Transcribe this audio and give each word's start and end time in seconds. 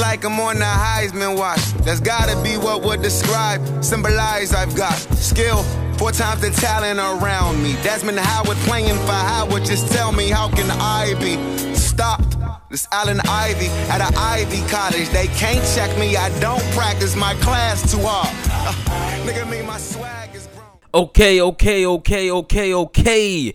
Like 0.00 0.24
I'm 0.24 0.38
on 0.40 0.56
the 0.58 0.64
Heisman 0.64 1.36
watch. 1.38 1.62
That's 1.84 2.00
gotta 2.00 2.40
be 2.42 2.56
what 2.56 2.82
would 2.82 3.02
describe, 3.02 3.60
symbolize 3.84 4.52
I've 4.52 4.74
got 4.76 4.94
skill. 5.16 5.62
Four 5.98 6.12
times 6.12 6.40
the 6.40 6.50
talent 6.50 6.98
around 6.98 7.62
me. 7.62 7.74
Desmond 7.82 8.18
Howard 8.18 8.56
playing 8.58 8.96
for 9.06 9.12
Howard. 9.12 9.64
Just 9.64 9.92
tell 9.92 10.10
me, 10.10 10.30
how 10.30 10.48
can 10.48 10.70
I 10.70 11.14
be 11.20 11.36
stopped? 11.74 12.36
This 12.70 12.88
Allen 12.90 13.20
Ivy 13.28 13.66
at 13.90 14.00
an 14.00 14.14
Ivy 14.16 14.66
College. 14.68 15.08
They 15.10 15.26
can't 15.28 15.62
check 15.74 15.96
me. 15.98 16.16
I 16.16 16.30
don't 16.40 16.62
practice 16.72 17.14
my 17.14 17.34
class 17.34 17.92
too 17.92 18.00
hard. 18.00 18.28
Uh, 18.50 19.26
nigga, 19.26 19.48
me, 19.50 19.60
my 19.60 19.76
swag 19.76 20.34
is 20.34 20.46
grown. 20.46 20.66
Okay, 20.94 21.40
okay, 21.40 21.86
okay, 21.86 22.30
okay, 22.30 22.74
okay. 22.74 23.54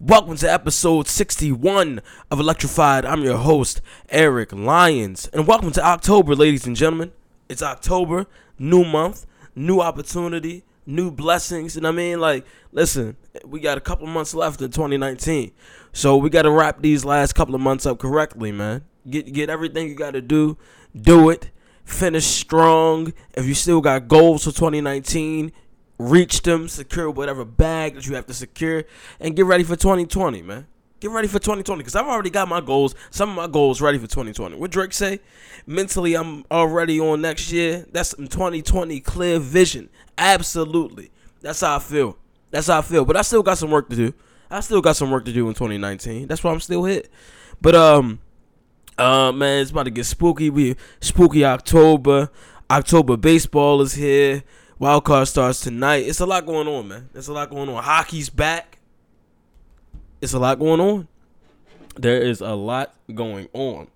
Welcome 0.00 0.36
to 0.36 0.48
episode 0.48 1.08
61 1.08 2.00
of 2.30 2.38
Electrified. 2.38 3.04
I'm 3.04 3.24
your 3.24 3.36
host, 3.36 3.80
Eric 4.10 4.52
Lyons. 4.52 5.28
And 5.32 5.44
welcome 5.44 5.72
to 5.72 5.84
October, 5.84 6.36
ladies 6.36 6.68
and 6.68 6.76
gentlemen. 6.76 7.10
It's 7.48 7.64
October, 7.64 8.26
new 8.60 8.84
month, 8.84 9.26
new 9.56 9.80
opportunity, 9.80 10.62
new 10.86 11.10
blessings. 11.10 11.76
And 11.76 11.84
I 11.84 11.90
mean, 11.90 12.20
like, 12.20 12.46
listen, 12.70 13.16
we 13.44 13.58
got 13.58 13.76
a 13.76 13.80
couple 13.80 14.06
months 14.06 14.34
left 14.34 14.62
in 14.62 14.70
2019. 14.70 15.50
So 15.92 16.16
we 16.16 16.30
got 16.30 16.42
to 16.42 16.52
wrap 16.52 16.80
these 16.80 17.04
last 17.04 17.32
couple 17.32 17.56
of 17.56 17.60
months 17.60 17.84
up 17.84 17.98
correctly, 17.98 18.52
man. 18.52 18.84
Get, 19.10 19.32
get 19.32 19.50
everything 19.50 19.88
you 19.88 19.96
got 19.96 20.12
to 20.12 20.22
do, 20.22 20.58
do 20.94 21.28
it. 21.28 21.50
Finish 21.84 22.24
strong. 22.24 23.12
If 23.34 23.46
you 23.46 23.54
still 23.54 23.80
got 23.80 24.06
goals 24.06 24.44
for 24.44 24.52
2019, 24.52 25.50
reach 25.98 26.42
them, 26.42 26.68
secure 26.68 27.10
whatever 27.10 27.44
bag 27.44 27.94
that 27.94 28.06
you 28.06 28.14
have 28.14 28.26
to 28.26 28.34
secure, 28.34 28.84
and 29.20 29.36
get 29.36 29.44
ready 29.44 29.64
for 29.64 29.76
2020, 29.76 30.42
man. 30.42 30.66
Get 31.00 31.12
ready 31.12 31.28
for 31.28 31.38
2020 31.38 31.78
because 31.78 31.94
I've 31.94 32.06
already 32.06 32.30
got 32.30 32.48
my 32.48 32.60
goals. 32.60 32.94
Some 33.10 33.30
of 33.30 33.36
my 33.36 33.46
goals 33.46 33.80
ready 33.80 33.98
for 33.98 34.08
2020. 34.08 34.56
What 34.56 34.72
Drake 34.72 34.92
say? 34.92 35.20
Mentally, 35.64 36.16
I'm 36.16 36.44
already 36.50 36.98
on 36.98 37.20
next 37.20 37.52
year. 37.52 37.86
That's 37.92 38.10
some 38.10 38.26
2020 38.26 38.98
clear 39.00 39.38
vision. 39.38 39.90
Absolutely. 40.16 41.12
That's 41.40 41.60
how 41.60 41.76
I 41.76 41.78
feel. 41.78 42.18
That's 42.50 42.66
how 42.66 42.78
I 42.78 42.82
feel. 42.82 43.04
But 43.04 43.16
I 43.16 43.22
still 43.22 43.44
got 43.44 43.58
some 43.58 43.70
work 43.70 43.88
to 43.90 43.96
do. 43.96 44.12
I 44.50 44.58
still 44.58 44.80
got 44.80 44.96
some 44.96 45.10
work 45.12 45.24
to 45.26 45.32
do 45.32 45.46
in 45.48 45.54
2019. 45.54 46.26
That's 46.26 46.42
why 46.42 46.50
I'm 46.50 46.60
still 46.60 46.82
hit. 46.82 47.10
But 47.60 47.76
um, 47.76 48.18
uh, 48.96 49.30
man, 49.30 49.62
it's 49.62 49.70
about 49.70 49.84
to 49.84 49.90
get 49.90 50.04
spooky. 50.04 50.50
We 50.50 50.74
spooky 51.00 51.44
October. 51.44 52.30
October 52.70 53.16
baseball 53.16 53.80
is 53.82 53.94
here. 53.94 54.42
Wild 54.78 55.04
card 55.04 55.26
starts 55.26 55.60
tonight. 55.60 56.06
It's 56.06 56.20
a 56.20 56.26
lot 56.26 56.46
going 56.46 56.68
on, 56.68 56.86
man. 56.86 57.08
It's 57.12 57.26
a 57.26 57.32
lot 57.32 57.50
going 57.50 57.68
on. 57.68 57.82
Hockey's 57.82 58.30
back. 58.30 58.78
It's 60.20 60.34
a 60.34 60.38
lot 60.38 60.60
going 60.60 60.80
on. 60.80 61.08
There 61.96 62.22
is 62.22 62.40
a 62.40 62.54
lot 62.54 62.94
going 63.12 63.48
on. 63.52 63.88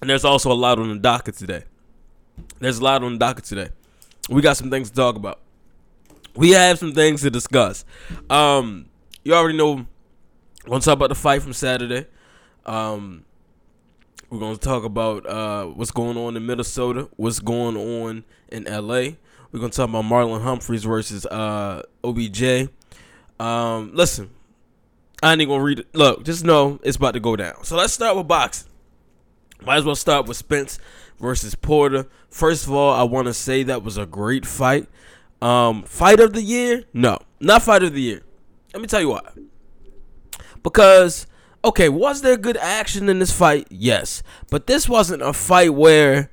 And 0.00 0.08
there's 0.08 0.24
also 0.24 0.52
a 0.52 0.54
lot 0.54 0.78
on 0.78 0.88
the 0.90 0.98
docket 0.98 1.34
today. 1.34 1.64
There's 2.60 2.78
a 2.78 2.84
lot 2.84 3.02
on 3.02 3.14
the 3.14 3.18
docket 3.18 3.44
today. 3.44 3.70
We 4.30 4.42
got 4.42 4.56
some 4.56 4.70
things 4.70 4.90
to 4.90 4.96
talk 4.96 5.16
about. 5.16 5.40
We 6.36 6.50
have 6.50 6.78
some 6.78 6.92
things 6.92 7.22
to 7.22 7.30
discuss. 7.30 7.84
Um, 8.30 8.86
you 9.24 9.34
already 9.34 9.58
know. 9.58 9.86
We're 10.64 10.70
gonna 10.70 10.82
talk 10.82 10.94
about 10.94 11.08
the 11.08 11.14
fight 11.16 11.42
from 11.42 11.52
Saturday. 11.52 12.06
Um, 12.64 13.24
we're 14.30 14.38
gonna 14.40 14.56
talk 14.56 14.84
about 14.84 15.26
uh, 15.26 15.66
what's 15.66 15.90
going 15.90 16.16
on 16.16 16.36
in 16.36 16.46
Minnesota, 16.46 17.08
what's 17.16 17.38
going 17.38 17.76
on 17.76 18.24
in 18.48 18.64
LA. 18.64 19.16
We're 19.52 19.60
gonna 19.60 19.70
talk 19.70 19.88
about 19.88 20.04
Marlon 20.04 20.42
Humphreys 20.42 20.84
versus 20.84 21.26
uh, 21.26 21.82
OBJ. 22.02 22.68
Um, 23.38 23.92
listen, 23.94 24.30
I 25.22 25.32
ain't 25.32 25.48
gonna 25.48 25.62
read 25.62 25.80
it. 25.80 25.94
Look, 25.94 26.24
just 26.24 26.44
know 26.44 26.80
it's 26.82 26.96
about 26.96 27.12
to 27.12 27.20
go 27.20 27.36
down. 27.36 27.64
So 27.64 27.76
let's 27.76 27.92
start 27.92 28.16
with 28.16 28.26
boxing. 28.26 28.68
Might 29.62 29.76
as 29.78 29.84
well 29.84 29.94
start 29.94 30.26
with 30.26 30.36
Spence 30.36 30.78
versus 31.18 31.54
Porter. 31.54 32.06
First 32.28 32.66
of 32.66 32.72
all, 32.72 32.92
I 32.92 33.04
want 33.04 33.26
to 33.26 33.34
say 33.34 33.62
that 33.62 33.82
was 33.82 33.96
a 33.96 34.06
great 34.06 34.44
fight. 34.44 34.86
Um, 35.40 35.84
fight 35.84 36.20
of 36.20 36.32
the 36.32 36.42
year? 36.42 36.84
No, 36.92 37.18
not 37.40 37.62
fight 37.62 37.82
of 37.82 37.92
the 37.92 38.00
year. 38.00 38.22
Let 38.74 38.82
me 38.82 38.88
tell 38.88 39.00
you 39.00 39.10
why. 39.10 39.22
Because 40.62 41.26
okay, 41.66 41.88
was 41.88 42.22
there 42.22 42.36
good 42.36 42.56
action 42.56 43.08
in 43.08 43.18
this 43.18 43.32
fight? 43.32 43.66
Yes, 43.70 44.22
but 44.50 44.66
this 44.66 44.88
wasn't 44.88 45.22
a 45.22 45.32
fight 45.32 45.74
where. 45.74 46.30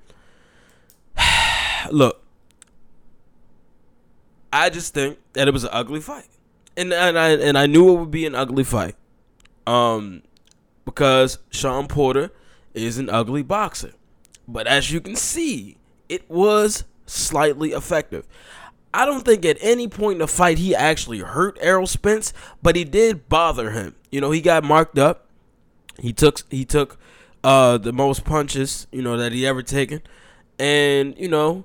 look, 1.92 2.24
I 4.52 4.70
just 4.70 4.94
think 4.94 5.18
that 5.34 5.48
it 5.48 5.52
was 5.52 5.64
an 5.64 5.72
ugly 5.74 6.00
fight, 6.00 6.30
and 6.78 6.94
and 6.94 7.18
I 7.18 7.30
and 7.32 7.58
I 7.58 7.66
knew 7.66 7.96
it 7.96 8.00
would 8.00 8.12
be 8.12 8.26
an 8.26 8.36
ugly 8.36 8.64
fight, 8.64 8.96
um, 9.66 10.22
because 10.86 11.40
Shawn 11.50 11.88
Porter 11.88 12.32
is 12.74 12.98
an 12.98 13.10
ugly 13.10 13.44
boxer, 13.44 13.94
but 14.48 14.68
as 14.68 14.92
you 14.92 15.02
can 15.02 15.16
see, 15.16 15.78
it 16.08 16.30
was 16.30 16.86
slightly 17.06 17.72
effective. 17.72 18.28
I 18.94 19.06
don't 19.08 19.26
think 19.26 19.44
at 19.44 19.58
any 19.60 19.88
point 19.88 20.14
in 20.14 20.20
the 20.20 20.28
fight 20.28 20.60
he 20.60 20.76
actually 20.76 21.20
hurt 21.20 21.58
Errol 21.60 21.88
Spence, 21.88 22.32
but 22.62 22.76
he 22.76 22.84
did 22.84 23.28
bother 23.28 23.72
him. 23.72 23.96
You 24.12 24.22
know, 24.22 24.30
he 24.30 24.40
got 24.40 24.64
marked 24.64 25.00
up. 25.00 25.23
He 26.04 26.12
took 26.12 26.42
he 26.52 26.66
took 26.66 27.00
uh 27.46 27.78
the 27.78 27.94
most 27.94 28.26
punches, 28.26 28.88
you 28.92 29.02
know, 29.02 29.16
that 29.16 29.32
he 29.32 29.48
ever 29.48 29.64
taken. 29.64 30.02
And, 30.60 31.18
you 31.18 31.30
know, 31.30 31.64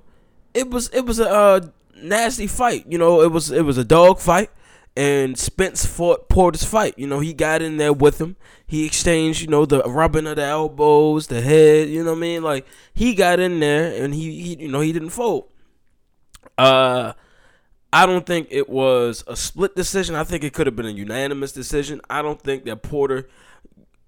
it 0.53 0.69
was 0.69 0.87
it 0.93 1.05
was 1.05 1.19
a 1.19 1.29
uh, 1.29 1.61
nasty 2.01 2.47
fight. 2.47 2.85
You 2.87 2.97
know, 2.97 3.21
it 3.21 3.33
was 3.33 3.51
it 3.51 3.63
was 3.63 3.77
a 3.77 3.83
dog 3.83 4.19
fight. 4.19 4.49
And 4.95 5.37
Spence 5.37 5.85
fought 5.85 6.29
Porter's 6.29 6.63
fight. 6.63 6.97
You 6.97 7.05
know, 7.05 7.19
he 7.19 7.33
got 7.33 7.61
in 7.61 7.75
there 7.75 7.91
with 7.91 8.21
him. 8.21 8.37
He 8.65 8.85
exchanged, 8.85 9.41
you 9.41 9.47
know, 9.47 9.65
the 9.65 9.83
rubbing 9.83 10.25
of 10.25 10.37
the 10.37 10.43
elbows, 10.43 11.27
the 11.27 11.41
head. 11.41 11.89
You 11.89 12.05
know 12.05 12.11
what 12.11 12.17
I 12.17 12.21
mean? 12.21 12.41
Like 12.41 12.65
he 12.93 13.13
got 13.13 13.41
in 13.41 13.59
there, 13.59 14.01
and 14.01 14.13
he, 14.13 14.41
he 14.41 14.63
you 14.63 14.69
know, 14.69 14.79
he 14.79 14.93
didn't 14.93 15.09
fold. 15.09 15.49
Uh, 16.57 17.11
I 17.91 18.05
don't 18.05 18.25
think 18.25 18.47
it 18.51 18.69
was 18.69 19.25
a 19.27 19.35
split 19.35 19.75
decision. 19.75 20.15
I 20.15 20.23
think 20.23 20.45
it 20.45 20.53
could 20.53 20.65
have 20.67 20.77
been 20.77 20.85
a 20.85 20.91
unanimous 20.91 21.51
decision. 21.51 21.99
I 22.09 22.21
don't 22.21 22.41
think 22.41 22.63
that 22.65 22.83
Porter 22.83 23.27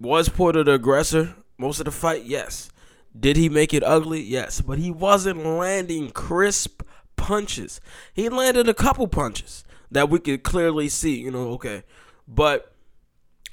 was 0.02 0.28
Porter 0.28 0.64
the 0.64 0.74
aggressor 0.74 1.36
most 1.58 1.78
of 1.78 1.86
the 1.86 1.92
fight. 1.92 2.24
Yes. 2.24 2.70
Did 3.18 3.36
he 3.36 3.48
make 3.48 3.72
it 3.72 3.84
ugly? 3.84 4.20
Yes. 4.20 4.60
But 4.60 4.78
he 4.78 4.90
wasn't 4.90 5.44
landing 5.44 6.10
crisp 6.10 6.82
punches. 7.16 7.80
He 8.12 8.28
landed 8.28 8.68
a 8.68 8.74
couple 8.74 9.06
punches 9.06 9.64
that 9.90 10.10
we 10.10 10.18
could 10.18 10.42
clearly 10.42 10.88
see. 10.88 11.20
You 11.20 11.30
know, 11.30 11.50
okay, 11.50 11.84
but 12.26 12.74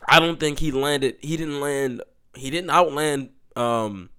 I 0.07 0.19
don't 0.19 0.39
think 0.39 0.59
he 0.59 0.71
landed. 0.71 1.17
He 1.21 1.37
didn't 1.37 1.61
land. 1.61 2.01
He 2.35 2.49
didn't 2.49 2.71
outland 2.71 3.29
um, 3.55 4.09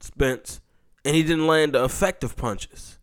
Spence, 0.00 0.60
and 1.04 1.14
he 1.16 1.22
didn't 1.22 1.46
land 1.46 1.74
effective 1.74 2.36
punches. 2.36 2.98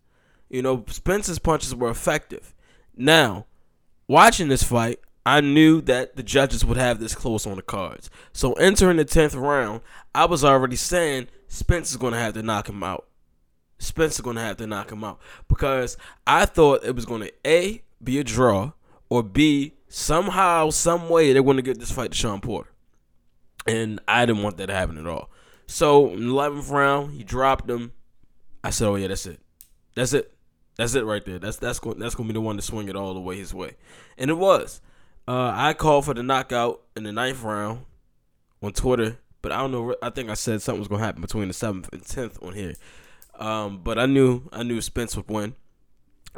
You 0.50 0.62
know, 0.62 0.86
Spence's 0.88 1.40
punches 1.40 1.74
were 1.74 1.90
effective. 1.90 2.54
Now, 2.96 3.46
watching 4.08 4.48
this 4.48 4.64
fight, 4.64 5.00
I 5.28 5.42
knew 5.42 5.82
that 5.82 6.16
the 6.16 6.24
judges 6.24 6.64
would 6.64 6.78
have 6.78 7.02
this 7.02 7.14
close 7.14 7.46
on 7.46 7.58
the 7.58 7.62
cards. 7.62 8.10
So 8.32 8.54
entering 8.54 8.96
the 8.96 9.04
10th 9.04 9.36
round, 9.36 9.82
I 10.16 10.24
was 10.24 10.46
already 10.46 10.78
saying 10.78 11.28
Spence 11.50 11.92
is 11.92 11.98
to 11.98 12.12
have 12.12 12.36
to 12.36 12.42
knock 12.42 12.70
him 12.70 12.82
out. 12.82 13.10
Spence 13.78 14.20
is 14.20 14.24
to 14.24 14.34
have 14.36 14.56
to 14.56 14.68
knock 14.68 14.90
him 14.90 15.04
out 15.04 15.20
because 15.50 15.98
I 16.26 16.46
thought 16.46 16.86
it 16.86 16.96
was 16.96 17.04
to 17.06 17.30
A, 17.46 17.84
be 18.02 18.20
a 18.20 18.24
draw, 18.24 18.72
or 19.10 19.22
B, 19.22 19.74
somehow, 19.90 20.70
some 20.70 21.10
way 21.10 21.34
they're 21.34 21.44
to 21.44 21.62
get 21.62 21.78
this 21.78 21.92
fight 21.92 22.12
to 22.12 22.18
Shawn 22.18 22.40
Porter. 22.40 22.72
And 23.68 24.00
I 24.08 24.26
didn't 24.26 24.44
want 24.44 24.56
that 24.56 24.68
to 24.68 24.74
happen 24.74 24.98
at 24.98 25.08
all. 25.08 25.30
So 25.66 26.08
11th 26.12 26.72
round, 26.72 27.12
he 27.12 27.26
dropped 27.26 27.70
him. 27.70 27.92
I 28.64 28.70
said, 28.70 28.88
oh, 28.88 28.96
yeah, 28.96 29.10
that's 29.10 29.26
it. 29.26 29.42
That's 29.94 30.14
it. 30.14 30.34
That's 30.78 30.96
it 30.96 31.04
right 31.04 31.26
there. 31.26 31.40
That's 31.40 31.58
that's 31.58 31.80
going 31.80 32.00
that's 32.00 32.16
to 32.16 32.24
be 32.24 32.32
the 32.32 32.40
one 32.40 32.56
to 32.56 32.62
swing 32.62 32.88
it 32.88 32.96
all 32.96 33.14
the 33.14 33.20
way 33.20 33.36
his 33.36 33.54
way, 33.54 33.76
and 34.18 34.30
it 34.30 34.36
was. 34.36 34.80
Uh, 35.28 35.52
I 35.54 35.74
called 35.74 36.06
for 36.06 36.14
the 36.14 36.24
knockout 36.24 36.82
in 36.96 37.04
the 37.04 37.12
ninth 37.12 37.44
round 37.44 37.86
on 38.64 38.72
Twitter, 38.72 39.18
but 39.42 39.52
I 39.52 39.58
don't 39.58 39.72
know. 39.72 39.96
I 40.02 40.10
think 40.10 40.30
I 40.30 40.36
said 40.36 40.62
something 40.62 40.80
was 40.80 40.88
to 40.88 40.98
happen 40.98 41.22
between 41.22 41.50
the 41.50 41.54
seventh 41.54 41.90
and 41.92 42.06
tenth 42.06 42.42
on 42.42 42.54
here. 42.54 42.76
Um, 43.38 43.80
but 43.84 44.00
I 44.00 44.06
knew 44.06 44.44
I 44.54 44.64
knew 44.64 44.82
Spence 44.82 45.16
would 45.18 45.30
win. 45.30 45.56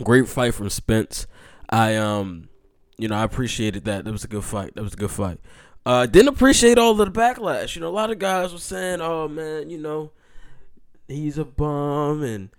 Great 0.04 0.28
fight 0.28 0.54
from 0.54 0.70
Spence. 0.70 1.28
I 1.70 1.96
um, 1.96 2.50
you 2.98 3.08
know, 3.08 3.16
I 3.16 3.24
appreciated 3.24 3.86
that. 3.86 4.06
That 4.06 4.12
was 4.12 4.24
a 4.24 4.28
good 4.28 4.44
fight. 4.44 4.76
That 4.76 4.84
was 4.84 4.94
a 4.94 4.98
good 4.98 5.12
fight. 5.12 5.40
Uh, 5.86 6.06
didn't 6.06 6.30
appreciate 6.30 6.78
all 6.78 6.92
of 6.92 6.98
the 6.98 7.20
backlash. 7.20 7.76
You 7.76 7.82
know, 7.82 7.88
a 7.88 7.90
lot 7.90 8.12
of 8.12 8.20
guys 8.20 8.52
were 8.52 8.60
saying, 8.60 9.02
"Oh 9.02 9.28
man, 9.28 9.70
you 9.70 9.78
know, 9.78 10.12
he's 11.08 11.38
a 11.38 11.46
bum," 11.46 12.24
and 12.24 12.50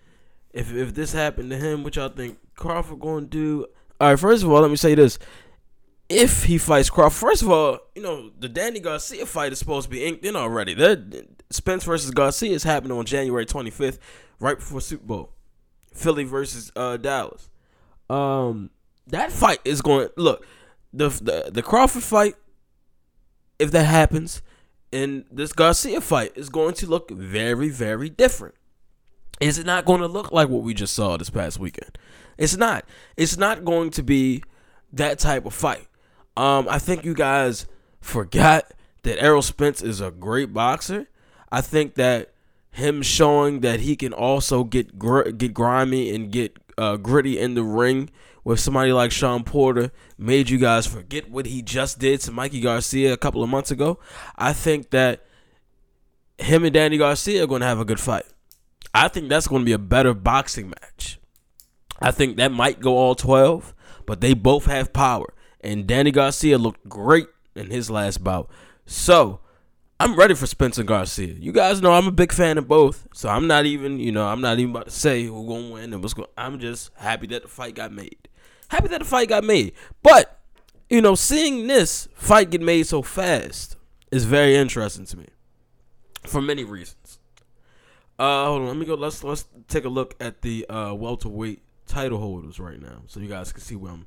if 0.52 0.72
if 0.72 0.94
this 0.94 1.12
happened 1.12 1.50
to 1.50 1.56
him, 1.56 1.82
what 1.82 1.96
y'all 1.96 2.08
think 2.08 2.38
Crawford 2.54 3.00
to 3.00 3.20
do? 3.26 3.66
All 4.00 4.10
right, 4.10 4.18
first 4.18 4.42
of 4.42 4.50
all, 4.50 4.60
let 4.60 4.70
me 4.70 4.76
say 4.76 4.94
this: 4.94 5.18
if 6.10 6.42
he 6.42 6.58
fights 6.58 6.90
Crawford, 6.90 7.18
first 7.18 7.42
of 7.42 7.50
all, 7.50 7.78
you 7.94 8.02
know 8.02 8.30
the 8.38 8.48
Danny 8.48 8.80
Garcia 8.80 9.24
fight 9.24 9.52
is 9.52 9.60
supposed 9.60 9.84
to 9.84 9.90
be 9.90 10.04
inked 10.04 10.24
in 10.24 10.34
already. 10.34 10.74
That 10.74 11.28
Spence 11.50 11.84
versus 11.84 12.10
Garcia 12.10 12.52
is 12.52 12.64
happening 12.64 12.98
on 12.98 13.06
January 13.06 13.46
25th, 13.46 13.98
right 14.40 14.58
before 14.58 14.80
Super 14.80 15.06
Bowl. 15.06 15.32
Philly 15.94 16.24
versus 16.24 16.72
uh, 16.76 16.96
Dallas. 16.96 17.48
Um, 18.10 18.70
that 19.06 19.30
fight 19.30 19.60
is 19.64 19.80
going. 19.82 20.08
Look, 20.16 20.44
the 20.92 21.08
the 21.08 21.50
the 21.52 21.62
Crawford 21.62 22.02
fight. 22.02 22.34
If 23.60 23.70
that 23.72 23.84
happens, 23.84 24.42
and 24.92 25.24
this 25.30 25.52
Garcia 25.52 26.00
fight 26.00 26.32
is 26.34 26.48
going 26.48 26.74
to 26.74 26.86
look 26.86 27.10
very, 27.10 27.68
very 27.68 28.08
different. 28.08 28.54
Is 29.40 29.58
it 29.58 29.66
not 29.66 29.84
going 29.84 30.00
to 30.00 30.06
look 30.06 30.32
like 30.32 30.48
what 30.48 30.62
we 30.62 30.74
just 30.74 30.94
saw 30.94 31.16
this 31.16 31.30
past 31.30 31.58
weekend? 31.58 31.98
It's 32.36 32.56
not. 32.56 32.84
It's 33.16 33.36
not 33.36 33.64
going 33.64 33.90
to 33.90 34.02
be 34.02 34.42
that 34.92 35.18
type 35.18 35.46
of 35.46 35.54
fight. 35.54 35.86
Um, 36.40 36.68
I 36.70 36.78
think 36.78 37.04
you 37.04 37.12
guys 37.12 37.66
forgot 38.00 38.72
that 39.02 39.22
Errol 39.22 39.42
Spence 39.42 39.82
is 39.82 40.00
a 40.00 40.10
great 40.10 40.54
boxer. 40.54 41.06
I 41.52 41.60
think 41.60 41.96
that 41.96 42.32
him 42.70 43.02
showing 43.02 43.60
that 43.60 43.80
he 43.80 43.94
can 43.94 44.14
also 44.14 44.64
get 44.64 44.98
gr- 44.98 45.32
get 45.32 45.52
grimy 45.52 46.14
and 46.14 46.32
get 46.32 46.56
uh, 46.78 46.96
gritty 46.96 47.38
in 47.38 47.52
the 47.52 47.62
ring 47.62 48.08
with 48.42 48.58
somebody 48.58 48.90
like 48.90 49.12
Shawn 49.12 49.44
Porter 49.44 49.92
made 50.16 50.48
you 50.48 50.56
guys 50.56 50.86
forget 50.86 51.30
what 51.30 51.44
he 51.44 51.60
just 51.60 51.98
did 51.98 52.22
to 52.22 52.32
Mikey 52.32 52.62
Garcia 52.62 53.12
a 53.12 53.18
couple 53.18 53.42
of 53.42 53.50
months 53.50 53.70
ago. 53.70 53.98
I 54.38 54.54
think 54.54 54.88
that 54.92 55.26
him 56.38 56.64
and 56.64 56.72
Danny 56.72 56.96
Garcia 56.96 57.44
are 57.44 57.46
going 57.46 57.60
to 57.60 57.66
have 57.66 57.80
a 57.80 57.84
good 57.84 58.00
fight. 58.00 58.24
I 58.94 59.08
think 59.08 59.28
that's 59.28 59.46
going 59.46 59.60
to 59.60 59.66
be 59.66 59.72
a 59.72 59.78
better 59.78 60.14
boxing 60.14 60.70
match. 60.70 61.18
I 62.00 62.12
think 62.12 62.38
that 62.38 62.50
might 62.50 62.80
go 62.80 62.96
all 62.96 63.14
12, 63.14 63.74
but 64.06 64.22
they 64.22 64.32
both 64.32 64.64
have 64.64 64.94
power. 64.94 65.34
And 65.62 65.86
Danny 65.86 66.10
Garcia 66.10 66.58
looked 66.58 66.88
great 66.88 67.28
in 67.54 67.70
his 67.70 67.90
last 67.90 68.24
bout. 68.24 68.50
So, 68.86 69.40
I'm 69.98 70.16
ready 70.16 70.34
for 70.34 70.46
Spencer 70.46 70.82
Garcia. 70.82 71.34
You 71.34 71.52
guys 71.52 71.82
know 71.82 71.92
I'm 71.92 72.06
a 72.06 72.12
big 72.12 72.32
fan 72.32 72.56
of 72.56 72.66
both. 72.66 73.06
So, 73.12 73.28
I'm 73.28 73.46
not 73.46 73.66
even, 73.66 74.00
you 74.00 74.12
know, 74.12 74.26
I'm 74.26 74.40
not 74.40 74.58
even 74.58 74.70
about 74.70 74.86
to 74.86 74.90
say 74.90 75.24
who's 75.24 75.46
going 75.46 75.68
to 75.68 75.72
win 75.74 75.92
and 75.92 76.02
what's 76.02 76.14
going 76.14 76.28
I'm 76.36 76.58
just 76.58 76.90
happy 76.96 77.26
that 77.28 77.42
the 77.42 77.48
fight 77.48 77.74
got 77.74 77.92
made. 77.92 78.28
Happy 78.68 78.88
that 78.88 79.00
the 79.00 79.04
fight 79.04 79.28
got 79.28 79.44
made. 79.44 79.72
But, 80.02 80.38
you 80.88 81.00
know, 81.00 81.14
seeing 81.14 81.66
this 81.66 82.08
fight 82.14 82.50
get 82.50 82.62
made 82.62 82.86
so 82.86 83.02
fast 83.02 83.76
is 84.10 84.24
very 84.24 84.56
interesting 84.56 85.06
to 85.06 85.18
me 85.18 85.26
for 86.26 86.40
many 86.40 86.64
reasons. 86.64 87.18
Uh, 88.18 88.46
hold 88.46 88.62
on, 88.62 88.68
let 88.68 88.76
me 88.76 88.84
go. 88.84 88.94
Let's 88.94 89.24
let's 89.24 89.46
take 89.68 89.86
a 89.86 89.88
look 89.88 90.14
at 90.20 90.42
the 90.42 90.66
uh, 90.68 90.92
welterweight 90.94 91.62
title 91.86 92.18
holders 92.18 92.60
right 92.60 92.80
now, 92.80 93.02
so 93.06 93.18
you 93.18 93.28
guys 93.28 93.50
can 93.52 93.62
see 93.62 93.76
where 93.76 93.92
I'm 93.92 94.06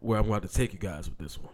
where 0.00 0.18
I'm 0.18 0.26
about 0.26 0.42
to 0.42 0.48
take 0.48 0.72
you 0.72 0.78
guys 0.78 1.08
with 1.08 1.18
this 1.18 1.38
one. 1.38 1.52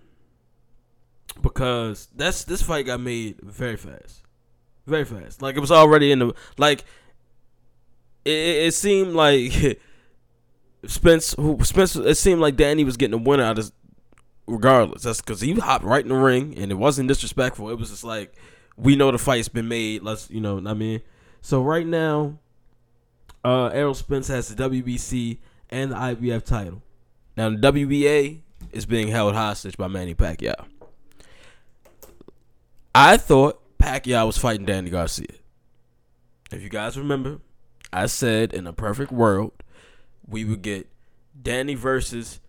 Because 1.43 2.08
that's 2.16 2.44
this 2.44 2.62
fight 2.62 2.87
got 2.87 3.00
made 3.00 3.40
very 3.43 3.76
fast, 3.76 4.22
very 4.87 5.04
fast. 5.04 5.43
Like 5.43 5.56
it 5.56 5.60
was 5.60 5.72
already 5.72 6.10
in 6.10 6.20
the 6.20 6.34
like. 6.56 6.84
It, 8.25 8.66
it 8.69 8.75
seemed 8.75 9.12
like 9.12 9.81
Spence, 10.87 11.34
who 11.34 11.58
Spence, 11.62 11.94
it 11.94 12.16
seemed 12.16 12.40
like 12.40 12.56
Danny 12.56 12.84
was 12.84 12.96
getting 12.96 13.14
a 13.14 13.22
winner 13.22 13.43
out 13.43 13.58
of 13.58 13.70
regardless. 14.46 15.02
That's 15.02 15.20
because 15.20 15.40
he 15.40 15.52
hopped 15.54 15.84
right 15.84 16.02
in 16.02 16.08
the 16.08 16.16
ring, 16.16 16.56
and 16.56 16.70
it 16.70 16.76
wasn't 16.76 17.08
disrespectful. 17.08 17.69
It 17.70 17.78
was 17.78 17.90
just 17.90 18.04
like 18.04 18.34
we 18.76 18.96
know 18.96 19.10
the 19.10 19.19
fight's 19.19 19.48
been 19.48 19.69
made. 19.69 20.02
Let's 20.02 20.31
you 20.31 20.40
know, 20.40 20.62
I 20.66 20.75
mean. 20.75 21.02
So 21.43 21.62
right 21.62 21.87
now, 21.87 22.38
uh, 23.44 23.66
Errol 23.66 23.94
Spence 23.94 24.28
has 24.28 24.52
the 24.52 24.69
WBC 24.69 25.38
and 25.70 25.93
the 25.93 25.96
IBF 25.96 26.44
title. 26.44 26.82
Now 27.37 27.50
the 27.50 27.56
WBA 27.56 28.41
is 28.73 28.87
being 28.87 29.09
held 29.09 29.35
hostage 29.35 29.77
by 29.77 29.88
Manny 29.88 30.15
Pacquiao. 30.15 30.67
I 32.94 33.17
thought 33.17 33.61
Pacquiao 33.79 34.27
was 34.27 34.38
fighting 34.38 34.65
Danny 34.65 34.91
Garcia. 34.91 35.27
If 36.50 36.62
you 36.62 36.69
guys 36.69 36.97
remember, 36.97 37.41
I 37.93 38.06
said 38.06 38.55
in 38.55 38.67
a 38.67 38.73
perfect 38.73 39.12
world, 39.12 39.53
we 40.27 40.44
would 40.44 40.62
get 40.62 40.88
Danny 41.41 41.75
versus 41.75 42.41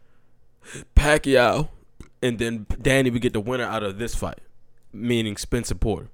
Pacquiao, 0.95 1.69
and 2.21 2.39
then 2.39 2.65
Danny 2.81 3.09
would 3.09 3.21
get 3.21 3.33
the 3.33 3.39
winner 3.39 3.65
out 3.65 3.83
of 3.83 3.97
this 3.97 4.15
fight, 4.15 4.39
meaning 4.93 5.37
Spencer 5.37 5.75
Porter. 5.75 6.09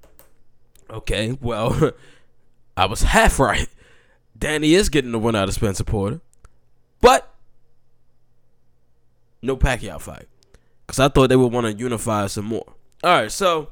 Okay, 0.90 1.36
well, 1.40 1.92
I 2.76 2.86
was 2.86 3.02
half 3.02 3.38
right. 3.38 3.68
Danny 4.36 4.74
is 4.74 4.88
getting 4.88 5.12
the 5.12 5.18
win 5.18 5.36
out 5.36 5.48
of 5.48 5.54
Spencer 5.54 5.84
Porter, 5.84 6.20
but 7.00 7.33
no 9.44 9.56
Pacquiao 9.56 10.00
fight 10.00 10.26
because 10.86 10.98
I 10.98 11.08
thought 11.08 11.28
they 11.28 11.36
would 11.36 11.52
want 11.52 11.66
to 11.66 11.72
unify 11.72 12.26
some 12.26 12.46
more. 12.46 12.66
All 13.02 13.20
right, 13.20 13.32
so 13.32 13.70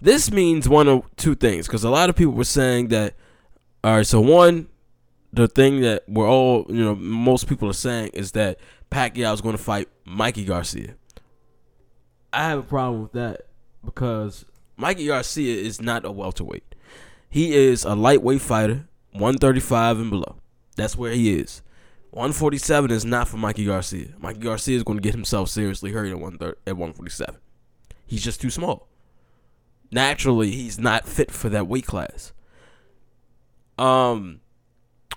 this 0.00 0.30
means 0.30 0.68
one 0.68 0.88
of 0.88 1.04
two 1.16 1.34
things 1.34 1.66
because 1.66 1.84
a 1.84 1.90
lot 1.90 2.08
of 2.10 2.16
people 2.16 2.32
were 2.32 2.44
saying 2.44 2.88
that. 2.88 3.14
All 3.84 3.96
right, 3.96 4.06
so 4.06 4.20
one, 4.20 4.68
the 5.32 5.48
thing 5.48 5.80
that 5.80 6.04
we're 6.06 6.28
all, 6.28 6.66
you 6.68 6.84
know, 6.84 6.94
most 6.94 7.48
people 7.48 7.68
are 7.68 7.74
saying 7.74 8.10
is 8.14 8.32
that 8.32 8.58
Pacquiao 8.90 9.34
is 9.34 9.40
going 9.40 9.56
to 9.56 9.62
fight 9.62 9.88
Mikey 10.04 10.44
Garcia. 10.44 10.94
I 12.32 12.44
have 12.44 12.60
a 12.60 12.62
problem 12.62 13.02
with 13.02 13.12
that 13.12 13.42
because 13.84 14.44
Mikey 14.76 15.06
Garcia 15.08 15.56
is 15.56 15.80
not 15.80 16.04
a 16.04 16.12
welterweight. 16.12 16.74
He 17.28 17.54
is 17.54 17.84
a 17.84 17.94
lightweight 17.94 18.40
fighter, 18.40 18.86
135 19.12 19.98
and 19.98 20.10
below. 20.10 20.36
That's 20.76 20.96
where 20.96 21.12
he 21.12 21.34
is. 21.34 21.62
147 22.12 22.90
is 22.90 23.06
not 23.06 23.26
for 23.26 23.38
Mikey 23.38 23.64
Garcia. 23.64 24.08
Mikey 24.18 24.40
Garcia 24.40 24.76
is 24.76 24.82
going 24.82 24.98
to 24.98 25.02
get 25.02 25.14
himself 25.14 25.48
seriously 25.48 25.92
hurt 25.92 26.10
at 26.10 26.18
147. 26.18 27.36
He's 28.06 28.22
just 28.22 28.38
too 28.38 28.50
small. 28.50 28.86
Naturally, 29.90 30.50
he's 30.50 30.78
not 30.78 31.08
fit 31.08 31.30
for 31.30 31.48
that 31.48 31.66
weight 31.66 31.86
class. 31.86 32.34
Um, 33.78 34.40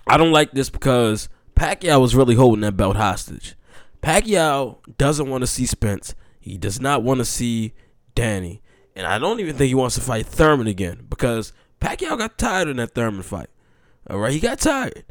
I 0.06 0.16
don't 0.16 0.32
like 0.32 0.52
this 0.52 0.70
because 0.70 1.28
Pacquiao 1.54 2.00
was 2.00 2.16
really 2.16 2.34
holding 2.34 2.62
that 2.62 2.78
belt 2.78 2.96
hostage. 2.96 3.56
Pacquiao 4.02 4.78
doesn't 4.96 5.28
want 5.28 5.42
to 5.42 5.46
see 5.46 5.66
Spence. 5.66 6.14
He 6.40 6.56
does 6.56 6.80
not 6.80 7.02
want 7.02 7.18
to 7.18 7.26
see 7.26 7.74
Danny. 8.14 8.62
And 8.94 9.06
I 9.06 9.18
don't 9.18 9.40
even 9.40 9.54
think 9.54 9.68
he 9.68 9.74
wants 9.74 9.96
to 9.96 10.00
fight 10.00 10.24
Thurman 10.24 10.66
again 10.66 11.06
because 11.10 11.52
Pacquiao 11.78 12.16
got 12.16 12.38
tired 12.38 12.68
in 12.68 12.78
that 12.78 12.94
Thurman 12.94 13.22
fight. 13.22 13.50
All 14.08 14.18
right, 14.18 14.32
he 14.32 14.40
got 14.40 14.60
tired, 14.60 15.04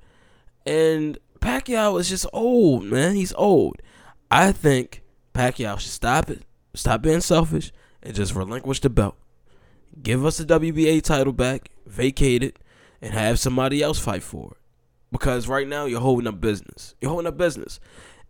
and 0.65 1.19
Pacquiao 1.45 1.99
is 1.99 2.09
just 2.09 2.25
old, 2.33 2.85
man. 2.85 3.15
He's 3.15 3.31
old. 3.33 3.79
I 4.31 4.51
think 4.51 5.03
Pacquiao 5.31 5.79
should 5.79 5.91
stop 5.91 6.31
it, 6.31 6.41
stop 6.73 7.03
being 7.03 7.21
selfish, 7.21 7.71
and 8.01 8.15
just 8.15 8.33
relinquish 8.33 8.79
the 8.79 8.89
belt. 8.89 9.15
Give 10.01 10.25
us 10.25 10.39
the 10.39 10.45
WBA 10.45 11.03
title 11.03 11.33
back, 11.33 11.69
vacate 11.85 12.41
it, 12.41 12.57
and 12.99 13.13
have 13.13 13.39
somebody 13.39 13.83
else 13.83 13.99
fight 13.99 14.23
for 14.23 14.53
it. 14.53 14.57
Because 15.11 15.47
right 15.47 15.67
now 15.67 15.85
you're 15.85 16.01
holding 16.01 16.27
up 16.27 16.41
business. 16.41 16.95
You're 16.99 17.11
holding 17.11 17.27
up 17.27 17.37
business, 17.37 17.79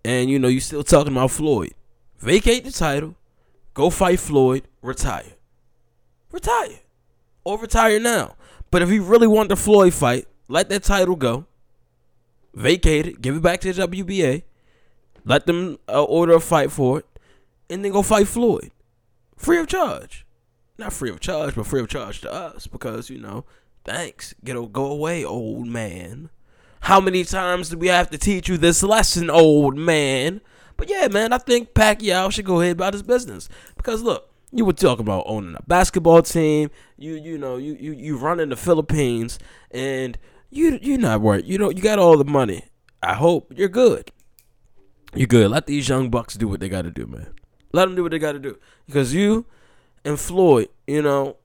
and 0.04 0.30
you 0.30 0.38
know 0.38 0.50
you're 0.50 0.60
still 0.60 0.84
talking 0.84 1.14
about 1.14 1.32
Floyd. 1.32 1.74
Vacate 2.20 2.66
the 2.66 2.72
title, 2.72 3.16
go 3.74 3.90
fight 3.90 4.20
Floyd, 4.20 4.68
retire, 4.82 5.36
retire 6.34 6.80
or 7.46 7.58
retire 7.58 7.98
now. 7.98 8.36
But 8.72 8.82
if 8.82 8.90
he 8.90 9.00
really 9.00 9.28
want 9.28 9.48
the 9.48 9.56
Floyd 9.56 9.94
fight, 9.94 10.28
let 10.50 10.68
that 10.68 10.84
title 10.84 11.16
go. 11.16 11.46
Vacate 12.56 13.06
it, 13.06 13.22
give 13.22 13.36
it 13.36 13.42
back 13.42 13.60
to 13.62 13.74
the 13.74 13.88
WBA. 13.88 14.44
Let 15.26 15.46
them 15.46 15.78
uh, 15.90 16.04
order 16.04 16.34
a 16.34 16.40
fight 16.40 16.72
for 16.72 17.00
it, 17.00 17.06
and 17.70 17.84
then 17.84 17.92
go 17.92 18.02
fight 18.02 18.28
Floyd, 18.28 18.72
free 19.36 19.60
of 19.60 19.68
charge. 19.68 20.26
Not 20.78 20.94
free 20.94 21.10
of 21.10 21.20
charge, 21.20 21.56
but 21.56 21.68
free 21.68 21.82
of 21.82 21.90
charge 21.90 22.22
to 22.22 22.32
us 22.32 22.68
because 22.68 23.10
you 23.10 23.20
know, 23.20 23.46
thanks. 23.84 24.34
Get 24.44 24.56
a, 24.56 24.62
go 24.66 24.86
away, 24.86 25.26
old 25.26 25.68
man. 25.68 26.30
How 26.82 27.02
many 27.02 27.24
times 27.24 27.70
do 27.70 27.78
we 27.78 27.88
have 27.88 28.10
to 28.12 28.18
teach 28.18 28.48
you 28.48 28.58
this 28.58 28.84
lesson, 28.84 29.30
old 29.30 29.76
man? 29.78 30.42
But 30.78 30.90
yeah, 30.90 31.08
man, 31.08 31.34
I 31.34 31.40
think 31.40 31.74
Pacquiao 31.74 32.32
should 32.32 32.46
go 32.46 32.62
ahead 32.62 32.74
about 32.74 32.94
his 32.94 33.04
business 33.04 33.50
because 33.76 34.02
look, 34.02 34.30
you 34.52 34.64
were 34.64 34.74
talking 34.74 35.04
about 35.04 35.24
owning 35.26 35.56
a 35.56 35.64
basketball 35.64 36.22
team. 36.22 36.70
You 36.98 37.16
you 37.16 37.38
know 37.38 37.58
you 37.58 37.76
you 37.80 37.92
you 37.92 38.18
run 38.18 38.40
in 38.40 38.50
the 38.50 38.56
Philippines 38.56 39.40
and 39.72 40.18
you 40.56 40.80
you're 40.82 40.98
not 40.98 41.22
worried. 41.22 41.46
You 41.46 41.58
know 41.58 41.70
you 41.70 41.82
got 41.82 42.00
all 42.00 42.18
the 42.18 42.26
money. 42.26 42.66
I 43.02 43.14
hope 43.14 43.54
you're 43.56 43.70
good. 43.70 44.12
You're 45.14 45.28
good. 45.28 45.52
Let 45.52 45.68
these 45.68 45.88
young 45.88 46.10
bucks 46.10 46.36
do 46.36 46.48
what 46.48 46.60
they 46.60 46.70
got 46.70 46.84
to 46.84 46.92
do, 46.92 47.06
man. 47.06 47.34
Let 47.72 47.86
them 47.86 47.96
do 47.96 48.04
what 48.04 48.12
they 48.12 48.20
got 48.20 48.34
to 48.34 48.40
do 48.40 48.58
because 48.86 49.14
you 49.14 49.46
and 50.04 50.20
Floyd, 50.20 50.70
you 50.88 51.02
know, 51.02 51.38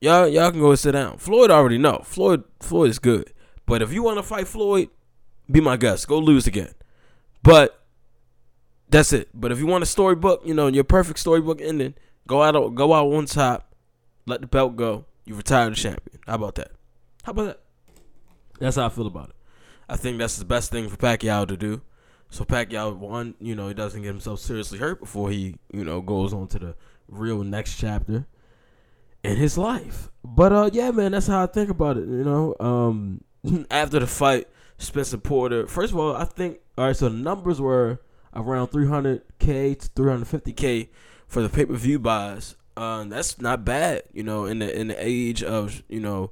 y'all 0.00 0.28
y'all 0.28 0.50
can 0.50 0.60
go 0.60 0.74
sit 0.74 0.92
down. 0.92 1.18
Floyd 1.18 1.50
already 1.50 1.78
know. 1.78 2.02
Floyd 2.04 2.44
Floyd 2.60 2.90
is 2.90 2.98
good. 2.98 3.32
But 3.64 3.82
if 3.82 3.92
you 3.92 4.02
want 4.02 4.18
to 4.18 4.22
fight 4.22 4.46
Floyd, 4.46 4.88
be 5.50 5.60
my 5.60 5.76
guest. 5.76 6.06
Go 6.06 6.18
lose 6.18 6.46
again. 6.46 6.72
But 7.42 7.82
that's 8.88 9.12
it. 9.12 9.28
But 9.34 9.50
if 9.50 9.58
you 9.58 9.66
want 9.66 9.82
a 9.82 9.86
storybook, 9.86 10.42
you 10.44 10.54
know, 10.54 10.68
your 10.68 10.84
perfect 10.84 11.18
storybook 11.18 11.60
ending, 11.60 11.94
Go 12.26 12.42
out, 12.42 12.74
go 12.74 12.92
out 12.92 13.12
on 13.12 13.26
top. 13.26 13.74
Let 14.26 14.40
the 14.40 14.46
belt 14.48 14.76
go. 14.76 15.04
You 15.24 15.34
retire 15.34 15.70
the 15.70 15.76
champion. 15.76 16.20
How 16.26 16.34
about 16.34 16.56
that? 16.56 16.72
How 17.22 17.30
about 17.30 17.46
that? 17.46 17.60
That's 18.58 18.76
how 18.76 18.86
I 18.86 18.88
feel 18.88 19.06
about 19.06 19.30
it. 19.30 19.36
I 19.88 19.96
think 19.96 20.18
that's 20.18 20.36
the 20.36 20.44
best 20.44 20.70
thing 20.70 20.88
for 20.88 20.96
Pacquiao 20.96 21.46
to 21.48 21.56
do. 21.56 21.82
So 22.30 22.44
Pacquiao, 22.44 22.96
one, 22.96 23.34
you 23.40 23.54
know, 23.54 23.68
he 23.68 23.74
doesn't 23.74 24.02
get 24.02 24.08
himself 24.08 24.40
seriously 24.40 24.78
hurt 24.78 25.00
before 25.00 25.30
he, 25.30 25.56
you 25.72 25.84
know, 25.84 26.00
goes 26.00 26.32
on 26.32 26.48
to 26.48 26.58
the 26.58 26.74
real 27.08 27.44
next 27.44 27.76
chapter 27.78 28.26
in 29.22 29.36
his 29.36 29.56
life. 29.56 30.10
But 30.24 30.52
uh, 30.52 30.70
yeah, 30.72 30.90
man, 30.90 31.12
that's 31.12 31.26
how 31.28 31.42
I 31.42 31.46
think 31.46 31.70
about 31.70 31.96
it. 31.96 32.08
You 32.08 32.24
know, 32.24 32.56
um, 32.58 33.22
after 33.70 34.00
the 34.00 34.06
fight, 34.06 34.48
Spencer 34.78 35.18
Porter. 35.18 35.66
First 35.66 35.92
of 35.92 35.98
all, 35.98 36.14
I 36.16 36.24
think 36.24 36.58
all 36.76 36.86
right. 36.86 36.96
So 36.96 37.08
the 37.08 37.16
numbers 37.16 37.60
were 37.60 38.00
around 38.34 38.68
300k 38.68 39.78
to 39.80 39.88
350k 39.90 40.88
for 41.26 41.42
the 41.42 41.48
pay 41.48 41.64
per 41.64 41.74
view 41.74 41.98
buys 41.98 42.56
Uh, 42.76 43.04
that's 43.04 43.40
not 43.40 43.64
bad, 43.64 44.02
you 44.12 44.22
know, 44.22 44.44
in 44.44 44.58
the 44.58 44.78
in 44.78 44.88
the 44.88 44.96
age 44.98 45.42
of 45.42 45.82
you 45.88 46.00
know 46.00 46.30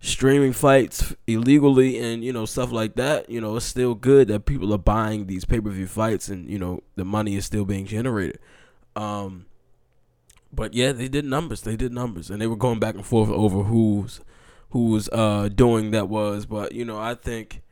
streaming 0.00 0.52
fights 0.52 1.14
illegally 1.26 1.98
and 1.98 2.24
you 2.24 2.32
know 2.32 2.46
stuff 2.46 2.72
like 2.72 2.96
that. 2.96 3.28
You 3.30 3.40
know, 3.40 3.56
it's 3.56 3.66
still 3.66 3.94
good 3.94 4.28
that 4.28 4.46
people 4.46 4.72
are 4.74 4.78
buying 4.78 5.26
these 5.26 5.44
pay 5.44 5.60
per 5.60 5.70
view 5.70 5.86
fights 5.86 6.28
and 6.28 6.48
you 6.48 6.58
know 6.58 6.82
the 6.96 7.04
money 7.04 7.36
is 7.36 7.44
still 7.44 7.64
being 7.64 7.86
generated. 7.86 8.38
Um, 8.96 9.46
but 10.52 10.74
yeah, 10.74 10.92
they 10.92 11.08
did 11.08 11.24
numbers. 11.24 11.62
They 11.62 11.76
did 11.76 11.92
numbers, 11.92 12.30
and 12.30 12.40
they 12.40 12.46
were 12.46 12.56
going 12.56 12.80
back 12.80 12.94
and 12.94 13.06
forth 13.06 13.30
over 13.30 13.62
who's 13.64 14.20
who's 14.70 15.08
uh 15.10 15.48
doing 15.54 15.90
that 15.92 16.08
was. 16.08 16.46
But 16.46 16.72
you 16.72 16.84
know, 16.84 16.98
I 16.98 17.14
think 17.14 17.62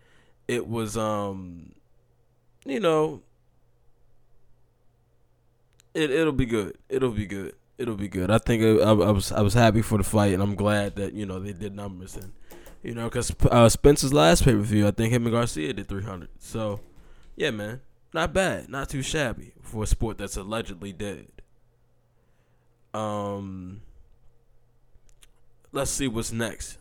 it 0.47 0.69
was 0.69 0.97
um, 0.97 1.73
you 2.65 2.81
know, 2.81 3.23
it 5.95 6.11
it'll 6.11 6.33
be 6.33 6.47
good. 6.47 6.77
It'll 6.89 7.11
be 7.11 7.27
good. 7.27 7.55
It'll 7.79 7.95
be 7.95 8.09
good. 8.09 8.31
I 8.31 8.39
think 8.39 8.63
I, 8.63 8.89
I, 8.89 8.93
was 8.93 9.31
I 9.31 9.41
was 9.41 9.55
happy 9.55 9.83
for 9.83 9.99
the 9.99 10.05
fight, 10.05 10.35
and 10.35 10.43
I'm 10.43 10.57
glad 10.57 10.97
that 10.97 11.15
you 11.15 11.25
know 11.25 11.39
they 11.39 11.53
did 11.53 11.77
numbers 11.77 12.17
and 12.17 12.33
you 12.83 12.93
know 12.93 13.05
because 13.05 13.33
uh, 13.51 13.69
Spencer's 13.69 14.13
last 14.13 14.45
pay 14.45 14.53
per 14.53 14.59
view, 14.59 14.89
I 14.89 14.91
think 14.91 15.13
him 15.13 15.27
and 15.27 15.33
Garcia 15.33 15.73
did 15.73 15.89
300. 15.89 16.29
So 16.41 16.81
yeah, 17.37 17.53
man, 17.53 17.81
not 18.13 18.33
bad, 18.33 18.69
not 18.69 18.89
too 18.89 19.03
shabby 19.03 19.53
for 19.63 19.85
a 19.85 19.87
sport 19.87 20.19
that's 20.19 20.37
allegedly 20.37 20.93
dead. 20.93 21.29
Um, 22.93 23.83
let's 25.71 25.93
see 25.93 26.09
what's 26.09 26.33
next 26.33 26.79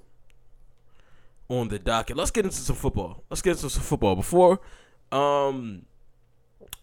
on 1.47 1.67
the 1.67 1.79
docket. 1.79 2.17
Let's 2.17 2.31
get 2.31 2.45
into 2.45 2.57
some 2.57 2.75
football. 2.75 3.23
Let's 3.29 3.41
get 3.41 3.51
into 3.51 3.69
some 3.69 3.83
football 3.83 4.15
before. 4.15 4.59
Um, 5.11 5.85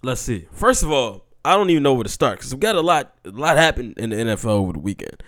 let's 0.02 0.20
see. 0.20 0.46
First 0.52 0.82
of 0.82 0.92
all, 0.92 1.24
I 1.44 1.56
don't 1.56 1.70
even 1.70 1.82
know 1.82 1.94
where 1.94 2.04
to 2.04 2.10
start 2.10 2.38
because 2.38 2.54
we 2.54 2.60
got 2.60 2.74
a 2.74 2.80
lot, 2.80 3.14
a 3.24 3.30
lot 3.30 3.56
happened 3.56 3.98
in 3.98 4.10
the 4.10 4.16
NFL 4.16 4.46
over 4.46 4.72
the 4.72 4.78
weekend. 4.78 5.22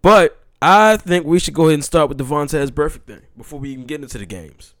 But 0.00 0.38
I 0.60 0.96
think 0.96 1.24
we 1.24 1.38
should 1.38 1.54
go 1.54 1.64
ahead 1.64 1.74
and 1.74 1.84
start 1.84 2.08
with 2.08 2.18
the 2.18 2.24
Vontaze 2.24 2.70
Burfict 2.70 3.04
thing 3.04 3.22
before 3.36 3.60
we 3.60 3.70
even 3.70 3.84
get 3.84 4.02
into 4.02 4.18
the 4.18 4.26
games. 4.26 4.74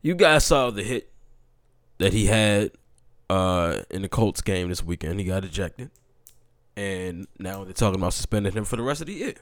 You 0.00 0.14
guys 0.14 0.44
saw 0.44 0.70
the 0.70 0.82
hit 0.82 1.10
that 1.98 2.12
he 2.12 2.26
had 2.26 2.72
uh, 3.28 3.80
in 3.90 4.02
the 4.02 4.08
Colts 4.08 4.40
game 4.40 4.68
this 4.68 4.82
weekend. 4.82 5.18
He 5.18 5.26
got 5.26 5.44
ejected, 5.44 5.90
and 6.76 7.26
now 7.38 7.64
they're 7.64 7.72
talking 7.72 8.00
about 8.00 8.14
suspending 8.14 8.52
him 8.52 8.64
for 8.64 8.76
the 8.76 8.82
rest 8.82 9.00
of 9.00 9.08
the 9.08 9.14
year. 9.14 9.34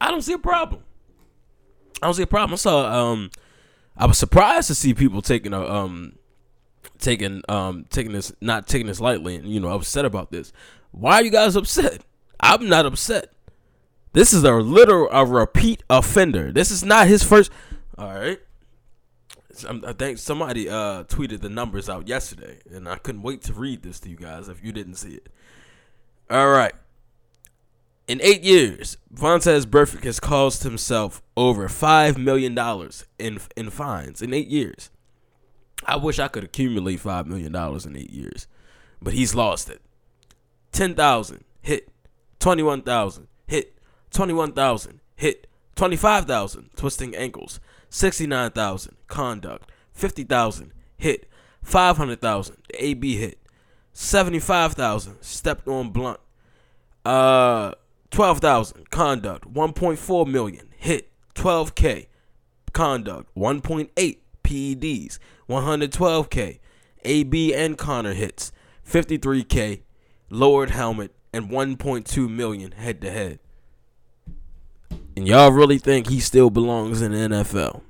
I 0.00 0.10
don't 0.10 0.22
see 0.22 0.32
a 0.32 0.38
problem. 0.38 0.82
I 2.02 2.06
don't 2.06 2.14
see 2.14 2.22
a 2.22 2.26
problem. 2.26 2.54
I 2.54 2.56
saw. 2.56 2.92
Um, 2.92 3.30
I 3.96 4.06
was 4.06 4.16
surprised 4.16 4.68
to 4.68 4.74
see 4.74 4.94
people 4.94 5.22
taking 5.22 5.52
a 5.52 5.60
um, 5.60 6.17
taking 6.98 7.42
um, 7.48 7.86
taking 7.90 8.12
this 8.12 8.32
not 8.40 8.66
taking 8.66 8.86
this 8.86 9.00
lightly, 9.00 9.36
and 9.36 9.48
you 9.48 9.60
know, 9.60 9.68
upset 9.68 10.04
about 10.04 10.30
this. 10.30 10.52
Why 10.90 11.16
are 11.16 11.22
you 11.22 11.30
guys 11.30 11.56
upset? 11.56 12.02
I'm 12.40 12.68
not 12.68 12.86
upset. 12.86 13.32
This 14.12 14.32
is 14.32 14.44
a 14.44 14.52
literal 14.52 15.08
a 15.12 15.24
repeat 15.24 15.82
offender. 15.90 16.52
This 16.52 16.70
is 16.70 16.84
not 16.84 17.08
his 17.08 17.22
first. 17.22 17.50
All 17.96 18.14
right. 18.14 18.40
I 19.66 19.92
think 19.92 20.18
somebody 20.18 20.68
uh, 20.68 21.02
tweeted 21.04 21.40
the 21.40 21.48
numbers 21.48 21.88
out 21.88 22.06
yesterday, 22.06 22.60
and 22.70 22.88
I 22.88 22.96
couldn't 22.96 23.22
wait 23.22 23.42
to 23.42 23.52
read 23.52 23.82
this 23.82 23.98
to 24.00 24.08
you 24.08 24.16
guys 24.16 24.48
if 24.48 24.62
you 24.62 24.70
didn't 24.70 24.94
see 24.94 25.14
it. 25.14 25.28
All 26.30 26.50
right. 26.50 26.74
In 28.06 28.20
eight 28.22 28.42
years, 28.42 28.96
Vontaze 29.12 29.66
Burfict 29.66 30.04
has 30.04 30.20
caused 30.20 30.62
himself 30.62 31.22
over 31.36 31.68
five 31.68 32.16
million 32.16 32.54
dollars 32.54 33.04
in 33.18 33.38
in 33.56 33.70
fines 33.70 34.22
in 34.22 34.32
eight 34.32 34.48
years. 34.48 34.90
I 35.84 35.96
wish 35.96 36.18
I 36.18 36.28
could 36.28 36.44
accumulate 36.44 37.00
five 37.00 37.26
million 37.26 37.52
dollars 37.52 37.86
in 37.86 37.96
eight 37.96 38.10
years, 38.10 38.46
but 39.00 39.14
he's 39.14 39.34
lost 39.34 39.70
it. 39.70 39.80
Ten 40.72 40.94
thousand 40.94 41.44
hit, 41.62 41.88
twenty 42.38 42.62
one 42.62 42.82
thousand 42.82 43.28
hit, 43.46 43.78
twenty 44.10 44.32
one 44.32 44.52
thousand 44.52 45.00
hit, 45.16 45.46
twenty 45.74 45.96
five 45.96 46.26
thousand 46.26 46.70
twisting 46.76 47.14
ankles, 47.14 47.60
69,000 47.90 48.96
conduct, 49.06 49.70
50,000 49.92 50.72
hit, 50.96 51.28
500,000 51.62 52.56
the 52.68 52.84
AB 52.84 53.16
hit, 53.16 53.38
75,000 53.92 55.22
stepped 55.22 55.66
on 55.66 55.90
blunt, 55.90 56.20
uh 57.04 57.72
12,000 58.10 58.90
conduct, 58.90 59.52
1.4 59.52 60.26
million 60.26 60.68
hit, 60.76 61.10
12k 61.34 62.06
conduct, 62.72 63.34
1.8 63.36 64.18
PEDs, 64.44 65.18
112k 65.48 66.58
AB 67.04 67.54
and 67.54 67.78
Connor 67.78 68.14
hits, 68.14 68.52
53k 68.86 69.82
lowered 70.30 70.70
helmet 70.70 71.12
and 71.32 71.48
1.2 71.50 72.28
million 72.28 72.72
head 72.72 73.00
to 73.00 73.10
head 73.10 73.38
and 75.18 75.26
y'all 75.26 75.50
really 75.50 75.78
think 75.78 76.06
he 76.06 76.20
still 76.20 76.48
belongs 76.48 77.02
in 77.02 77.10
the 77.10 77.18
NFL? 77.18 77.82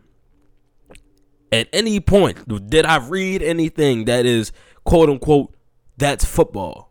At 1.53 1.69
any 1.75 2.01
point, 2.01 2.71
did 2.71 2.87
I 2.87 2.97
read 2.97 3.43
anything 3.43 4.07
that 4.07 4.25
is 4.25 4.51
quote 4.85 5.11
unquote 5.11 5.55
that's 5.99 6.25
football? 6.25 6.91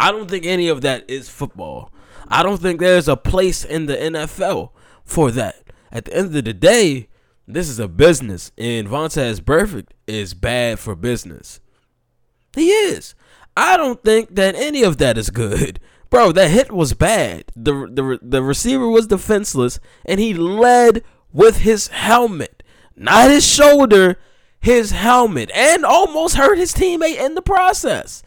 I 0.00 0.10
don't 0.10 0.28
think 0.28 0.44
any 0.46 0.66
of 0.66 0.80
that 0.80 1.08
is 1.08 1.28
football. 1.28 1.92
I 2.26 2.42
don't 2.42 2.60
think 2.60 2.80
there's 2.80 3.06
a 3.06 3.16
place 3.16 3.64
in 3.64 3.86
the 3.86 3.94
NFL 3.94 4.70
for 5.04 5.30
that. 5.30 5.62
At 5.92 6.06
the 6.06 6.16
end 6.16 6.34
of 6.34 6.44
the 6.44 6.52
day, 6.52 7.08
this 7.48 7.70
is 7.70 7.78
a 7.78 7.88
business, 7.88 8.52
and 8.58 8.86
Vontaze 8.86 9.40
Burfict 9.40 9.88
is 10.06 10.34
bad 10.34 10.78
for 10.78 10.94
business. 10.94 11.60
He 12.54 12.70
is. 12.70 13.14
I 13.56 13.76
don't 13.78 14.04
think 14.04 14.34
that 14.34 14.54
any 14.54 14.82
of 14.82 14.98
that 14.98 15.16
is 15.16 15.30
good. 15.30 15.80
Bro, 16.10 16.32
that 16.32 16.50
hit 16.50 16.72
was 16.72 16.94
bad. 16.94 17.44
The, 17.56 17.72
the, 17.72 18.18
the 18.22 18.42
receiver 18.42 18.88
was 18.88 19.06
defenseless, 19.06 19.80
and 20.04 20.20
he 20.20 20.34
led 20.34 21.02
with 21.32 21.58
his 21.58 21.88
helmet, 21.88 22.62
not 22.96 23.30
his 23.30 23.46
shoulder, 23.46 24.18
his 24.60 24.90
helmet, 24.90 25.50
and 25.54 25.84
almost 25.84 26.36
hurt 26.36 26.58
his 26.58 26.74
teammate 26.74 27.18
in 27.18 27.34
the 27.34 27.42
process. 27.42 28.22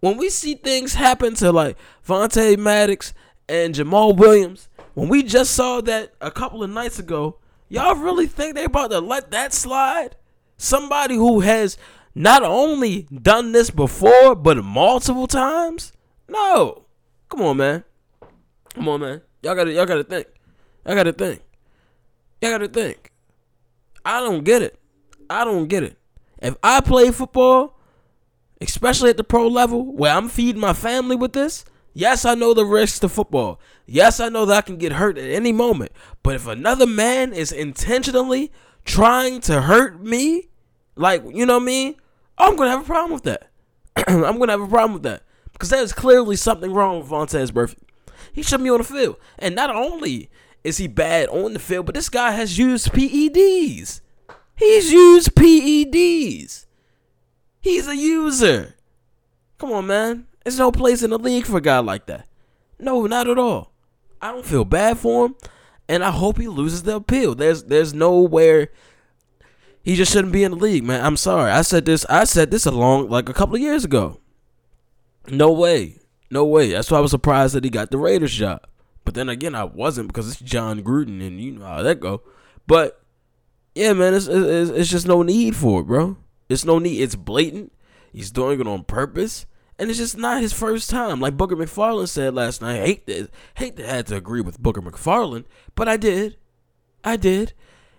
When 0.00 0.16
we 0.16 0.30
see 0.30 0.54
things 0.54 0.94
happen 0.94 1.34
to 1.36 1.50
like 1.50 1.76
Vontae 2.06 2.56
Maddox 2.56 3.12
and 3.48 3.74
Jamaal 3.74 4.16
Williams, 4.16 4.67
when 4.98 5.08
we 5.08 5.22
just 5.22 5.52
saw 5.52 5.80
that 5.82 6.12
a 6.20 6.28
couple 6.28 6.64
of 6.64 6.70
nights 6.70 6.98
ago, 6.98 7.38
y'all 7.68 7.94
really 7.94 8.26
think 8.26 8.56
they 8.56 8.64
about 8.64 8.90
to 8.90 8.98
let 8.98 9.30
that 9.30 9.52
slide? 9.52 10.16
Somebody 10.56 11.14
who 11.14 11.38
has 11.38 11.78
not 12.16 12.42
only 12.42 13.02
done 13.02 13.52
this 13.52 13.70
before, 13.70 14.34
but 14.34 14.56
multiple 14.64 15.28
times? 15.28 15.92
No. 16.28 16.86
Come 17.28 17.42
on, 17.42 17.58
man. 17.58 17.84
Come 18.74 18.88
on, 18.88 19.00
man. 19.00 19.20
Y'all 19.40 19.54
gotta 19.54 19.72
y'all 19.72 19.86
gotta 19.86 20.02
think. 20.02 20.26
Y'all 20.84 20.96
gotta 20.96 21.12
think. 21.12 21.42
Y'all 22.42 22.50
gotta 22.50 22.66
think. 22.66 23.12
I 24.04 24.18
don't 24.18 24.42
get 24.42 24.62
it. 24.62 24.80
I 25.30 25.44
don't 25.44 25.68
get 25.68 25.84
it. 25.84 25.96
If 26.42 26.56
I 26.60 26.80
play 26.80 27.12
football, 27.12 27.78
especially 28.60 29.10
at 29.10 29.16
the 29.16 29.22
pro 29.22 29.46
level, 29.46 29.94
where 29.94 30.12
I'm 30.12 30.28
feeding 30.28 30.60
my 30.60 30.72
family 30.72 31.14
with 31.14 31.34
this, 31.34 31.64
yes, 31.98 32.24
I 32.24 32.34
know 32.34 32.54
the 32.54 32.64
risks 32.64 33.00
to 33.00 33.08
football. 33.08 33.60
Yes, 33.84 34.20
I 34.20 34.28
know 34.28 34.46
that 34.46 34.56
I 34.56 34.60
can 34.62 34.76
get 34.76 34.92
hurt 34.92 35.18
at 35.18 35.30
any 35.30 35.52
moment. 35.52 35.90
But 36.22 36.36
if 36.36 36.46
another 36.46 36.86
man 36.86 37.32
is 37.32 37.50
intentionally 37.50 38.52
trying 38.84 39.40
to 39.42 39.62
hurt 39.62 40.00
me, 40.00 40.48
like, 40.94 41.24
you 41.32 41.44
know 41.44 41.54
what 41.54 41.64
I 41.64 41.66
mean? 41.66 41.96
I'm 42.38 42.56
gonna 42.56 42.70
have 42.70 42.82
a 42.82 42.84
problem 42.84 43.12
with 43.12 43.24
that. 43.24 43.50
I'm 44.06 44.38
gonna 44.38 44.52
have 44.52 44.60
a 44.60 44.68
problem 44.68 44.94
with 44.94 45.02
that. 45.02 45.24
Because 45.52 45.70
there's 45.70 45.92
clearly 45.92 46.36
something 46.36 46.72
wrong 46.72 47.00
with 47.00 47.08
Vontaze 47.08 47.50
Burfict. 47.50 47.82
He 48.32 48.42
shouldn't 48.42 48.64
be 48.64 48.70
on 48.70 48.78
the 48.78 48.84
field. 48.84 49.16
And 49.38 49.56
not 49.56 49.74
only 49.74 50.30
is 50.62 50.76
he 50.76 50.86
bad 50.86 51.28
on 51.30 51.52
the 51.52 51.58
field, 51.58 51.86
but 51.86 51.96
this 51.96 52.08
guy 52.08 52.30
has 52.30 52.58
used 52.58 52.92
PEDs. 52.92 54.00
He's 54.54 54.92
used 54.92 55.34
PEDs. 55.34 56.66
He's 57.60 57.88
a 57.88 57.96
user. 57.96 58.76
Come 59.58 59.72
on, 59.72 59.88
man. 59.88 60.27
There's 60.48 60.58
no 60.58 60.72
place 60.72 61.02
in 61.02 61.10
the 61.10 61.18
league 61.18 61.44
for 61.44 61.58
a 61.58 61.60
guy 61.60 61.78
like 61.80 62.06
that. 62.06 62.26
No, 62.78 63.04
not 63.04 63.28
at 63.28 63.38
all. 63.38 63.70
I 64.22 64.32
don't 64.32 64.46
feel 64.46 64.64
bad 64.64 64.96
for 64.96 65.26
him, 65.26 65.36
and 65.90 66.02
I 66.02 66.10
hope 66.10 66.38
he 66.38 66.48
loses 66.48 66.84
the 66.84 66.96
appeal. 66.96 67.34
There's 67.34 67.64
there's 67.64 67.92
nowhere 67.92 68.70
he 69.82 69.94
just 69.94 70.10
shouldn't 70.10 70.32
be 70.32 70.44
in 70.44 70.52
the 70.52 70.56
league, 70.56 70.84
man. 70.84 71.04
I'm 71.04 71.18
sorry. 71.18 71.50
I 71.50 71.60
said 71.60 71.84
this. 71.84 72.06
I 72.08 72.24
said 72.24 72.50
this 72.50 72.64
a 72.64 72.70
long 72.70 73.10
like 73.10 73.28
a 73.28 73.34
couple 73.34 73.56
of 73.56 73.60
years 73.60 73.84
ago. 73.84 74.20
No 75.28 75.52
way. 75.52 75.98
No 76.30 76.46
way. 76.46 76.72
That's 76.72 76.90
why 76.90 76.96
I 76.96 77.02
was 77.02 77.10
surprised 77.10 77.54
that 77.54 77.64
he 77.64 77.68
got 77.68 77.90
the 77.90 77.98
Raiders 77.98 78.32
job. 78.32 78.66
But 79.04 79.12
then 79.12 79.28
again, 79.28 79.54
I 79.54 79.64
wasn't 79.64 80.08
because 80.08 80.30
it's 80.30 80.40
Jon 80.40 80.82
Gruden 80.82 81.20
and 81.20 81.38
you 81.38 81.52
know 81.52 81.66
how 81.66 81.82
that 81.82 82.00
go. 82.00 82.22
But 82.66 83.02
yeah, 83.74 83.92
man, 83.92 84.14
it's, 84.14 84.26
it's, 84.26 84.70
it's 84.70 84.88
just 84.88 85.06
no 85.06 85.22
need 85.22 85.56
for 85.56 85.82
it, 85.82 85.88
bro. 85.88 86.16
It's 86.48 86.64
no 86.64 86.78
need. 86.78 87.02
It's 87.02 87.16
blatant. 87.16 87.70
He's 88.14 88.30
doing 88.30 88.62
it 88.62 88.66
on 88.66 88.84
purpose. 88.84 89.44
And 89.78 89.88
it's 89.88 89.98
just 89.98 90.18
not 90.18 90.42
his 90.42 90.52
first 90.52 90.90
time. 90.90 91.20
Like 91.20 91.36
Booger 91.36 91.52
McFarland 91.52 92.08
said 92.08 92.34
last 92.34 92.60
night. 92.60 92.82
I 92.82 92.86
hate 92.86 93.06
to 93.06 93.28
hate 93.54 93.76
to 93.76 93.86
have 93.86 94.06
to 94.06 94.16
agree 94.16 94.40
with 94.40 94.60
Booger 94.60 94.84
McFarland, 94.84 95.44
but 95.74 95.88
I 95.88 95.96
did. 95.96 96.36
I 97.04 97.16
did. 97.16 97.52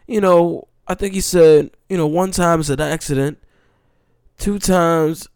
You 0.06 0.20
know, 0.20 0.68
I 0.88 0.96
think 0.96 1.14
he 1.14 1.22
said, 1.22 1.72
you 1.88 1.96
know, 1.96 2.08
one 2.08 2.32
time 2.32 2.60
it's 2.60 2.70
an 2.70 2.82
accident, 2.82 3.38
two 4.38 4.60
times 4.60 5.28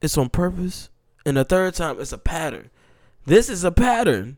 it's 0.00 0.16
on 0.18 0.28
purpose, 0.28 0.90
and 1.26 1.36
the 1.36 1.44
third 1.44 1.74
time 1.74 2.00
it's 2.00 2.12
a 2.12 2.18
pattern. 2.18 2.70
This 3.24 3.48
is 3.48 3.64
a 3.64 3.72
pattern, 3.72 4.36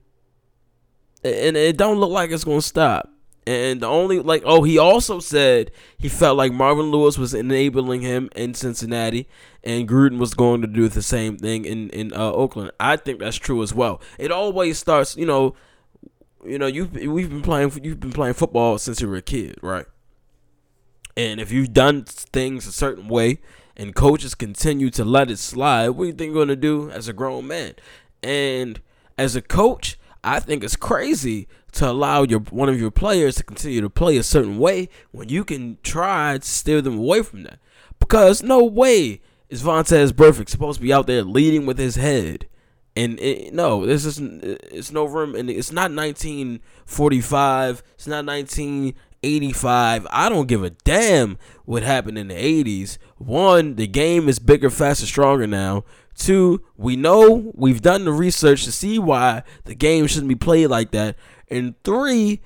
and 1.22 1.56
it 1.56 1.76
don't 1.76 1.98
look 1.98 2.10
like 2.10 2.30
it's 2.30 2.44
gonna 2.44 2.62
stop. 2.62 3.10
And 3.46 3.80
the 3.80 3.86
only 3.86 4.20
like 4.20 4.42
oh 4.46 4.62
he 4.62 4.78
also 4.78 5.20
said 5.20 5.70
he 5.98 6.08
felt 6.08 6.38
like 6.38 6.52
Marvin 6.52 6.86
Lewis 6.86 7.18
was 7.18 7.34
enabling 7.34 8.00
him 8.00 8.30
in 8.34 8.54
Cincinnati 8.54 9.28
and 9.62 9.88
Gruden 9.88 10.18
was 10.18 10.32
going 10.32 10.62
to 10.62 10.66
do 10.66 10.88
the 10.88 11.02
same 11.02 11.36
thing 11.36 11.64
in 11.64 11.90
in 11.90 12.12
uh, 12.14 12.32
Oakland. 12.32 12.70
I 12.80 12.96
think 12.96 13.20
that's 13.20 13.36
true 13.36 13.62
as 13.62 13.74
well. 13.74 14.00
It 14.18 14.30
always 14.30 14.78
starts, 14.78 15.16
you 15.16 15.26
know, 15.26 15.54
you 16.46 16.58
know, 16.58 16.66
you 16.66 16.86
we've 16.86 17.28
been 17.28 17.42
playing 17.42 17.72
you've 17.82 18.00
been 18.00 18.12
playing 18.12 18.34
football 18.34 18.78
since 18.78 19.00
you 19.00 19.08
were 19.08 19.16
a 19.16 19.22
kid, 19.22 19.58
right? 19.60 19.86
And 21.16 21.40
if 21.40 21.52
you've 21.52 21.72
done 21.72 22.04
things 22.04 22.66
a 22.66 22.72
certain 22.72 23.08
way 23.08 23.40
and 23.76 23.94
coaches 23.94 24.34
continue 24.34 24.90
to 24.90 25.04
let 25.04 25.30
it 25.30 25.38
slide, 25.38 25.90
what 25.90 26.04
do 26.04 26.06
you 26.08 26.12
think 26.12 26.28
you're 26.28 26.46
going 26.46 26.48
to 26.48 26.56
do 26.56 26.90
as 26.90 27.08
a 27.08 27.12
grown 27.12 27.46
man? 27.46 27.74
And 28.22 28.80
as 29.16 29.36
a 29.36 29.42
coach, 29.42 29.98
I 30.22 30.40
think 30.40 30.64
it's 30.64 30.76
crazy 30.76 31.46
to 31.74 31.90
allow 31.90 32.22
your 32.22 32.40
one 32.40 32.68
of 32.68 32.80
your 32.80 32.90
players 32.90 33.36
to 33.36 33.42
continue 33.42 33.80
to 33.80 33.90
play 33.90 34.16
a 34.16 34.22
certain 34.22 34.58
way 34.58 34.88
when 35.10 35.28
you 35.28 35.44
can 35.44 35.78
try 35.82 36.38
to 36.38 36.46
steer 36.46 36.80
them 36.80 36.98
away 36.98 37.22
from 37.22 37.42
that. 37.44 37.58
Because 37.98 38.42
no 38.42 38.64
way 38.64 39.20
is 39.48 39.62
Vontaze 39.62 40.12
Burfict 40.12 40.48
supposed 40.48 40.78
to 40.78 40.82
be 40.82 40.92
out 40.92 41.06
there 41.06 41.22
leading 41.22 41.66
with 41.66 41.78
his 41.78 41.96
head. 41.96 42.46
And 42.96 43.18
it, 43.18 43.52
no, 43.52 43.84
this 43.84 44.04
is 44.04 44.20
it's 44.20 44.92
no 44.92 45.04
room, 45.04 45.34
and 45.34 45.50
it's 45.50 45.72
not 45.72 45.90
1945. 45.90 47.82
It's 47.94 48.06
not 48.06 48.24
1985. 48.24 50.06
I 50.10 50.28
don't 50.28 50.46
give 50.46 50.62
a 50.62 50.70
damn 50.70 51.36
what 51.64 51.82
happened 51.82 52.18
in 52.18 52.28
the 52.28 52.34
80s. 52.34 52.98
One, 53.18 53.74
the 53.74 53.88
game 53.88 54.28
is 54.28 54.38
bigger, 54.38 54.70
faster, 54.70 55.06
stronger 55.06 55.48
now. 55.48 55.84
Two, 56.16 56.62
we 56.76 56.94
know 56.94 57.50
we've 57.54 57.82
done 57.82 58.04
the 58.04 58.12
research 58.12 58.64
to 58.64 58.72
see 58.72 59.00
why 59.00 59.42
the 59.64 59.74
game 59.74 60.06
shouldn't 60.06 60.28
be 60.28 60.36
played 60.36 60.68
like 60.68 60.92
that. 60.92 61.16
And 61.48 61.74
three, 61.84 62.40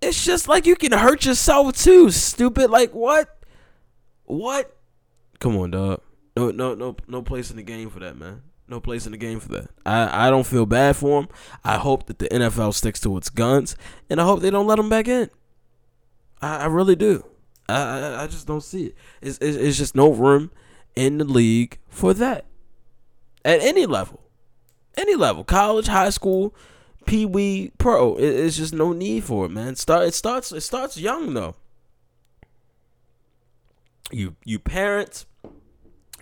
it's 0.00 0.24
just 0.24 0.48
like 0.48 0.66
you 0.66 0.76
can 0.76 0.92
hurt 0.92 1.24
yourself 1.24 1.76
too, 1.76 2.10
stupid. 2.10 2.70
Like 2.70 2.92
what? 2.92 3.44
What? 4.24 4.76
Come 5.38 5.56
on, 5.56 5.70
dog. 5.70 6.00
No, 6.36 6.50
no, 6.50 6.74
no, 6.74 6.96
no 7.08 7.22
place 7.22 7.50
in 7.50 7.56
the 7.56 7.62
game 7.62 7.90
for 7.90 8.00
that, 8.00 8.16
man. 8.16 8.42
No 8.68 8.80
place 8.80 9.04
in 9.04 9.12
the 9.12 9.18
game 9.18 9.38
for 9.38 9.48
that. 9.48 9.70
I, 9.84 10.28
I 10.28 10.30
don't 10.30 10.46
feel 10.46 10.64
bad 10.64 10.96
for 10.96 11.20
him. 11.20 11.28
I 11.64 11.76
hope 11.76 12.06
that 12.06 12.18
the 12.18 12.28
NFL 12.28 12.74
sticks 12.74 13.00
to 13.00 13.16
its 13.16 13.28
guns, 13.28 13.76
and 14.08 14.20
I 14.20 14.24
hope 14.24 14.40
they 14.40 14.50
don't 14.50 14.66
let 14.66 14.78
him 14.78 14.88
back 14.88 15.08
in. 15.08 15.28
I, 16.40 16.58
I 16.58 16.66
really 16.66 16.96
do. 16.96 17.24
I, 17.68 17.74
I, 17.74 18.22
I 18.22 18.26
just 18.28 18.46
don't 18.46 18.62
see 18.62 18.86
it. 18.86 18.96
It's, 19.20 19.38
it's, 19.38 19.56
it's 19.56 19.78
just 19.78 19.94
no 19.94 20.10
room 20.10 20.50
in 20.96 21.18
the 21.18 21.24
league 21.24 21.78
for 21.88 22.14
that 22.14 22.46
at 23.44 23.60
any 23.60 23.86
level, 23.86 24.20
any 24.96 25.14
level, 25.14 25.44
college, 25.44 25.86
high 25.86 26.10
school, 26.10 26.54
pee 27.06 27.26
wee, 27.26 27.72
pro. 27.78 28.16
It, 28.16 28.24
it's 28.24 28.56
just 28.56 28.72
no 28.72 28.92
need 28.92 29.24
for 29.24 29.46
it, 29.46 29.50
man. 29.50 29.76
Start 29.76 30.06
it 30.06 30.14
starts 30.14 30.52
it 30.52 30.60
starts 30.62 30.96
young 30.96 31.34
though. 31.34 31.54
You 34.10 34.36
you 34.44 34.58
parents, 34.58 35.26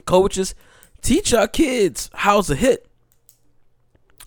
coaches, 0.04 0.54
teach 1.02 1.34
our 1.34 1.48
kids 1.48 2.10
how 2.14 2.40
to 2.42 2.54
hit, 2.54 2.86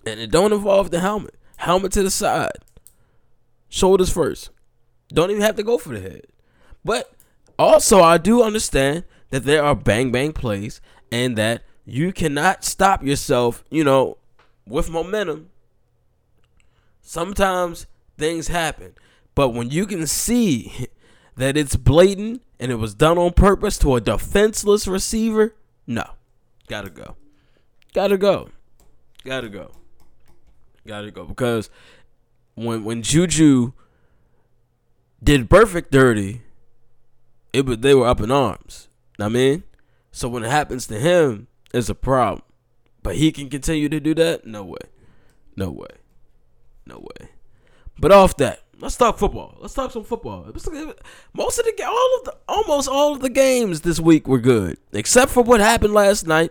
and 0.06 0.20
it 0.20 0.30
don't 0.30 0.52
involve 0.52 0.90
the 0.90 1.00
helmet. 1.00 1.34
Helmet 1.56 1.92
to 1.92 2.02
the 2.02 2.10
side, 2.10 2.58
shoulders 3.68 4.10
first. 4.10 4.50
Don't 5.08 5.30
even 5.30 5.42
have 5.42 5.56
to 5.56 5.62
go 5.62 5.78
for 5.78 5.90
the 5.90 6.00
head. 6.00 6.26
But 6.84 7.12
also, 7.58 8.00
I 8.02 8.18
do 8.18 8.42
understand 8.42 9.04
that 9.30 9.44
there 9.44 9.64
are 9.64 9.74
bang 9.74 10.12
bang 10.12 10.32
plays 10.32 10.80
and 11.10 11.36
that 11.38 11.62
you 11.84 12.12
cannot 12.12 12.64
stop 12.64 13.02
yourself, 13.02 13.64
you 13.70 13.84
know, 13.84 14.18
with 14.66 14.90
momentum. 14.90 15.50
Sometimes 17.06 17.86
things 18.16 18.48
happen, 18.48 18.94
but 19.34 19.50
when 19.50 19.70
you 19.70 19.86
can 19.86 20.06
see 20.06 20.88
that 21.36 21.56
it's 21.56 21.76
blatant 21.76 22.42
and 22.58 22.72
it 22.72 22.76
was 22.76 22.94
done 22.94 23.18
on 23.18 23.32
purpose 23.34 23.78
to 23.78 23.94
a 23.94 24.00
defenseless 24.00 24.88
receiver, 24.88 25.54
no. 25.86 26.04
Gotta 26.66 26.88
go. 26.88 27.16
Gotta 27.92 28.16
go. 28.16 28.48
Gotta 29.22 29.50
go. 29.50 29.72
Gotta 30.86 31.10
go. 31.10 31.26
Because 31.26 31.68
when 32.54 32.84
when 32.84 33.02
Juju 33.02 33.72
did 35.22 35.50
Burfict 35.50 35.90
dirty, 35.90 36.40
it 37.52 37.66
was 37.66 37.78
they 37.78 37.94
were 37.94 38.06
up 38.06 38.20
in 38.20 38.30
arms. 38.30 38.88
I 39.20 39.28
mean? 39.28 39.64
So 40.10 40.26
when 40.28 40.42
it 40.42 40.50
happens 40.50 40.86
to 40.86 40.98
him, 40.98 41.48
is 41.74 41.90
a 41.90 41.94
problem. 41.94 42.42
But 43.02 43.16
he 43.16 43.30
can 43.30 43.50
continue 43.50 43.90
to 43.90 44.00
do 44.00 44.14
that? 44.14 44.46
No 44.46 44.64
way. 44.64 44.78
No 45.56 45.70
way. 45.70 45.88
No 46.86 46.98
way. 46.98 47.30
But 47.98 48.12
off 48.12 48.36
that, 48.38 48.60
let's 48.80 48.96
talk 48.96 49.18
football. 49.18 49.56
Let's 49.60 49.74
talk 49.74 49.92
some 49.92 50.04
football. 50.04 50.44
Most 51.32 51.58
of 51.58 51.64
the 51.64 51.84
all 51.86 52.18
of 52.18 52.24
the 52.24 52.36
almost 52.48 52.88
all 52.88 53.14
of 53.14 53.20
the 53.20 53.28
games 53.28 53.82
this 53.82 54.00
week 54.00 54.26
were 54.26 54.40
good, 54.40 54.78
except 54.92 55.30
for 55.30 55.42
what 55.42 55.60
happened 55.60 55.94
last 55.94 56.26
night 56.26 56.50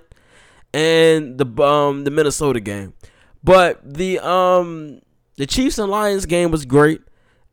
and 0.74 1.38
the 1.38 1.64
um 1.64 2.04
the 2.04 2.12
Minnesota 2.12 2.60
game. 2.60 2.94
But 3.44 3.82
the 3.94 4.20
um 4.20 5.02
the 5.36 5.46
Chiefs 5.46 5.78
and 5.78 5.90
Lions 5.90 6.26
game 6.26 6.52
was 6.52 6.66
great, 6.66 7.02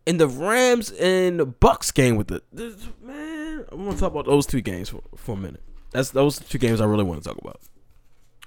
and 0.06 0.20
the 0.20 0.28
Rams 0.28 0.90
and 0.92 1.58
Bucks 1.60 1.90
game 1.90 2.16
with 2.16 2.28
the 2.28 2.42
man. 3.02 3.64
I 3.70 3.74
want 3.74 3.92
to 3.92 4.00
talk 4.00 4.12
about 4.12 4.26
those 4.26 4.46
two 4.46 4.60
games 4.60 4.88
for, 4.88 5.02
for 5.16 5.32
a 5.32 5.38
minute. 5.38 5.62
That's 5.92 6.10
those 6.10 6.38
two 6.38 6.58
games 6.58 6.80
I 6.80 6.86
really 6.86 7.04
want 7.04 7.22
to 7.22 7.28
talk 7.28 7.38
about. 7.38 7.60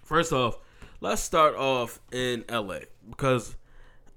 First 0.03 0.33
off, 0.33 0.57
let's 1.01 1.21
start 1.21 1.55
off 1.55 1.99
in 2.11 2.43
LA 2.49 2.79
because 3.09 3.55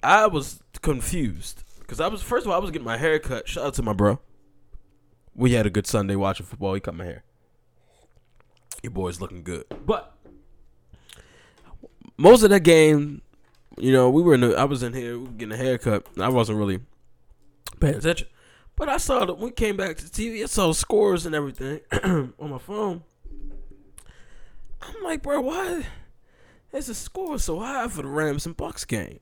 I 0.06 0.28
was 0.28 0.60
confused 0.82 1.64
because 1.80 2.00
I 2.00 2.06
was 2.06 2.22
first 2.22 2.46
of 2.46 2.52
all 2.52 2.56
I 2.56 2.60
was 2.60 2.70
getting 2.70 2.86
my 2.86 2.96
hair 2.96 3.18
cut. 3.18 3.48
Shout 3.48 3.66
out 3.66 3.74
to 3.74 3.82
my 3.82 3.92
bro. 3.92 4.20
We 5.34 5.52
had 5.52 5.66
a 5.66 5.70
good 5.70 5.86
Sunday 5.86 6.14
watching 6.14 6.46
football. 6.46 6.74
He 6.74 6.80
cut 6.80 6.94
my 6.94 7.04
hair. 7.04 7.24
Your 8.84 8.92
boy's 8.92 9.20
looking 9.20 9.42
good, 9.42 9.64
but 9.84 10.16
most 12.16 12.44
of 12.44 12.50
that 12.50 12.60
game, 12.60 13.20
you 13.78 13.90
know, 13.90 14.08
we 14.08 14.22
were 14.22 14.34
in. 14.34 14.42
The, 14.42 14.56
I 14.56 14.62
was 14.62 14.84
in 14.84 14.92
here 14.92 15.18
we 15.18 15.26
getting 15.30 15.52
a 15.52 15.56
haircut. 15.56 16.06
I 16.20 16.28
wasn't 16.28 16.58
really 16.58 16.78
paying 17.80 17.96
attention, 17.96 18.28
but 18.76 18.88
I 18.88 18.98
saw 18.98 19.24
that 19.24 19.38
we 19.38 19.50
came 19.50 19.76
back 19.76 19.96
to 19.96 20.04
TV. 20.04 20.40
I 20.40 20.46
saw 20.46 20.72
scores 20.72 21.26
and 21.26 21.34
everything 21.34 21.80
on 22.38 22.50
my 22.50 22.58
phone. 22.58 23.02
I'm 24.80 25.02
like, 25.02 25.22
bro, 25.22 25.40
why 25.40 25.84
is 26.72 26.86
the 26.86 26.94
score 26.94 27.40
so 27.40 27.58
high 27.58 27.88
for 27.88 28.02
the 28.02 28.08
Rams 28.08 28.46
and 28.46 28.56
Bucks 28.56 28.84
game? 28.84 29.18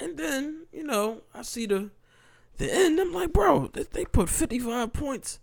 And 0.00 0.16
then, 0.16 0.66
you 0.72 0.84
know, 0.84 1.22
I 1.34 1.42
see 1.42 1.66
the 1.66 1.90
the 2.58 2.72
end. 2.72 2.98
I'm 3.00 3.12
like, 3.12 3.32
bro, 3.32 3.68
they 3.68 4.04
put 4.04 4.28
55 4.28 4.92
points. 4.92 5.40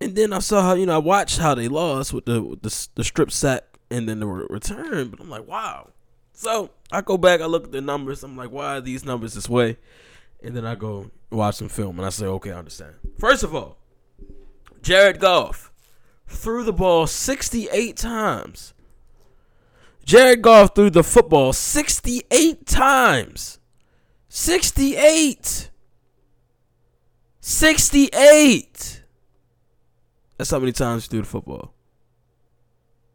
And 0.00 0.14
then 0.14 0.32
I 0.32 0.40
saw 0.40 0.62
how, 0.62 0.74
you 0.74 0.86
know, 0.86 0.96
I 0.96 0.98
watched 0.98 1.38
how 1.38 1.54
they 1.54 1.68
lost 1.68 2.12
with 2.12 2.26
the 2.26 2.42
with 2.42 2.62
the, 2.62 2.88
the 2.94 3.04
strip 3.04 3.30
sack 3.30 3.64
and 3.90 4.08
then 4.08 4.20
the 4.20 4.26
return. 4.26 5.08
But 5.08 5.20
I'm 5.20 5.30
like, 5.30 5.46
wow. 5.46 5.90
So 6.32 6.70
I 6.92 7.00
go 7.00 7.16
back, 7.16 7.40
I 7.40 7.46
look 7.46 7.64
at 7.64 7.72
the 7.72 7.80
numbers. 7.80 8.22
I'm 8.22 8.36
like, 8.36 8.50
why 8.50 8.76
are 8.76 8.80
these 8.80 9.04
numbers 9.04 9.34
this 9.34 9.48
way? 9.48 9.78
And 10.42 10.54
then 10.54 10.66
I 10.66 10.74
go 10.74 11.10
watch 11.30 11.56
some 11.56 11.68
film 11.68 11.98
and 11.98 12.04
I 12.04 12.10
say, 12.10 12.26
okay, 12.26 12.52
I 12.52 12.58
understand. 12.58 12.94
First 13.18 13.42
of 13.42 13.54
all, 13.54 13.78
Jared 14.82 15.18
Goff 15.18 15.72
threw 16.26 16.62
the 16.62 16.72
ball 16.72 17.06
68 17.06 17.96
times. 17.96 18.74
Jared 20.06 20.40
Goff 20.40 20.76
threw 20.76 20.88
the 20.88 21.02
football 21.02 21.52
68 21.52 22.64
times. 22.64 23.58
68. 24.28 25.70
68. 27.40 29.02
That's 30.38 30.50
how 30.50 30.60
many 30.60 30.70
times 30.70 31.04
he 31.04 31.08
threw 31.08 31.22
the 31.22 31.26
football. 31.26 31.74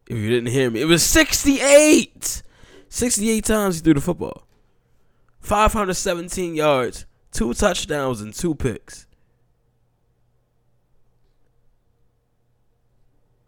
If 0.07 0.17
you 0.17 0.29
didn't 0.29 0.51
hear 0.51 0.69
me, 0.69 0.81
it 0.81 0.85
was 0.85 1.01
68. 1.01 2.43
68 2.89 3.45
times 3.45 3.75
he 3.75 3.81
threw 3.81 3.93
the 3.93 4.01
football. 4.01 4.45
517 5.39 6.55
yards, 6.55 7.05
two 7.31 7.53
touchdowns, 7.53 8.19
and 8.19 8.33
two 8.33 8.53
picks. 8.53 9.07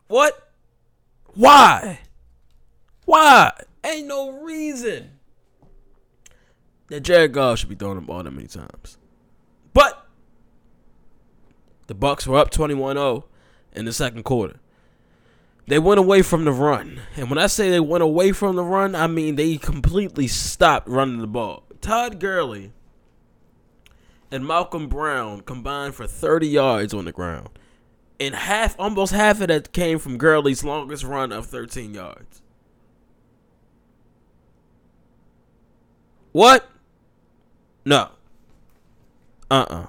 What? 0.07 0.49
Why? 1.33 1.99
Why? 3.05 3.51
Ain't 3.83 4.07
no 4.07 4.31
reason 4.41 5.11
that 6.87 7.01
Jared 7.01 7.33
Goff 7.33 7.59
should 7.59 7.69
be 7.69 7.75
throwing 7.75 7.95
the 7.95 8.01
ball 8.01 8.23
that 8.23 8.31
many 8.31 8.47
times. 8.47 8.97
But 9.73 10.05
the 11.87 11.93
Bucks 11.93 12.25
were 12.27 12.37
up 12.37 12.51
21-0 12.51 13.23
in 13.73 13.85
the 13.85 13.93
second 13.93 14.23
quarter. 14.23 14.59
They 15.67 15.79
went 15.79 15.99
away 15.99 16.21
from 16.21 16.45
the 16.45 16.51
run. 16.51 17.01
And 17.15 17.29
when 17.29 17.39
I 17.39 17.47
say 17.47 17.69
they 17.69 17.79
went 17.79 18.03
away 18.03 18.31
from 18.31 18.55
the 18.55 18.63
run, 18.63 18.95
I 18.95 19.07
mean 19.07 19.35
they 19.35 19.57
completely 19.57 20.27
stopped 20.27 20.87
running 20.87 21.19
the 21.19 21.27
ball. 21.27 21.63
Todd 21.81 22.19
Gurley 22.19 22.71
and 24.31 24.45
Malcolm 24.45 24.87
Brown 24.87 25.41
combined 25.41 25.95
for 25.95 26.07
30 26.07 26.47
yards 26.47 26.93
on 26.93 27.05
the 27.05 27.11
ground 27.11 27.49
and 28.19 28.35
half, 28.35 28.75
almost 28.79 29.11
half 29.13 29.41
of 29.41 29.47
that 29.47 29.73
came 29.73 29.99
from 29.99 30.17
Gurley's 30.17 30.63
longest 30.63 31.03
run 31.03 31.31
of 31.31 31.45
13 31.45 31.93
yards. 31.93 32.41
What? 36.33 36.69
No. 37.85 38.09
Uh 39.49 39.65
uh 39.69 39.85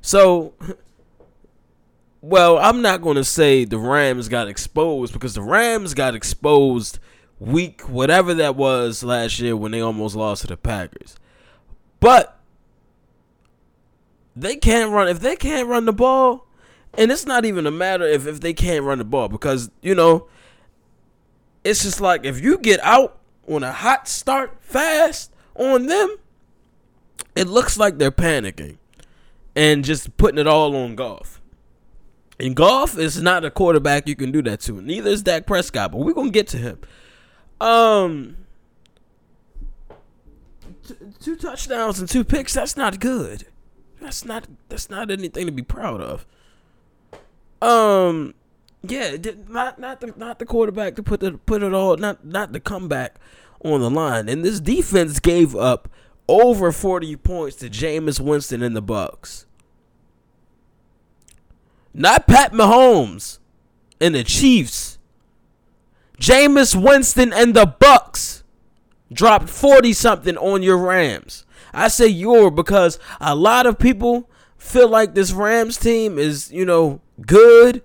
So, 0.00 0.54
well, 2.20 2.58
I'm 2.58 2.82
not 2.82 3.02
going 3.02 3.16
to 3.16 3.24
say 3.24 3.64
the 3.64 3.78
Rams 3.78 4.28
got 4.28 4.48
exposed 4.48 5.12
because 5.12 5.34
the 5.34 5.42
Rams 5.42 5.94
got 5.94 6.14
exposed 6.14 6.98
week, 7.38 7.82
whatever 7.82 8.34
that 8.34 8.56
was 8.56 9.04
last 9.04 9.38
year 9.38 9.56
when 9.56 9.72
they 9.72 9.80
almost 9.80 10.16
lost 10.16 10.42
to 10.42 10.48
the 10.48 10.56
Packers. 10.56 11.16
But 12.00 12.38
they 14.34 14.56
can't 14.56 14.90
run. 14.90 15.08
If 15.08 15.20
they 15.20 15.36
can't 15.36 15.68
run 15.68 15.84
the 15.84 15.92
ball, 15.92 16.46
and 16.94 17.12
it's 17.12 17.26
not 17.26 17.44
even 17.44 17.66
a 17.66 17.70
matter 17.70 18.04
if, 18.04 18.26
if 18.26 18.40
they 18.40 18.54
can't 18.54 18.84
run 18.84 18.98
the 18.98 19.04
ball 19.04 19.28
because, 19.28 19.70
you 19.82 19.94
know, 19.94 20.28
it's 21.64 21.82
just 21.82 22.00
like 22.00 22.24
if 22.24 22.40
you 22.40 22.58
get 22.58 22.80
out 22.80 23.18
on 23.48 23.62
a 23.62 23.72
hot 23.72 24.08
start 24.08 24.56
fast 24.60 25.31
on 25.54 25.86
them, 25.86 26.16
it 27.34 27.46
looks 27.46 27.78
like 27.78 27.98
they're 27.98 28.10
panicking 28.10 28.78
and 29.54 29.84
just 29.84 30.16
putting 30.16 30.38
it 30.38 30.46
all 30.46 30.74
on 30.76 30.94
Goff. 30.94 31.40
And 32.40 32.56
Goff 32.56 32.98
is 32.98 33.22
not 33.22 33.44
a 33.44 33.50
quarterback 33.50 34.08
you 34.08 34.16
can 34.16 34.32
do 34.32 34.42
that 34.42 34.60
to. 34.60 34.80
Neither 34.80 35.10
is 35.10 35.22
Dak 35.22 35.46
Prescott, 35.46 35.92
but 35.92 35.98
we're 35.98 36.14
gonna 36.14 36.30
get 36.30 36.48
to 36.48 36.58
him. 36.58 36.80
Um, 37.60 38.36
t- 40.86 40.94
two 41.20 41.36
touchdowns 41.36 42.00
and 42.00 42.08
two 42.08 42.24
picks. 42.24 42.54
That's 42.54 42.76
not 42.76 42.98
good. 42.98 43.46
That's 44.00 44.24
not. 44.24 44.48
That's 44.68 44.90
not 44.90 45.10
anything 45.10 45.46
to 45.46 45.52
be 45.52 45.62
proud 45.62 46.00
of. 46.00 46.26
Um, 47.60 48.34
yeah, 48.82 49.16
not 49.48 49.78
not 49.78 50.00
the 50.00 50.12
not 50.16 50.40
the 50.40 50.46
quarterback 50.46 50.96
to 50.96 51.02
put 51.02 51.20
the 51.20 51.32
put 51.32 51.62
it 51.62 51.72
all. 51.72 51.96
Not 51.96 52.24
not 52.24 52.52
the 52.52 52.60
comeback 52.60 53.16
on 53.64 53.80
the 53.80 53.90
line. 53.90 54.28
And 54.28 54.44
this 54.44 54.60
defense 54.60 55.20
gave 55.20 55.54
up 55.54 55.88
over 56.28 56.72
40 56.72 57.16
points 57.16 57.56
to 57.56 57.68
Jameis 57.68 58.20
Winston 58.20 58.62
and 58.62 58.76
the 58.76 58.82
Bucks. 58.82 59.46
Not 61.94 62.26
Pat 62.26 62.52
Mahomes 62.52 63.38
and 64.00 64.14
the 64.14 64.24
Chiefs. 64.24 64.98
Jameis 66.18 66.80
Winston 66.80 67.32
and 67.32 67.54
the 67.54 67.66
Bucks 67.66 68.44
dropped 69.12 69.48
40 69.48 69.92
something 69.92 70.36
on 70.36 70.62
your 70.62 70.78
Rams. 70.78 71.44
I 71.74 71.88
say 71.88 72.06
your 72.06 72.50
because 72.50 72.98
a 73.20 73.34
lot 73.34 73.66
of 73.66 73.78
people 73.78 74.30
feel 74.56 74.88
like 74.88 75.14
this 75.14 75.32
Rams 75.32 75.76
team 75.76 76.18
is, 76.18 76.52
you 76.52 76.64
know, 76.64 77.00
good, 77.26 77.82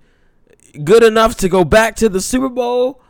good 0.83 1.03
enough 1.03 1.35
to 1.37 1.49
go 1.49 1.63
back 1.63 1.95
to 1.97 2.09
the 2.09 2.21
Super 2.21 2.49
Bowl. 2.49 3.01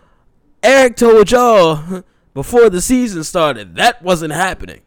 Eric 0.63 0.95
told 0.95 1.31
y'all 1.31 2.03
before 2.37 2.69
the 2.69 2.79
season 2.79 3.23
started 3.23 3.77
that 3.77 3.99
wasn't 4.03 4.31
happening. 4.31 4.81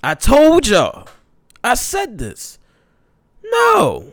I 0.00 0.14
told 0.14 0.68
y'all. 0.68 1.08
I 1.64 1.74
said 1.74 2.18
this. 2.18 2.60
No. 3.42 4.12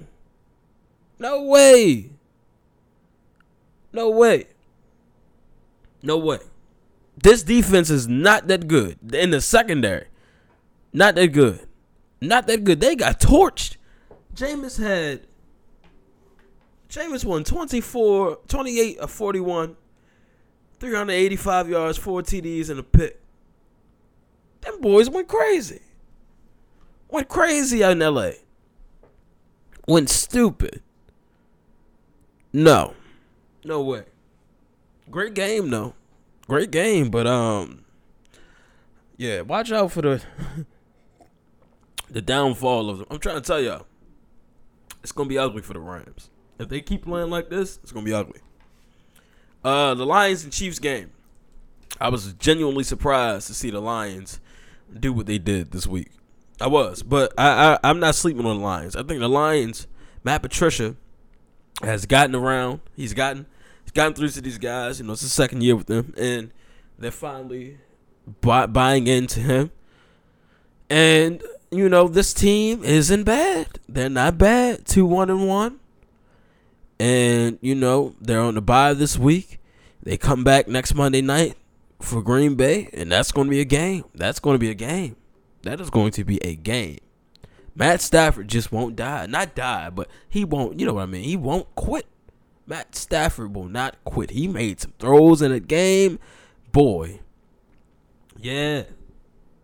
No 1.20 1.44
way. 1.44 2.10
No 3.94 4.10
way. 4.10 4.48
No 6.02 6.18
way. 6.18 6.40
This 7.22 7.44
defense 7.44 7.92
is 7.92 8.08
not 8.08 8.48
that 8.48 8.68
good. 8.68 9.14
In 9.14 9.30
the 9.30 9.40
secondary, 9.40 10.08
not 10.92 11.14
that 11.14 11.28
good. 11.28 11.68
Not 12.20 12.48
that 12.48 12.64
good. 12.64 12.82
They 12.82 12.96
got 12.96 13.20
torched. 13.20 13.76
Jameis 14.34 14.80
had. 14.80 15.28
Jameis 16.90 17.24
won 17.24 17.44
24, 17.44 18.40
28 18.48 18.98
of 18.98 19.12
41, 19.12 19.78
385 20.82 21.70
yards, 21.70 21.98
four 22.00 22.24
TDs, 22.24 22.72
and 22.72 22.80
a 22.80 22.84
pick. 22.84 23.22
Them 24.62 24.82
boys 24.82 25.12
went 25.12 25.28
crazy. 25.28 25.82
Went 27.08 27.30
crazy 27.30 27.84
out 27.84 27.91
in 27.91 28.00
LA. 28.00 28.32
Went 29.88 30.10
stupid. 30.10 30.82
No. 32.52 32.96
No 33.63 33.84
way. 33.84 34.06
Great 35.12 35.36
game 35.36 35.70
though. 35.70 35.94
Great 36.48 36.72
game, 36.72 37.12
but 37.12 37.28
um 37.28 37.86
yeah, 39.17 39.41
watch 39.41 39.72
out 39.72 39.91
for 39.91 40.02
the 40.02 40.24
the 42.10 42.24
downfall 42.24 42.89
of 42.89 42.98
them. 42.98 43.08
I'm 43.12 43.20
trying 43.20 43.36
to 43.36 43.41
tell 43.41 43.62
y'all. 43.62 43.86
It's 45.04 45.12
gonna 45.12 45.30
be 45.30 45.38
ugly 45.38 45.62
for 45.62 45.74
the 45.74 45.80
Rams. 45.80 46.32
If 46.58 46.70
they 46.70 46.82
keep 46.82 47.04
playing 47.04 47.30
like 47.30 47.50
this, 47.52 47.78
it's 47.84 47.91
gonna 47.91 48.06
be 48.06 48.13
ugly. 48.13 48.39
Uh 49.63 49.93
the 49.93 50.06
Lions 50.06 50.43
and 50.43 50.52
Chiefs 50.54 50.80
game. 50.80 51.12
I 52.00 52.10
was 52.10 52.34
genuinely 52.34 52.84
surprised 52.84 53.47
to 53.47 53.54
see 53.54 53.69
the 53.69 53.82
Lions 53.82 54.39
do 54.97 55.13
what 55.13 55.26
they 55.26 55.38
did 55.38 55.71
this 55.71 55.88
week. 55.88 56.10
I 56.60 56.67
was, 56.67 57.04
but 57.04 57.34
I, 57.38 57.74
I 57.74 57.89
I'm 57.89 58.00
not 58.00 58.15
sleeping 58.15 58.45
on 58.45 58.58
the 58.58 58.63
Lions. 58.63 58.95
I 58.95 59.04
think 59.04 59.19
the 59.19 59.30
Lions, 59.30 59.88
Matt 60.24 60.41
Patricia, 60.41 60.95
has 61.82 62.06
gotten 62.06 62.36
around. 62.36 62.82
He's 62.95 63.13
gotten 63.13 63.45
he's 63.84 63.91
gotten 63.91 64.13
through 64.13 64.30
to 64.30 64.41
these 64.41 64.58
guys. 64.58 65.00
You 65.00 65.06
know, 65.06 65.13
it's 65.13 65.21
the 65.21 65.30
second 65.30 65.63
year 65.63 65.76
with 65.76 65.88
them, 65.88 66.13
and 66.17 66.52
they're 66.97 67.12
finally 67.12 67.80
buy, 68.41 68.67
buying 68.67 69.08
into 69.08 69.39
him. 69.39 69.71
And 70.89 71.43
you 71.71 71.89
know, 71.89 72.08
this 72.08 72.34
team 72.34 72.84
isn't 72.84 73.24
bad. 73.24 73.80
They're 73.88 74.10
not 74.10 74.38
bad. 74.38 74.86
Two 74.86 75.06
one 75.06 75.30
and 75.30 75.47
one. 75.47 75.80
And 77.02 77.58
you 77.62 77.74
know, 77.74 78.14
they're 78.22 78.40
on 78.40 78.54
the 78.54 78.62
bye 78.62 78.94
this 78.94 79.18
week. 79.18 79.60
They 80.04 80.18
come 80.18 80.44
back 80.44 80.68
next 80.68 80.94
Monday 80.94 81.24
night 81.24 81.56
for 82.00 82.22
Green 82.22 82.54
Bay, 82.54 82.90
and 82.94 83.12
that's 83.12 83.32
going 83.32 83.48
to 83.48 83.50
be 83.50 83.60
a 83.60 83.66
game. 83.66 84.04
That's 84.14 84.40
going 84.40 84.54
to 84.54 84.60
be 84.60 84.70
a 84.70 84.76
game. 84.76 85.16
That 85.64 85.82
is 85.82 85.90
going 85.90 86.12
to 86.12 86.24
be 86.24 86.38
a 86.44 86.54
game. 86.54 87.00
Matt 87.74 88.02
Stafford 88.02 88.50
just 88.50 88.72
won't 88.72 88.96
die. 88.96 89.26
Not 89.26 89.56
die, 89.56 89.90
but 89.90 90.10
he 90.30 90.46
won't, 90.46 90.80
you 90.80 90.86
know 90.86 90.94
what 90.94 91.02
I 91.02 91.06
mean? 91.08 91.24
He 91.24 91.36
won't 91.36 91.74
quit. 91.74 92.06
Matt 92.68 92.96
Stafford 92.96 93.56
will 93.56 93.68
not 93.68 93.96
quit. 94.04 94.30
He 94.30 94.48
made 94.48 94.80
some 94.80 94.94
throws 95.00 95.42
in 95.42 95.52
a 95.52 95.60
game. 95.60 96.20
Boy. 96.72 97.22
Yeah. 98.38 98.84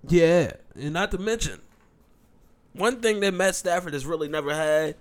Yeah. 0.07 0.53
And 0.73 0.93
not 0.93 1.11
to 1.11 1.19
mention, 1.19 1.61
one 2.73 2.99
thing 2.99 3.19
that 3.19 3.35
Matt 3.35 3.55
Stafford 3.55 3.93
has 3.93 4.07
really 4.07 4.27
never 4.27 4.55
had 4.55 4.95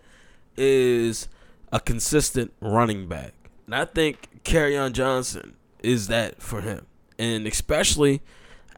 is 0.55 1.29
a 1.73 1.81
consistent 1.81 2.53
running 2.61 3.09
back. 3.09 3.33
And 3.67 3.75
I 3.75 3.85
think 3.85 4.43
Kerryon 4.45 4.93
Johnson 4.93 5.57
is 5.83 6.09
that 6.09 6.43
for 6.43 6.61
him. 6.61 6.87
And 7.19 7.47
especially 7.47 8.23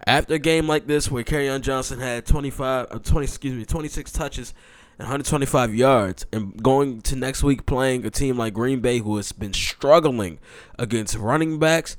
after 0.06 0.34
a 0.34 0.38
game 0.38 0.66
like 0.66 0.86
this 0.86 1.10
where 1.10 1.24
Kerryon 1.24 1.60
Johnson 1.60 2.00
had 2.00 2.24
25 2.26 2.86
uh, 2.90 2.98
20 2.98 3.24
excuse 3.24 3.54
me 3.54 3.64
26 3.64 4.12
touches 4.12 4.54
and 4.98 5.06
125 5.06 5.74
yards 5.74 6.24
and 6.32 6.62
going 6.62 7.00
to 7.02 7.16
next 7.16 7.42
week 7.42 7.66
playing 7.66 8.06
a 8.06 8.10
team 8.10 8.38
like 8.38 8.54
Green 8.54 8.80
Bay 8.80 8.98
who 8.98 9.16
has 9.16 9.32
been 9.32 9.52
struggling 9.52 10.38
against 10.78 11.16
running 11.16 11.58
backs 11.58 11.96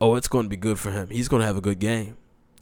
oh 0.00 0.14
it's 0.14 0.28
going 0.28 0.44
to 0.44 0.50
be 0.50 0.56
good 0.56 0.78
for 0.78 0.90
him. 0.90 1.08
He's 1.08 1.28
going 1.28 1.40
to 1.40 1.46
have 1.46 1.56
a 1.56 1.62
good 1.62 1.78
game. 1.78 2.16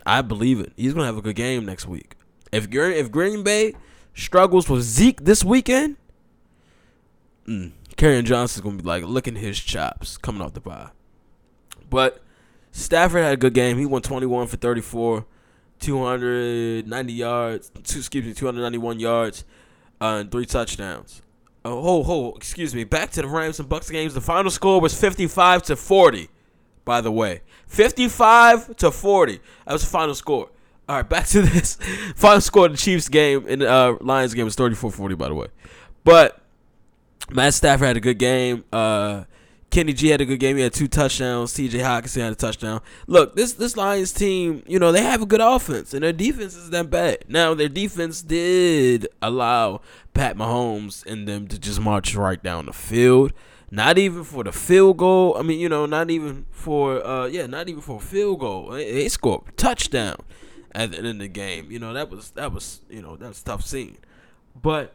I 0.06 0.22
believe 0.22 0.60
it. 0.60 0.72
He's 0.76 0.94
going 0.94 1.02
to 1.02 1.06
have 1.06 1.18
a 1.18 1.22
good 1.22 1.36
game 1.36 1.66
next 1.66 1.86
week. 1.86 2.16
If 2.52 2.72
if 2.72 3.10
Green 3.10 3.42
Bay 3.42 3.74
struggles 4.14 4.68
with 4.68 4.82
Zeke 4.82 5.24
this 5.24 5.44
weekend 5.44 5.96
mm, 7.50 7.72
Kerryon 7.96 8.24
Johnson's 8.24 8.64
to 8.64 8.82
be 8.82 8.88
like 8.88 9.04
licking 9.04 9.36
his 9.36 9.58
chops 9.58 10.16
coming 10.16 10.40
off 10.42 10.54
the 10.54 10.60
bye 10.60 10.90
but 11.90 12.22
Stafford 12.70 13.24
had 13.24 13.34
a 13.34 13.36
good 13.36 13.52
game. 13.52 13.76
He 13.76 13.84
won 13.84 14.00
21 14.00 14.46
for 14.46 14.56
34, 14.56 15.26
290 15.80 17.12
yards, 17.12 17.70
two, 17.82 17.98
excuse 17.98 18.24
me, 18.24 18.32
291 18.32 19.00
yards, 19.00 19.44
uh, 20.00 20.18
and 20.20 20.30
three 20.30 20.46
touchdowns. 20.46 21.20
Oh, 21.64 21.82
ho, 21.82 22.02
ho, 22.02 22.32
excuse 22.36 22.74
me. 22.74 22.84
Back 22.84 23.10
to 23.10 23.22
the 23.22 23.28
Rams 23.28 23.60
and 23.60 23.68
Bucks 23.68 23.90
games. 23.90 24.14
The 24.14 24.20
final 24.22 24.50
score 24.50 24.80
was 24.80 24.98
55 24.98 25.64
to 25.64 25.76
40. 25.76 26.30
By 26.86 27.02
the 27.02 27.12
way, 27.12 27.42
55 27.66 28.76
to 28.76 28.90
40. 28.90 29.40
That 29.66 29.72
was 29.72 29.82
the 29.82 29.88
final 29.88 30.14
score. 30.14 30.48
All 30.88 30.96
right, 30.96 31.08
back 31.08 31.26
to 31.26 31.42
this. 31.42 31.76
Final 32.16 32.40
score 32.40 32.68
the 32.68 32.78
Chiefs 32.78 33.08
game 33.08 33.44
and 33.46 33.62
uh, 33.62 33.96
Lions 34.00 34.32
game 34.32 34.46
was 34.46 34.56
34-40, 34.56 35.18
by 35.18 35.28
the 35.28 35.34
way. 35.34 35.48
But 36.02 36.39
Matt 37.30 37.54
Stafford 37.54 37.86
had 37.86 37.96
a 37.96 38.00
good 38.00 38.18
game. 38.18 38.64
Uh, 38.72 39.24
Kenny 39.70 39.92
G 39.92 40.08
had 40.08 40.20
a 40.20 40.24
good 40.24 40.40
game. 40.40 40.56
He 40.56 40.62
had 40.62 40.72
two 40.72 40.88
touchdowns. 40.88 41.54
T.J. 41.54 41.78
Hockenson 41.78 42.22
had 42.22 42.32
a 42.32 42.36
touchdown. 42.36 42.80
Look, 43.06 43.36
this 43.36 43.52
this 43.52 43.76
Lions 43.76 44.12
team, 44.12 44.64
you 44.66 44.80
know, 44.80 44.90
they 44.90 45.02
have 45.02 45.22
a 45.22 45.26
good 45.26 45.40
offense, 45.40 45.94
and 45.94 46.02
their 46.02 46.12
defense 46.12 46.56
is 46.56 46.70
that 46.70 46.90
bad. 46.90 47.24
Now, 47.28 47.54
their 47.54 47.68
defense 47.68 48.20
did 48.20 49.06
allow 49.22 49.80
Pat 50.12 50.36
Mahomes 50.36 51.06
and 51.06 51.28
them 51.28 51.46
to 51.48 51.58
just 51.58 51.80
march 51.80 52.16
right 52.16 52.42
down 52.42 52.66
the 52.66 52.72
field. 52.72 53.32
Not 53.70 53.96
even 53.98 54.24
for 54.24 54.42
the 54.42 54.50
field 54.50 54.96
goal. 54.96 55.36
I 55.38 55.42
mean, 55.42 55.60
you 55.60 55.68
know, 55.68 55.86
not 55.86 56.10
even 56.10 56.46
for 56.50 57.06
uh, 57.06 57.26
yeah, 57.26 57.46
not 57.46 57.68
even 57.68 57.80
for 57.80 57.98
a 57.98 58.00
field 58.00 58.40
goal. 58.40 58.70
They, 58.70 58.90
they 58.92 59.08
scored 59.08 59.42
a 59.46 59.52
touchdown 59.52 60.16
at 60.74 60.90
the 60.90 60.98
end 60.98 61.06
of 61.06 61.18
the 61.20 61.28
game. 61.28 61.70
You 61.70 61.78
know, 61.78 61.92
that 61.92 62.10
was 62.10 62.30
that 62.32 62.52
was 62.52 62.80
you 62.90 63.02
know 63.02 63.14
that 63.14 63.28
was 63.28 63.40
tough 63.40 63.64
scene. 63.64 63.98
But 64.60 64.94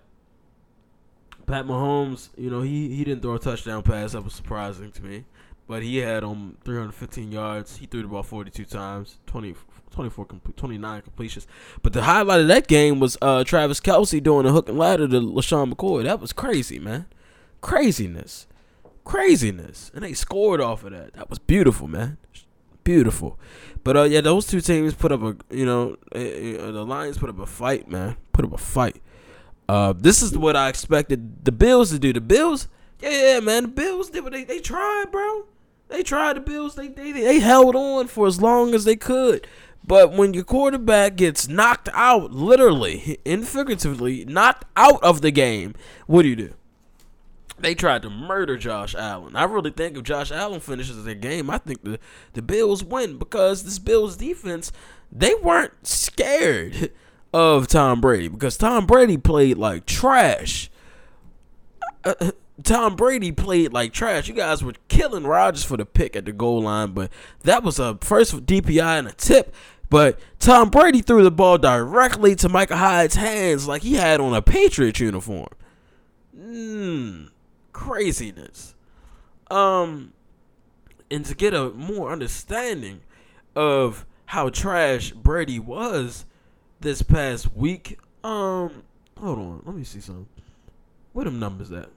Pat 1.45 1.65
Mahomes, 1.65 2.29
you 2.37 2.49
know, 2.49 2.61
he 2.61 2.89
he 2.95 3.03
didn't 3.03 3.21
throw 3.21 3.35
a 3.35 3.39
touchdown 3.39 3.83
pass. 3.83 4.13
That 4.13 4.23
was 4.23 4.33
surprising 4.33 4.91
to 4.93 5.03
me. 5.03 5.25
But 5.67 5.83
he 5.83 5.97
had 5.97 6.23
um 6.23 6.57
315 6.63 7.31
yards. 7.31 7.77
He 7.77 7.85
threw 7.85 8.01
the 8.03 8.07
ball 8.07 8.23
42 8.23 8.65
times, 8.65 9.17
20, 9.25 9.55
24 9.91 10.25
complete, 10.25 10.57
29 10.57 11.01
completions. 11.01 11.47
But 11.81 11.93
the 11.93 12.03
highlight 12.03 12.41
of 12.41 12.47
that 12.47 12.67
game 12.67 12.99
was 12.99 13.17
uh 13.21 13.43
Travis 13.43 13.79
Kelce 13.79 14.21
doing 14.21 14.45
a 14.45 14.51
hook 14.51 14.69
and 14.69 14.77
ladder 14.77 15.07
to 15.07 15.19
LeSean 15.19 15.73
McCoy. 15.73 16.03
That 16.03 16.19
was 16.19 16.33
crazy, 16.33 16.79
man. 16.79 17.07
Craziness. 17.61 18.47
Craziness. 19.03 19.91
And 19.95 20.03
they 20.03 20.13
scored 20.13 20.61
off 20.61 20.83
of 20.83 20.91
that. 20.91 21.13
That 21.13 21.29
was 21.29 21.39
beautiful, 21.39 21.87
man. 21.87 22.17
Beautiful. 22.83 23.39
But 23.83 23.97
uh 23.97 24.03
yeah, 24.03 24.21
those 24.21 24.45
two 24.45 24.61
teams 24.61 24.93
put 24.93 25.11
up 25.11 25.23
a 25.23 25.35
you 25.49 25.65
know, 25.65 25.97
uh, 26.13 26.19
the 26.19 26.85
Lions 26.87 27.17
put 27.17 27.29
up 27.29 27.39
a 27.39 27.47
fight, 27.47 27.87
man. 27.89 28.17
Put 28.33 28.45
up 28.45 28.53
a 28.53 28.57
fight. 28.57 29.01
Uh 29.67 29.93
this 29.93 30.21
is 30.21 30.37
what 30.37 30.55
I 30.55 30.69
expected 30.69 31.43
the 31.45 31.51
Bills 31.51 31.91
to 31.91 31.99
do. 31.99 32.13
The 32.13 32.21
Bills 32.21 32.67
yeah, 33.01 33.39
man. 33.39 33.63
The 33.63 33.69
Bills 33.69 34.09
did 34.09 34.23
what 34.23 34.33
they 34.33 34.43
they 34.43 34.59
tried, 34.59 35.05
bro. 35.11 35.45
They 35.89 36.03
tried 36.03 36.37
the 36.37 36.41
Bills. 36.41 36.75
They, 36.75 36.87
they 36.87 37.11
they 37.11 37.39
held 37.39 37.75
on 37.75 38.07
for 38.07 38.27
as 38.27 38.41
long 38.41 38.73
as 38.73 38.85
they 38.85 38.95
could. 38.95 39.47
But 39.87 40.13
when 40.13 40.33
your 40.33 40.43
quarterback 40.43 41.15
gets 41.15 41.47
knocked 41.47 41.89
out, 41.93 42.31
literally 42.31 43.19
and 43.25 43.47
figuratively 43.47 44.25
knocked 44.25 44.65
out 44.75 45.03
of 45.03 45.21
the 45.21 45.29
game, 45.29 45.75
what 46.07 46.23
do 46.23 46.29
you 46.29 46.35
do? 46.35 46.53
They 47.59 47.75
tried 47.75 48.01
to 48.01 48.09
murder 48.09 48.57
Josh 48.57 48.95
Allen. 48.95 49.35
I 49.35 49.43
really 49.43 49.71
think 49.71 49.95
if 49.95 50.03
Josh 50.03 50.31
Allen 50.31 50.59
finishes 50.59 51.03
the 51.03 51.15
game, 51.15 51.49
I 51.49 51.59
think 51.59 51.83
the, 51.83 51.99
the 52.33 52.41
Bills 52.41 52.83
win 52.83 53.17
because 53.17 53.63
this 53.63 53.79
Bills 53.79 54.17
defense, 54.17 54.71
they 55.11 55.35
weren't 55.35 55.85
scared 55.87 56.91
of 57.35 57.67
Tom 57.67 57.99
Brady 57.99 58.29
because 58.29 58.55
Tom 58.55 58.85
Brady 58.85 59.17
played 59.17 59.57
like 59.57 59.85
trash. 59.85 60.71
Uh, 62.05 62.13
uh 62.21 62.31
Tom 62.63 62.95
Brady 62.95 63.33
played 63.33 63.73
like 63.73 63.91
trash. 63.91 64.29
You 64.29 64.33
guys 64.33 64.63
were 64.63 64.71
killing 64.87 65.25
Rodgers 65.25 65.65
for 65.65 65.75
the 65.75 65.85
pick 65.85 66.15
at 66.15 66.23
the 66.23 66.31
goal 66.31 66.61
line, 66.61 66.93
but 66.93 67.11
that 67.43 67.61
was 67.61 67.77
a 67.77 67.97
first 67.99 68.45
DPI 68.45 68.99
and 68.99 69.09
a 69.09 69.11
tip. 69.11 69.53
But 69.89 70.17
Tom 70.39 70.69
Brady 70.69 71.01
threw 71.01 71.23
the 71.23 71.31
ball 71.31 71.57
directly 71.57 72.35
to 72.37 72.47
Micah 72.47 72.77
Hyde's 72.77 73.15
hands 73.15 73.67
like 73.67 73.81
he 73.81 73.95
had 73.95 74.21
on 74.21 74.33
a 74.33 74.41
Patriots 74.41 75.01
uniform. 75.01 75.49
Mmm, 76.33 77.31
craziness. 77.73 78.75
Um, 79.51 80.13
and 81.11 81.25
to 81.25 81.35
get 81.35 81.53
a 81.53 81.71
more 81.71 82.13
understanding 82.13 83.01
of 83.57 84.05
how 84.27 84.47
trash 84.47 85.11
Brady 85.11 85.59
was 85.59 86.25
this 86.79 87.01
past 87.01 87.55
week, 87.55 87.99
um, 88.23 88.83
hold 89.19 89.39
on, 89.39 89.61
let 89.65 89.75
me 89.75 89.83
see 89.83 89.99
some. 89.99 90.27
Where 91.13 91.25
them 91.25 91.39
numbers 91.39 91.71
at? 91.71 91.89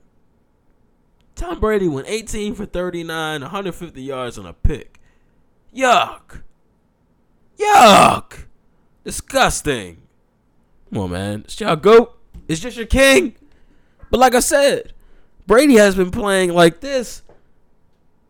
Tom 1.35 1.61
Brady 1.61 1.89
went 1.89 2.09
18 2.09 2.55
for 2.55 2.67
39, 2.67 3.41
150 3.41 4.03
yards 4.03 4.39
on 4.39 4.47
a 4.47 4.53
pick. 4.53 5.01
Yuck. 5.75 6.43
Yuck. 7.59 8.45
Disgusting. 9.05 10.03
Come 10.91 11.03
on, 11.03 11.11
man. 11.11 11.41
It's 11.45 11.61
y'all 11.61 11.77
goat. 11.77 12.19
It's 12.49 12.61
just 12.61 12.77
your 12.77 12.87
king. 12.87 13.37
But 14.11 14.21
like 14.21 14.35
I 14.35 14.41
said, 14.41 14.93
Brady 15.47 15.77
has 15.77 15.95
been 15.95 16.11
playing 16.11 16.53
like 16.53 16.81
this 16.81 17.23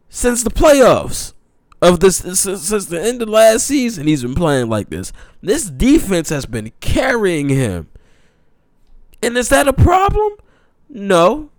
since 0.08 0.42
the 0.42 0.50
playoffs 0.50 1.32
of 1.80 2.00
this 2.00 2.18
since 2.18 2.86
the 2.86 3.00
end 3.00 3.22
of 3.22 3.28
last 3.28 3.66
season. 3.66 4.06
He's 4.06 4.22
been 4.22 4.34
playing 4.34 4.68
like 4.68 4.90
this. 4.90 5.12
This 5.42 5.70
defense 5.70 6.28
has 6.30 6.46
been 6.46 6.72
carrying 6.80 7.48
him. 7.48 7.88
And 9.22 9.36
is 9.36 9.48
that 9.48 9.68
a 9.68 9.72
problem? 9.72 10.32
No. 10.88 11.50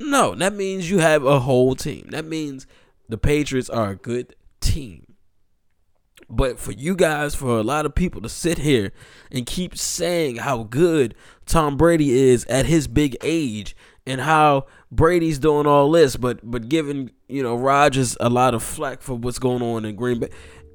No, 0.00 0.34
that 0.34 0.54
means 0.54 0.90
you 0.90 0.98
have 0.98 1.24
a 1.24 1.40
whole 1.40 1.74
team. 1.74 2.08
That 2.10 2.24
means 2.24 2.66
the 3.08 3.18
Patriots 3.18 3.70
are 3.70 3.90
a 3.90 3.96
good 3.96 4.34
team. 4.60 5.04
But 6.28 6.58
for 6.58 6.72
you 6.72 6.96
guys, 6.96 7.34
for 7.34 7.58
a 7.58 7.62
lot 7.62 7.86
of 7.86 7.94
people 7.94 8.20
to 8.22 8.28
sit 8.28 8.58
here 8.58 8.92
and 9.30 9.46
keep 9.46 9.76
saying 9.76 10.36
how 10.36 10.64
good 10.64 11.14
Tom 11.46 11.76
Brady 11.76 12.10
is 12.30 12.44
at 12.46 12.66
his 12.66 12.88
big 12.88 13.16
age 13.22 13.76
and 14.06 14.20
how 14.22 14.66
Brady's 14.94 15.38
doing 15.38 15.66
all 15.66 15.90
this, 15.90 16.16
but 16.16 16.38
but 16.42 16.68
giving 16.68 17.10
you 17.28 17.42
know 17.42 17.56
Rodgers 17.56 18.16
a 18.20 18.28
lot 18.28 18.54
of 18.54 18.62
flack 18.62 19.02
for 19.02 19.14
what's 19.14 19.38
going 19.38 19.62
on 19.62 19.84
in 19.84 19.96
Green 19.96 20.20
Bay, 20.20 20.28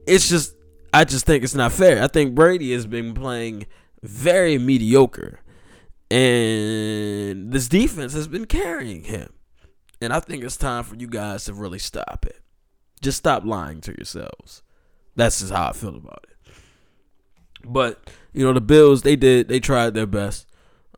it's 0.06 0.28
just 0.28 0.56
I 0.94 1.04
just 1.06 1.26
think 1.26 1.44
it's 1.44 1.56
not 1.56 1.72
fair. 1.72 2.04
I 2.04 2.08
think 2.08 2.36
Brady 2.36 2.74
has 2.74 2.86
been 2.86 3.14
playing 3.14 3.68
very 4.02 4.58
mediocre. 4.58 5.40
And 6.12 7.52
this 7.52 7.68
defense 7.68 8.14
has 8.14 8.28
been 8.28 8.46
carrying 8.46 9.04
him. 9.04 9.32
And 10.02 10.12
I 10.12 10.20
think 10.20 10.44
it's 10.44 10.58
time 10.58 10.84
for 10.84 10.96
you 10.96 11.08
guys 11.08 11.46
to 11.46 11.54
really 11.54 11.78
stop 11.78 12.26
it. 12.26 12.42
Just 13.02 13.20
stop 13.20 13.46
lying 13.46 13.82
to 13.82 13.92
yourselves. 13.92 14.64
That's 15.16 15.40
just 15.40 15.52
how 15.52 15.68
I 15.68 15.74
feel 15.74 15.96
about 15.96 16.26
it. 16.30 16.54
But, 17.64 18.10
you 18.34 18.46
know, 18.46 18.54
the 18.54 18.62
Bills, 18.62 19.04
they 19.04 19.16
did 19.16 19.50
they 19.50 19.60
tried 19.60 19.94
their 19.94 20.08
best. 20.08 20.48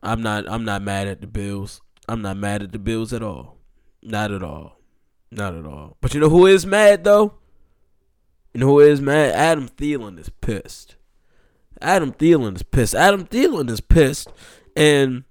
I'm 0.02 0.22
not 0.22 0.48
I'm 0.48 0.64
not 0.64 0.82
mad 0.82 1.08
at 1.08 1.20
the 1.20 1.26
Bills. 1.26 1.80
I'm 2.08 2.22
not 2.22 2.36
mad 2.36 2.62
at 2.62 2.72
the 2.72 2.78
Bills 2.78 3.12
at 3.12 3.22
all. 3.22 3.58
Not 4.02 4.32
at 4.32 4.42
all. 4.42 4.78
Not 5.30 5.54
at 5.54 5.64
all. 5.64 5.96
But 6.00 6.14
you 6.14 6.20
know 6.20 6.28
who 6.28 6.46
is 6.46 6.66
mad 6.66 7.04
though? 7.04 7.34
You 8.52 8.60
know 8.60 8.66
who 8.66 8.80
is 8.80 9.00
mad? 9.00 9.32
Adam 9.32 9.68
Thielen 9.68 10.18
is 10.18 10.28
pissed. 10.28 10.96
Adam 11.80 12.12
Thielen 12.12 12.56
is 12.56 12.62
pissed. 12.62 12.94
Adam 12.94 13.26
Thielen 13.26 13.70
is 13.70 13.80
pissed 13.80 14.28
and 14.76 15.24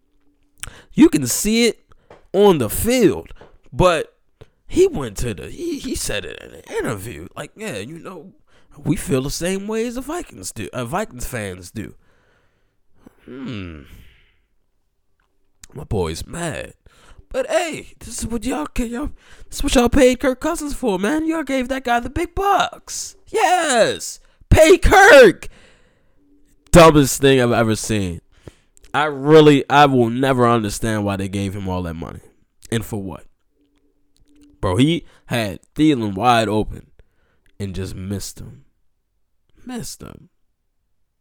you 0.93 1.10
can 1.10 1.27
see 1.27 1.67
it 1.67 1.79
on 2.34 2.57
the 2.57 2.69
field. 2.69 3.34
But 3.71 4.17
he 4.67 4.88
went 4.88 5.17
to 5.17 5.34
the 5.34 5.49
he, 5.49 5.79
he 5.79 5.95
said 5.95 6.25
it 6.25 6.41
in 6.41 6.53
an 6.53 6.63
interview, 6.77 7.27
like, 7.36 7.51
yeah, 7.55 7.77
you 7.77 7.99
know, 7.99 8.34
we 8.77 8.95
feel 8.95 9.21
the 9.21 9.29
same 9.29 9.67
way 9.67 9.86
as 9.86 9.95
the 9.95 10.01
Vikings 10.01 10.51
do, 10.51 10.69
uh, 10.73 10.86
Vikings 10.86 11.27
fans 11.27 11.71
do. 11.71 11.93
Hmm. 13.25 13.81
My 15.73 15.84
boy's 15.84 16.25
mad. 16.25 16.73
But 17.29 17.47
hey, 17.47 17.93
this 17.99 18.19
is 18.19 18.27
what 18.27 18.43
y'all 18.43 18.67
y'all 18.77 19.12
this 19.47 19.57
is 19.57 19.63
what 19.63 19.75
y'all 19.75 19.89
paid 19.89 20.19
Kirk 20.19 20.41
Cousins 20.41 20.73
for, 20.73 20.99
man. 20.99 21.25
Y'all 21.25 21.43
gave 21.43 21.69
that 21.69 21.86
guy 21.86 21.99
the 21.99 22.10
big 22.10 22.36
bucks. 22.36 23.15
Yes. 23.27 24.19
Pay 24.49 24.77
Kirk. 24.77 25.47
Dumbest 26.71 27.21
thing 27.21 27.41
I've 27.41 27.51
ever 27.51 27.75
seen. 27.75 28.21
I 28.93 29.05
really, 29.05 29.63
I 29.69 29.86
will 29.86 30.10
never 30.10 30.47
understand 30.47 31.05
why 31.05 31.15
they 31.15 31.29
gave 31.29 31.55
him 31.55 31.69
all 31.69 31.84
that 31.84 31.93
money. 31.93 32.19
And 32.69 32.86
for 32.86 33.01
what? 33.01 33.25
Bro, 34.60 34.77
he 34.77 35.05
had 35.27 35.62
Thielen 35.75 36.13
wide 36.13 36.49
open 36.49 36.91
and 37.60 37.73
just 37.73 37.95
missed 37.95 38.39
him. 38.39 38.65
Missed 39.65 40.01
him. 40.01 40.29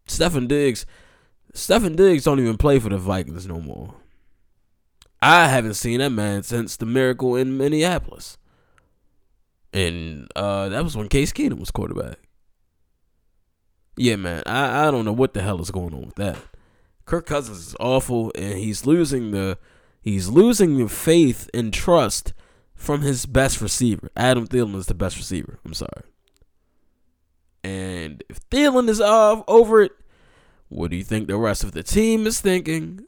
Stefon 0.06 0.48
Diggs, 0.48 0.86
Stefon 1.54 1.94
Diggs 1.94 2.24
don't 2.24 2.40
even 2.40 2.56
play 2.56 2.78
for 2.78 2.88
the 2.88 2.98
Vikings 2.98 3.46
no 3.46 3.60
more. 3.60 3.94
I 5.22 5.48
haven't 5.48 5.74
seen 5.74 5.98
that 5.98 6.10
man 6.10 6.42
since 6.42 6.76
the 6.76 6.86
miracle 6.86 7.36
in 7.36 7.58
Minneapolis. 7.58 8.38
And 9.72 10.28
uh, 10.34 10.68
that 10.70 10.82
was 10.82 10.96
when 10.96 11.08
Case 11.08 11.32
Keenum 11.32 11.60
was 11.60 11.70
quarterback. 11.70 12.18
Yeah, 13.96 14.16
man, 14.16 14.42
I, 14.46 14.88
I 14.88 14.90
don't 14.90 15.04
know 15.04 15.12
what 15.12 15.34
the 15.34 15.42
hell 15.42 15.60
is 15.60 15.70
going 15.70 15.94
on 15.94 16.06
with 16.06 16.14
that. 16.14 16.38
Kirk 17.04 17.26
Cousins 17.26 17.66
is 17.66 17.76
awful, 17.78 18.32
and 18.34 18.58
he's 18.58 18.86
losing 18.86 19.32
the 19.32 19.58
he's 20.00 20.28
losing 20.28 20.78
the 20.78 20.88
faith 20.88 21.50
and 21.52 21.72
trust 21.72 22.32
from 22.74 23.02
his 23.02 23.26
best 23.26 23.60
receiver. 23.60 24.10
Adam 24.16 24.46
Thielen 24.46 24.76
is 24.76 24.86
the 24.86 24.94
best 24.94 25.16
receiver. 25.16 25.58
I'm 25.64 25.74
sorry. 25.74 26.04
And 27.62 28.24
if 28.30 28.40
Thielen 28.48 28.88
is 28.88 29.00
off 29.00 29.44
over 29.46 29.82
it, 29.82 29.92
what 30.68 30.90
do 30.90 30.96
you 30.96 31.04
think 31.04 31.28
the 31.28 31.36
rest 31.36 31.62
of 31.62 31.72
the 31.72 31.82
team 31.82 32.26
is 32.26 32.40
thinking? 32.40 33.04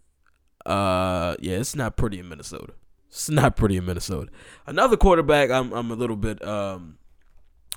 Uh, 0.65 1.37
yeah, 1.41 1.57
it's 1.57 1.75
not 1.75 1.97
pretty 1.97 2.19
in 2.19 2.29
Minnesota. 2.29 2.75
It's 3.09 3.29
not 3.29 3.57
pretty 3.57 3.77
in 3.77 3.85
Minnesota. 3.85 4.31
Another 4.67 4.97
quarterback, 4.97 5.51
I'm 5.51 5.73
I'm 5.73 5.91
a 5.91 5.95
little 5.95 6.17
bit 6.17 6.43
um 6.47 6.97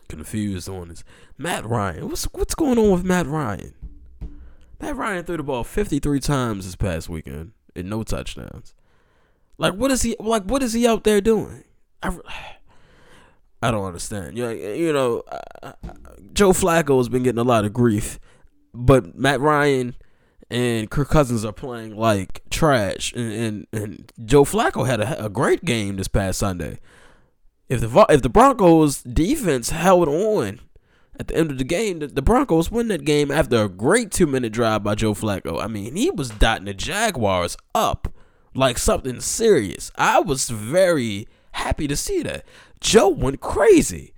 confused 0.07 0.69
on 0.69 0.91
is 0.91 1.03
Matt 1.37 1.65
Ryan. 1.65 2.07
What's 2.09 2.25
what's 2.25 2.55
going 2.55 2.77
on 2.77 2.91
with 2.91 3.03
Matt 3.03 3.27
Ryan? 3.27 3.73
Matt 4.79 4.95
Ryan 4.95 5.25
threw 5.25 5.37
the 5.37 5.43
ball 5.43 5.63
53 5.63 6.19
times 6.19 6.65
this 6.65 6.75
past 6.75 7.09
weekend 7.09 7.53
and 7.75 7.89
no 7.89 8.03
touchdowns. 8.03 8.73
Like 9.57 9.73
what 9.73 9.91
is 9.91 10.01
he 10.01 10.15
like 10.19 10.43
what 10.43 10.63
is 10.63 10.73
he 10.73 10.87
out 10.87 11.03
there 11.03 11.21
doing? 11.21 11.63
I, 12.01 12.15
I 13.61 13.71
don't 13.71 13.85
understand. 13.85 14.37
You 14.37 14.43
know, 14.45 14.51
you 14.51 14.93
know 14.93 15.23
Joe 16.33 16.51
Flacco 16.51 16.97
has 16.97 17.09
been 17.09 17.23
getting 17.23 17.39
a 17.39 17.43
lot 17.43 17.65
of 17.65 17.73
grief, 17.73 18.19
but 18.73 19.17
Matt 19.17 19.39
Ryan 19.39 19.95
and 20.49 20.89
Kirk 20.89 21.09
Cousins 21.09 21.43
are 21.43 21.53
playing 21.53 21.95
like 21.95 22.41
trash 22.49 23.13
and 23.13 23.31
and, 23.31 23.67
and 23.71 24.11
Joe 24.25 24.43
Flacco 24.43 24.85
had 24.85 25.01
a, 25.01 25.25
a 25.25 25.29
great 25.29 25.65
game 25.65 25.97
this 25.97 26.07
past 26.07 26.39
Sunday. 26.39 26.79
If 27.67 27.81
the 27.81 28.05
if 28.09 28.21
the 28.21 28.29
Broncos 28.29 29.01
defense 29.01 29.71
held 29.71 30.07
on 30.07 30.59
at 31.19 31.27
the 31.27 31.35
end 31.35 31.49
of 31.49 31.57
the 31.57 31.63
game, 31.63 31.99
the, 31.99 32.07
the 32.07 32.21
Broncos 32.21 32.69
win 32.69 32.89
that 32.89 33.05
game 33.05 33.31
after 33.31 33.63
a 33.63 33.69
great 33.69 34.11
two 34.11 34.27
minute 34.27 34.53
drive 34.53 34.83
by 34.83 34.95
Joe 34.95 35.13
Flacco. 35.13 35.63
I 35.63 35.67
mean, 35.67 35.95
he 35.95 36.11
was 36.11 36.29
dotting 36.29 36.65
the 36.65 36.73
Jaguars 36.73 37.57
up 37.73 38.13
like 38.53 38.77
something 38.77 39.21
serious. 39.21 39.91
I 39.95 40.19
was 40.19 40.49
very 40.49 41.27
happy 41.51 41.87
to 41.87 41.95
see 41.95 42.21
that. 42.23 42.45
Joe 42.79 43.09
went 43.09 43.41
crazy. 43.41 44.13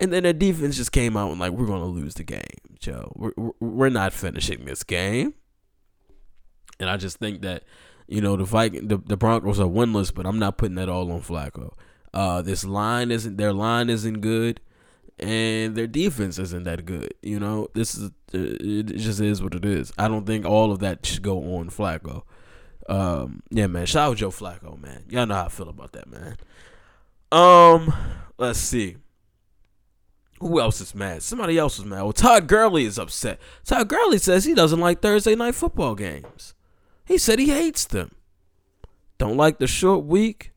And 0.00 0.12
then 0.12 0.24
the 0.24 0.32
defense 0.32 0.76
just 0.76 0.92
came 0.92 1.16
out 1.16 1.30
and 1.30 1.40
like, 1.40 1.52
we're 1.52 1.66
gonna 1.66 1.86
lose 1.86 2.14
the 2.14 2.24
game, 2.24 2.42
Joe. 2.78 3.12
We're 3.16 3.52
we're 3.60 3.88
not 3.88 4.12
finishing 4.12 4.64
this 4.64 4.82
game. 4.82 5.34
And 6.84 6.90
I 6.90 6.98
just 6.98 7.16
think 7.16 7.40
that, 7.40 7.62
you 8.06 8.20
know, 8.20 8.36
the 8.36 8.44
Viking, 8.44 8.88
the, 8.88 8.98
the 8.98 9.16
Broncos 9.16 9.58
are 9.58 9.66
winless, 9.66 10.12
but 10.14 10.26
I'm 10.26 10.38
not 10.38 10.58
putting 10.58 10.74
that 10.74 10.90
all 10.90 11.10
on 11.10 11.22
Flacco. 11.22 11.72
Uh, 12.12 12.42
this 12.42 12.62
line 12.62 13.10
isn't 13.10 13.38
their 13.38 13.54
line 13.54 13.88
isn't 13.88 14.20
good, 14.20 14.60
and 15.18 15.74
their 15.74 15.86
defense 15.86 16.38
isn't 16.38 16.64
that 16.64 16.84
good. 16.84 17.14
You 17.22 17.40
know, 17.40 17.68
this 17.72 17.94
is 17.94 18.10
it 18.34 18.84
just 18.96 19.20
is 19.20 19.42
what 19.42 19.54
it 19.54 19.64
is. 19.64 19.94
I 19.96 20.08
don't 20.08 20.26
think 20.26 20.44
all 20.44 20.72
of 20.72 20.80
that 20.80 21.06
should 21.06 21.22
go 21.22 21.56
on 21.56 21.70
Flacco. 21.70 22.24
Um, 22.86 23.42
yeah, 23.48 23.66
man. 23.66 23.86
Shout 23.86 24.10
out 24.10 24.16
Joe 24.18 24.28
Flacco, 24.30 24.78
man. 24.78 25.06
Y'all 25.08 25.24
know 25.24 25.36
how 25.36 25.46
I 25.46 25.48
feel 25.48 25.70
about 25.70 25.92
that, 25.92 26.06
man. 26.06 26.36
Um, 27.32 27.94
let's 28.36 28.58
see. 28.58 28.96
Who 30.40 30.60
else 30.60 30.80
is 30.80 30.94
mad? 30.94 31.22
Somebody 31.22 31.56
else 31.56 31.78
is 31.78 31.84
mad. 31.84 32.02
Well, 32.02 32.12
Todd 32.12 32.46
Gurley 32.46 32.84
is 32.84 32.98
upset. 32.98 33.40
Todd 33.64 33.88
Gurley 33.88 34.18
says 34.18 34.44
he 34.44 34.52
doesn't 34.52 34.80
like 34.80 35.00
Thursday 35.00 35.34
night 35.34 35.54
football 35.54 35.94
games. 35.94 36.53
He 37.04 37.18
said 37.18 37.38
he 37.38 37.50
hates 37.50 37.84
them. 37.84 38.12
Don't 39.18 39.36
like 39.36 39.58
the 39.58 39.66
short 39.66 40.04
week. 40.04 40.52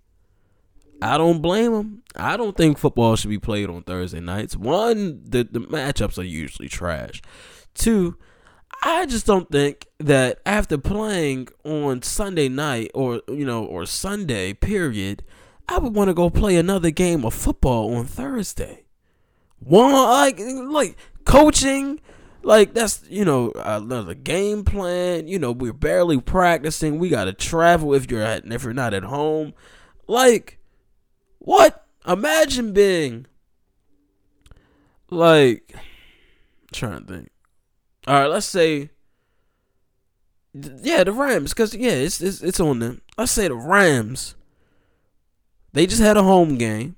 I 1.01 1.17
don't 1.17 1.41
blame 1.41 1.73
him. 1.73 2.03
I 2.15 2.38
don't 2.38 2.57
think 2.57 2.77
football 2.77 3.15
should 3.15 3.29
be 3.29 3.38
played 3.38 3.69
on 3.69 3.83
Thursday 3.83 4.19
nights. 4.19 4.55
One, 4.55 5.21
the, 5.23 5.43
the 5.43 5.60
matchups 5.60 6.17
are 6.17 6.23
usually 6.23 6.69
trash. 6.69 7.21
Two, 7.75 8.17
I 8.83 9.05
just 9.05 9.25
don't 9.25 9.49
think 9.51 9.88
that 9.99 10.39
after 10.45 10.77
playing 10.77 11.49
on 11.63 12.01
Sunday 12.01 12.49
night 12.49 12.91
or 12.93 13.21
you 13.27 13.45
know 13.45 13.65
or 13.65 13.86
Sunday 13.86 14.53
period, 14.53 15.23
I 15.67 15.79
would 15.79 15.95
want 15.95 16.10
to 16.10 16.13
go 16.13 16.29
play 16.29 16.55
another 16.55 16.91
game 16.91 17.25
of 17.25 17.33
football 17.33 17.95
on 17.95 18.05
Thursday. 18.05 18.86
One 19.60 19.93
like 19.93 20.39
like 20.39 20.97
coaching, 21.25 21.99
like 22.43 22.73
that's 22.73 23.04
you 23.10 23.26
know 23.26 23.52
another 23.56 24.13
game 24.13 24.63
plan. 24.63 25.28
You 25.28 25.39
know 25.39 25.52
we're 25.52 25.73
barely 25.73 26.19
practicing. 26.19 27.00
We 27.00 27.10
got 27.10 27.26
to 27.26 27.34
travel 27.34 27.93
if 27.93 28.10
you're 28.10 28.21
at 28.21 28.45
if 28.52 28.63
you're 28.63 28.73
not 28.73 28.93
at 28.93 29.04
home. 29.04 29.54
Like 30.08 30.60
what? 31.39 31.86
Imagine 32.08 32.73
being 32.73 33.26
like 35.10 35.73
I'm 35.76 35.82
trying 36.71 37.06
to 37.06 37.13
think. 37.13 37.30
All 38.08 38.21
right, 38.21 38.28
let's 38.28 38.45
say 38.45 38.89
yeah, 40.54 41.04
the 41.04 41.12
Rams 41.12 41.54
cuz 41.54 41.76
yeah, 41.76 41.91
it's, 41.91 42.21
it's 42.21 42.41
it's 42.41 42.60
on 42.60 42.80
them. 42.80 43.02
Let's 43.17 43.32
say 43.32 43.47
the 43.47 43.56
Rams 43.56 44.36
they 45.73 45.86
just 45.86 46.02
had 46.02 46.17
a 46.17 46.23
home 46.23 46.58
game. 46.58 46.95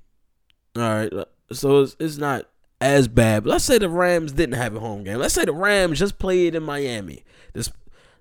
All 0.76 0.82
right. 0.82 1.12
So 1.52 1.82
it's, 1.82 1.96
it's 1.98 2.16
not 2.16 2.48
as 2.80 3.08
bad. 3.08 3.44
But 3.44 3.50
let's 3.50 3.64
say 3.64 3.78
the 3.78 3.88
Rams 3.88 4.32
didn't 4.32 4.56
have 4.56 4.74
a 4.74 4.80
home 4.80 5.04
game. 5.04 5.18
Let's 5.18 5.34
say 5.34 5.44
the 5.44 5.52
Rams 5.52 5.98
just 5.98 6.18
played 6.18 6.54
in 6.54 6.62
Miami. 6.62 7.24
This 7.52 7.70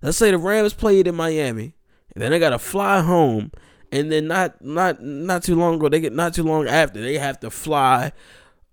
let's 0.02 0.18
say 0.18 0.32
the 0.32 0.38
Rams 0.38 0.74
played 0.74 1.08
in 1.08 1.16
Miami, 1.16 1.76
and 2.14 2.22
then 2.22 2.32
they 2.32 2.40
got 2.40 2.50
to 2.50 2.60
fly 2.60 3.02
home, 3.02 3.52
and 3.92 4.12
then 4.12 4.28
not 4.28 4.64
not 4.64 5.02
not 5.02 5.44
too 5.44 5.56
long 5.56 5.76
ago 5.76 5.90
they 5.90 6.00
get 6.00 6.14
not 6.14 6.34
too 6.34 6.44
long 6.44 6.68
after 6.68 7.02
they 7.02 7.18
have 7.18 7.40
to 7.42 7.50
fly. 7.50 8.12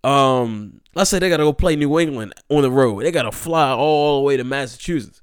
Um, 0.05 0.81
let's 0.95 1.11
say 1.11 1.19
they 1.19 1.29
got 1.29 1.39
to 1.39 1.45
go 1.45 1.53
play 1.53 1.75
New 1.75 1.99
England 1.99 2.33
on 2.49 2.63
the 2.63 2.71
road. 2.71 3.03
They 3.03 3.11
got 3.11 3.23
to 3.23 3.33
fly 3.33 3.71
all 3.71 4.19
the 4.19 4.23
way 4.23 4.37
to 4.37 4.45
Massachusetts. 4.45 5.21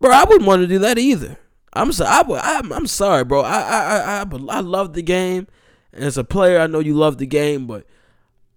Bro, 0.00 0.12
I 0.12 0.24
wouldn't 0.24 0.46
want 0.46 0.62
to 0.62 0.68
do 0.68 0.78
that 0.80 0.98
either. 0.98 1.38
I'm 1.72 1.90
sorry. 1.90 2.10
I, 2.40 2.58
am 2.58 2.72
I'm 2.72 2.86
sorry, 2.86 3.24
bro. 3.24 3.40
I 3.40 3.58
I 3.58 3.98
I 3.98 4.22
I, 4.22 4.26
I 4.50 4.60
love 4.60 4.92
the 4.92 5.02
game. 5.02 5.48
And 5.92 6.04
as 6.04 6.18
a 6.18 6.24
player, 6.24 6.60
I 6.60 6.66
know 6.66 6.80
you 6.80 6.94
love 6.94 7.18
the 7.18 7.26
game, 7.26 7.66
but 7.66 7.86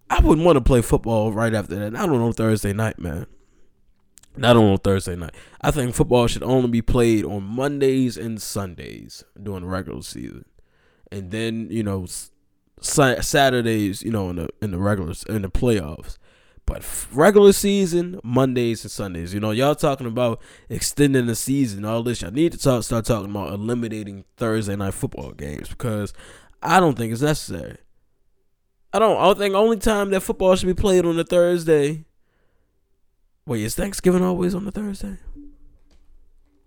I 0.10 0.20
wouldn't 0.20 0.46
want 0.46 0.56
to 0.58 0.62
play 0.62 0.82
football 0.82 1.34
right 1.34 1.54
after 1.54 1.76
that. 1.76 1.92
Not 1.92 2.10
on 2.10 2.34
Thursday 2.34 2.74
night, 2.74 3.00
man. 3.00 3.28
Not 4.36 4.56
on 4.56 4.78
Thursday 4.78 5.16
night. 5.16 5.36
I 5.62 5.72
think 5.72 5.96
football 5.96 6.28
should 6.28 6.44
only 6.44 6.70
be 6.70 6.82
played 6.82 7.26
on 7.26 7.44
Mondays 7.44 8.18
and 8.18 8.42
Sundays 8.42 9.24
during 9.42 9.64
the 9.64 9.68
regular 9.68 10.04
season, 10.04 10.46
and 11.12 11.32
then 11.32 11.68
you 11.72 11.84
know 11.84 12.06
Saturdays, 12.82 14.04
you 14.04 14.12
know, 14.12 14.30
in 14.30 14.36
the 14.38 14.50
in 14.62 14.72
the 14.72 14.78
regular 14.78 15.14
in 15.28 15.42
the 15.42 15.50
playoffs. 15.50 16.18
But 16.66 16.86
regular 17.14 17.54
season, 17.54 18.20
Mondays 18.24 18.84
and 18.84 18.92
Sundays. 18.92 19.34
You 19.34 19.40
know, 19.40 19.52
y'all 19.52 19.74
talking 19.74 20.06
about 20.06 20.42
extending 20.70 21.26
the 21.26 21.36
season, 21.36 21.86
all 21.86 22.04
this. 22.04 22.22
Y'all 22.22 22.32
need 22.32 22.52
to 22.52 22.58
talk, 22.58 22.84
start 22.84 23.06
talking 23.06 23.32
about 23.32 23.54
eliminating 23.54 24.26
Thursday 24.36 24.76
night 24.76 24.94
football 24.94 25.32
games 25.32 25.70
because 25.70 26.14
I 26.62 26.82
don't 26.82 26.98
think 26.98 27.14
it's 27.14 27.22
necessary. 27.22 27.78
I 28.98 29.00
don't. 29.00 29.22
I 29.22 29.32
think 29.38 29.54
only 29.54 29.78
time 29.78 30.10
that 30.10 30.22
football 30.22 30.56
should 30.56 30.66
be 30.66 30.74
played 30.74 31.06
on 31.06 31.20
a 31.20 31.24
Thursday. 31.24 32.04
Wait, 33.46 33.62
is 33.62 33.76
Thanksgiving 33.76 34.24
always 34.24 34.56
on 34.56 34.68
a 34.68 34.72
Thursday? 34.72 35.18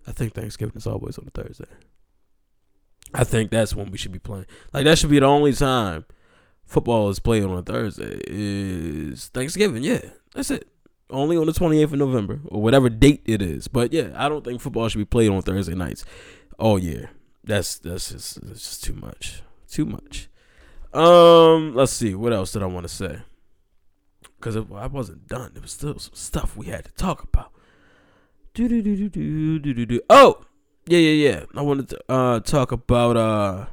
I 0.07 0.12
think 0.12 0.35
Thanksgiving 0.35 0.77
is 0.77 0.87
always 0.87 1.19
on 1.19 1.27
a 1.27 1.31
Thursday. 1.31 1.64
I 3.12 3.25
think 3.25 3.51
that's 3.51 3.75
when 3.75 3.90
we 3.90 3.99
should 3.99 4.12
be 4.12 4.21
playing. 4.21 4.47
Like 4.73 4.85
that 4.85 4.97
should 4.97 5.11
be 5.11 5.19
the 5.19 5.27
only 5.27 5.53
time 5.55 6.05
football 6.66 7.09
is 7.09 7.19
played 7.19 7.43
on 7.43 7.59
a 7.59 7.62
Thursday 7.62 8.21
is 8.29 9.27
Thanksgiving. 9.35 9.83
Yeah, 9.83 10.03
that's 10.33 10.53
it. 10.53 10.69
Only 11.11 11.37
on 11.37 11.47
the 11.47 11.53
28th 11.53 11.83
of 11.83 11.93
November 11.95 12.38
or 12.45 12.62
whatever 12.62 12.88
date 12.88 13.23
it 13.25 13.43
is. 13.43 13.66
But 13.66 13.93
yeah, 13.93 14.11
I 14.14 14.29
don't 14.29 14.45
think 14.45 14.61
football 14.61 14.88
should 14.88 14.99
be 14.99 15.05
played 15.05 15.33
on 15.33 15.43
Thursday 15.43 15.75
nights 15.75 16.05
all 16.61 16.79
year. 16.79 17.11
That's 17.43 17.77
that's 17.81 18.12
just 18.12 18.40
that's 18.47 18.61
just 18.61 18.85
too 18.85 18.95
much. 18.95 19.43
Too 19.69 19.85
much. 19.85 20.29
Um, 20.92 21.74
let's 21.74 21.92
see. 21.92 22.14
What 22.14 22.33
else 22.33 22.53
did 22.53 22.62
I 22.62 22.66
want 22.66 22.85
to 22.85 22.92
say? 22.92 23.18
Because 24.38 24.57
I 24.57 24.87
wasn't 24.87 25.29
done. 25.29 25.50
There 25.53 25.62
was 25.62 25.72
still 25.72 25.98
some 25.98 26.14
stuff 26.14 26.57
we 26.57 26.66
had 26.66 26.85
to 26.85 26.92
talk 26.92 27.22
about. 27.22 27.53
Do 28.55 28.68
do 28.68 28.83
do 28.83 29.09
do 29.09 29.59
do 29.59 29.74
do 29.74 29.87
do. 29.87 30.00
Oh, 30.11 30.40
yeah 30.87 30.98
yeah 30.98 31.29
yeah. 31.31 31.44
I 31.55 31.62
wanted 31.62 31.88
to 31.90 32.00
uh 32.09 32.40
talk 32.40 32.72
about 32.72 33.16
uh 33.16 33.66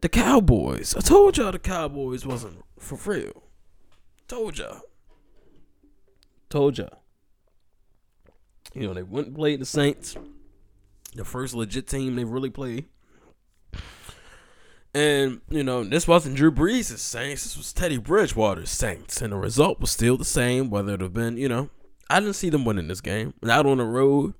the 0.00 0.08
Cowboys. 0.08 0.94
I 0.96 1.00
told 1.00 1.36
y'all 1.36 1.52
the 1.52 1.58
Cowboys 1.58 2.24
wasn't 2.24 2.62
for 2.78 2.98
real. 3.10 3.42
Told 4.28 4.58
y'all. 4.58 4.80
Told 6.48 6.78
y'all. 6.78 7.02
You 8.74 8.86
know 8.88 8.94
they 8.94 9.02
went 9.02 9.28
and 9.28 9.36
played 9.36 9.60
the 9.60 9.66
Saints. 9.66 10.16
The 11.14 11.24
first 11.24 11.54
legit 11.54 11.86
team 11.86 12.14
they 12.14 12.24
really 12.24 12.50
played. 12.50 12.86
And, 14.96 15.42
you 15.50 15.62
know, 15.62 15.84
this 15.84 16.08
wasn't 16.08 16.36
Drew 16.36 16.50
Brees' 16.50 16.96
Saints. 16.96 17.42
This 17.42 17.54
was 17.54 17.70
Teddy 17.70 17.98
Bridgewater's 17.98 18.70
Saints. 18.70 19.20
And 19.20 19.30
the 19.30 19.36
result 19.36 19.78
was 19.78 19.90
still 19.90 20.16
the 20.16 20.24
same, 20.24 20.70
whether 20.70 20.94
it 20.94 21.02
have 21.02 21.12
been, 21.12 21.36
you 21.36 21.50
know, 21.50 21.68
I 22.08 22.18
didn't 22.18 22.36
see 22.36 22.48
them 22.48 22.64
winning 22.64 22.88
this 22.88 23.02
game. 23.02 23.34
Out 23.46 23.66
on 23.66 23.76
the 23.76 23.84
road, 23.84 24.32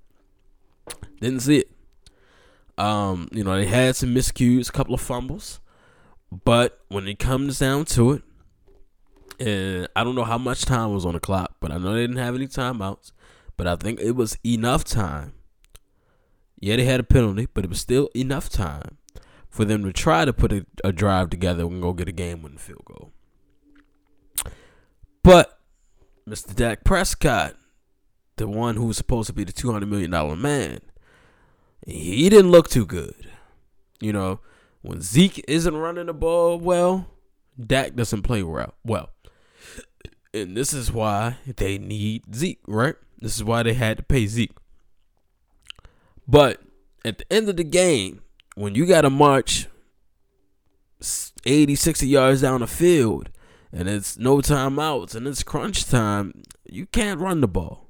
didn't 1.21 1.41
see 1.41 1.59
it. 1.59 1.71
Um, 2.79 3.29
you 3.33 3.45
know, 3.45 3.55
they 3.55 3.67
had 3.67 3.97
some 3.97 4.15
miscues, 4.15 4.71
a 4.71 4.73
couple 4.73 4.95
of 4.95 5.03
fumbles. 5.03 5.61
But 6.33 6.81
when 6.89 7.07
it 7.07 7.19
comes 7.19 7.59
down 7.59 7.85
to 7.87 8.13
it, 8.13 8.23
and 9.39 9.89
I 9.95 10.05
don't 10.05 10.15
know 10.15 10.25
how 10.25 10.39
much 10.39 10.65
time 10.65 10.95
was 10.95 11.05
on 11.05 11.13
the 11.13 11.21
clock, 11.21 11.57
but 11.61 11.71
I 11.71 11.77
know 11.77 11.93
they 11.93 12.01
didn't 12.01 12.17
have 12.17 12.35
any 12.35 12.47
timeouts. 12.47 13.13
But 13.59 13.67
I 13.67 13.77
think 13.77 14.01
it 14.01 14.13
was 14.13 14.39
enough 14.43 14.85
time. 14.85 15.35
Yeah, 16.59 16.77
they 16.77 16.85
had 16.87 17.01
a 17.01 17.05
penalty, 17.05 17.47
but 17.53 17.65
it 17.65 17.69
was 17.69 17.79
still 17.79 18.09
enough 18.17 18.49
time 18.49 18.97
for 19.57 19.65
them 19.65 19.83
to 19.85 19.93
try 19.93 20.27
to 20.27 20.35
put 20.35 20.53
a, 20.53 20.67
a 20.85 20.93
drive 20.93 21.31
together 21.31 21.65
and 21.65 21.81
go 21.81 21.95
get 21.95 22.11
a 22.11 22.13
game 22.13 22.43
winning 22.43 22.59
field 22.59 22.85
goal. 22.85 23.11
But 25.23 25.59
Mr. 26.29 26.55
Dak 26.55 26.85
Prescott, 26.85 27.55
the 28.37 28.47
one 28.47 28.77
who 28.77 28.85
was 28.85 28.99
supposed 28.99 29.29
to 29.29 29.33
be 29.33 29.45
the 29.45 29.53
two 29.53 29.73
hundred 29.73 29.87
million 29.87 30.11
dollar 30.11 30.37
man, 30.37 30.81
he 31.87 32.29
didn't 32.29 32.51
look 32.51 32.69
too 32.69 32.85
good. 32.85 33.31
You 33.99 34.13
know, 34.13 34.41
when 34.83 35.01
Zeke 35.01 35.43
isn't 35.49 35.75
running 35.75 36.05
the 36.05 36.13
ball 36.13 36.61
well, 36.61 37.07
Dak 37.59 37.95
doesn't 37.95 38.25
play. 38.25 38.43
Well, 38.43 39.09
and 40.35 40.55
this 40.55 40.75
is 40.75 40.93
why 40.93 41.39
they 41.57 41.79
need 41.79 42.35
Zeke, 42.35 42.61
right? 42.69 42.97
This 43.21 43.37
is 43.37 43.43
why 43.43 43.63
they 43.63 43.73
had 43.73 43.97
to 43.97 44.03
pay 44.03 44.27
Zeke. 44.27 44.53
But 46.29 46.61
at 47.07 47.17
the 47.17 47.33
end 47.33 47.49
of 47.49 47.57
the 47.57 47.65
game, 47.65 48.21
when 48.57 48.75
you 48.75 48.87
got 48.87 49.03
to 49.03 49.11
march 49.11 49.69
80, 51.45 51.77
60 51.77 52.09
yards 52.09 52.41
down 52.41 52.61
the 52.61 52.67
field 52.67 53.31
and 53.71 53.89
it's 53.89 54.19
no 54.19 54.39
timeouts 54.39 55.15
and 55.15 55.29
it's 55.29 55.43
crunch 55.43 55.87
time, 55.87 56.43
you 56.65 56.87
can't 56.87 57.21
run 57.21 57.41
the 57.41 57.49
ball. 57.49 57.87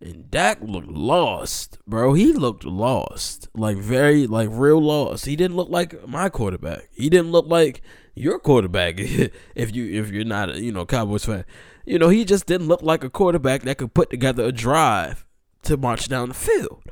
And 0.00 0.30
Dak 0.30 0.58
looked 0.60 0.88
lost, 0.88 1.78
bro. 1.86 2.12
He 2.12 2.32
looked 2.32 2.64
lost. 2.64 3.48
Like 3.54 3.78
very 3.78 4.26
like 4.26 4.48
real 4.52 4.80
lost. 4.80 5.24
He 5.26 5.34
didn't 5.34 5.56
look 5.56 5.70
like 5.70 6.06
my 6.06 6.28
quarterback. 6.28 6.88
He 6.92 7.08
didn't 7.08 7.32
look 7.32 7.46
like 7.46 7.80
your 8.14 8.38
quarterback 8.38 8.94
if 8.98 9.74
you 9.74 10.00
if 10.00 10.10
you're 10.10 10.24
not 10.24 10.50
a, 10.50 10.60
you 10.60 10.72
know, 10.72 10.84
Cowboys 10.84 11.24
fan. 11.24 11.44
You 11.84 11.98
know, 11.98 12.10
he 12.10 12.24
just 12.24 12.46
didn't 12.46 12.68
look 12.68 12.82
like 12.82 13.02
a 13.02 13.10
quarterback 13.10 13.62
that 13.62 13.78
could 13.78 13.94
put 13.94 14.10
together 14.10 14.44
a 14.44 14.52
drive 14.52 15.26
to 15.62 15.76
march 15.76 16.08
down 16.08 16.28
the 16.28 16.34
field. 16.34 16.82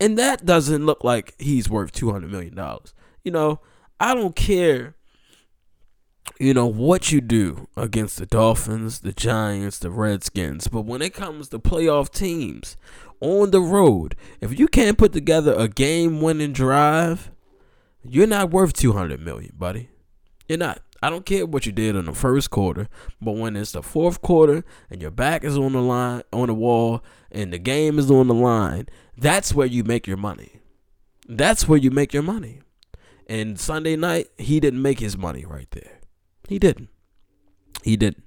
And 0.00 0.16
that 0.18 0.44
doesn't 0.44 0.86
look 0.86 1.02
like 1.02 1.34
he's 1.38 1.68
worth 1.68 1.92
$200 1.92 2.30
million. 2.30 2.56
You 3.24 3.32
know, 3.32 3.60
I 3.98 4.14
don't 4.14 4.36
care, 4.36 4.94
you 6.38 6.54
know, 6.54 6.66
what 6.66 7.10
you 7.10 7.20
do 7.20 7.68
against 7.76 8.18
the 8.18 8.26
Dolphins, 8.26 9.00
the 9.00 9.12
Giants, 9.12 9.78
the 9.78 9.90
Redskins, 9.90 10.68
but 10.68 10.82
when 10.82 11.02
it 11.02 11.14
comes 11.14 11.48
to 11.48 11.58
playoff 11.58 12.10
teams 12.10 12.76
on 13.20 13.50
the 13.50 13.60
road, 13.60 14.14
if 14.40 14.56
you 14.58 14.68
can't 14.68 14.98
put 14.98 15.12
together 15.12 15.52
a 15.54 15.66
game 15.66 16.20
winning 16.20 16.52
drive, 16.52 17.32
you're 18.04 18.28
not 18.28 18.50
worth 18.50 18.72
200 18.74 19.20
million, 19.20 19.52
buddy. 19.58 19.90
You're 20.48 20.58
not. 20.58 20.80
I 21.02 21.10
don't 21.10 21.26
care 21.26 21.46
what 21.46 21.64
you 21.64 21.72
did 21.72 21.94
in 21.94 22.06
the 22.06 22.12
first 22.12 22.50
quarter, 22.50 22.88
but 23.20 23.32
when 23.32 23.54
it's 23.54 23.72
the 23.72 23.82
fourth 23.82 24.20
quarter 24.20 24.64
and 24.90 25.00
your 25.00 25.12
back 25.12 25.44
is 25.44 25.56
on 25.56 25.72
the 25.72 25.82
line, 25.82 26.22
on 26.32 26.48
the 26.48 26.54
wall, 26.54 27.04
and 27.30 27.52
the 27.52 27.58
game 27.58 27.98
is 27.98 28.10
on 28.10 28.26
the 28.26 28.34
line, 28.34 28.88
that's 29.18 29.54
where 29.54 29.66
you 29.66 29.84
make 29.84 30.06
your 30.06 30.16
money. 30.16 30.60
That's 31.28 31.68
where 31.68 31.78
you 31.78 31.90
make 31.90 32.12
your 32.12 32.22
money. 32.22 32.60
And 33.26 33.60
Sunday 33.60 33.96
night, 33.96 34.28
he 34.38 34.60
didn't 34.60 34.80
make 34.80 35.00
his 35.00 35.16
money 35.16 35.44
right 35.44 35.70
there. 35.72 36.00
He 36.48 36.58
didn't. 36.58 36.88
He 37.82 37.96
didn't. 37.96 38.24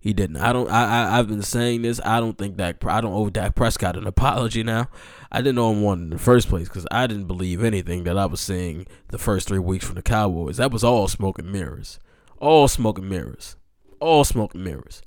He 0.00 0.12
didn't. 0.12 0.36
I 0.36 0.52
don't. 0.52 0.70
I, 0.70 0.84
I 0.84 1.18
I've 1.18 1.28
been 1.28 1.42
saying 1.42 1.82
this. 1.82 2.00
I 2.04 2.20
don't 2.20 2.38
think 2.38 2.56
that 2.58 2.76
I 2.86 3.00
don't 3.00 3.12
owe 3.12 3.28
Dak 3.28 3.56
Prescott 3.56 3.96
an 3.96 4.06
apology 4.06 4.62
now. 4.62 4.88
I 5.32 5.42
didn't 5.42 5.58
owe 5.58 5.72
him 5.72 5.82
one 5.82 6.02
in 6.02 6.10
the 6.10 6.18
first 6.18 6.48
place 6.48 6.68
because 6.68 6.86
I 6.90 7.08
didn't 7.08 7.26
believe 7.26 7.64
anything 7.64 8.04
that 8.04 8.16
I 8.16 8.26
was 8.26 8.40
seeing 8.40 8.86
the 9.08 9.18
first 9.18 9.48
three 9.48 9.58
weeks 9.58 9.84
from 9.84 9.96
the 9.96 10.02
Cowboys. 10.02 10.58
That 10.58 10.70
was 10.70 10.84
all 10.84 11.08
smoke 11.08 11.38
and 11.40 11.50
mirrors. 11.50 11.98
All 12.38 12.68
smoke 12.68 12.98
and 12.98 13.08
mirrors. 13.08 13.56
All 13.98 14.22
smoke 14.22 14.54
and 14.54 14.62
mirrors. 14.62 15.02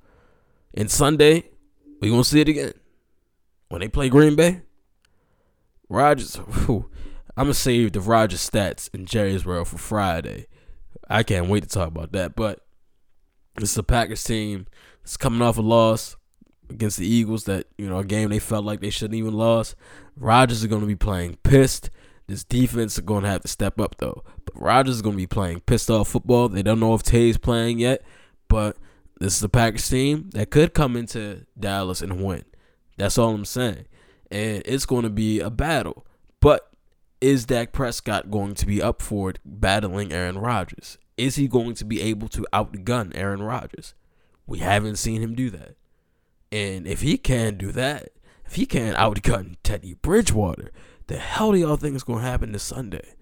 And 0.74 0.92
Sunday, 0.92 1.50
we 2.02 2.10
gonna 2.10 2.24
see 2.26 2.42
it 2.42 2.50
again 2.50 2.74
when 3.70 3.80
they 3.80 3.88
play 3.88 4.10
Green 4.10 4.36
Bay. 4.36 4.64
Rodgers. 5.90 6.36
Whew, 6.36 6.90
I'm 7.36 7.46
gonna 7.46 7.54
save 7.54 7.94
the 7.94 8.02
Rodgers 8.02 8.48
stats 8.48 8.90
in 8.94 9.06
Jerry's 9.06 9.46
world 9.46 9.68
for 9.68 9.78
Friday. 9.78 10.48
I 11.10 11.24
can't 11.24 11.48
wait 11.48 11.64
to 11.64 11.70
talk 11.70 11.88
about 11.88 12.12
that. 12.14 12.36
But 12.36 12.66
this 13.56 13.72
is 13.72 13.78
a 13.78 13.84
Packers 13.84 14.24
team 14.24 14.68
it's 15.10 15.18
coming 15.18 15.42
off 15.42 15.58
a 15.58 15.62
loss 15.62 16.16
against 16.70 17.00
the 17.00 17.08
Eagles 17.08 17.46
that, 17.46 17.66
you 17.80 17.90
know, 17.90 17.98
a 17.98 18.06
game 18.06 18.30
they 18.30 18.38
felt 18.38 18.64
like 18.64 18.80
they 18.80 18.92
shouldn't 18.92 19.18
even 19.18 19.34
lost. 19.34 19.76
Rodgers 20.16 20.64
is 20.64 20.70
to 20.70 20.86
be 20.86 20.96
playing 20.96 21.40
pissed. 21.44 21.90
This 22.28 22.44
defense 22.44 22.94
is 22.94 23.04
going 23.04 23.24
to 23.24 23.30
have 23.30 23.42
to 23.42 23.48
step 23.48 23.80
up, 23.80 23.96
though. 23.98 24.24
But 24.46 24.62
Rodgers 24.62 24.98
is 24.98 25.02
going 25.02 25.16
to 25.16 25.18
be 25.18 25.26
playing 25.26 25.62
pissed 25.62 25.90
off 25.90 26.10
football. 26.10 26.48
They 26.48 26.62
don't 26.62 26.80
know 26.80 26.94
if 26.94 27.02
Tay's 27.02 27.40
playing 27.40 27.80
yet, 27.80 28.04
but 28.50 28.78
this 29.20 29.36
is 29.38 29.42
a 29.42 29.50
Packers 29.50 29.90
team 29.90 30.30
that 30.36 30.52
could 30.52 30.76
come 30.76 30.96
into 30.96 31.48
Dallas 31.60 32.04
and 32.04 32.24
win. 32.24 32.44
That's 32.98 33.18
all 33.18 33.34
I'm 33.34 33.46
saying. 33.46 33.88
And 34.32 34.62
it's 34.66 34.86
going 34.86 35.04
to 35.04 35.10
be 35.10 35.40
a 35.40 35.50
battle. 35.50 36.06
But 36.40 36.70
is 37.22 37.46
Dak 37.46 37.72
Prescott 37.72 38.32
going 38.32 38.56
to 38.56 38.66
be 38.66 38.82
up 38.82 39.02
for 39.02 39.32
it 39.32 39.40
battling 39.44 40.12
Aaron 40.14 40.38
Rodgers? 40.38 40.98
Is 41.18 41.36
he 41.36 41.48
going 41.48 41.74
to 41.76 41.86
be 41.86 42.02
able 42.02 42.30
to 42.30 42.46
outgun 42.54 43.12
Aaron 43.16 43.44
Rodgers? 43.44 43.94
We 44.48 44.60
haven't 44.60 44.96
seen 44.98 45.22
him 45.22 45.36
do 45.36 45.50
that. 45.50 45.76
And 46.52 46.88
if 46.88 47.02
he 47.02 47.18
can 47.18 47.58
do 47.58 47.72
that, 47.74 48.10
if 48.46 48.56
he 48.56 48.66
can't 48.66 48.98
outgun 48.98 49.56
Teddy 49.64 49.96
Bridgewater, 49.96 50.72
the 51.08 51.18
hell 51.18 51.52
do 51.52 51.58
y'all 51.58 51.76
think 51.76 51.96
is 51.96 52.04
going 52.04 52.20
to 52.24 52.30
happen 52.30 52.52
this 52.52 52.64
Sunday? 52.64 53.16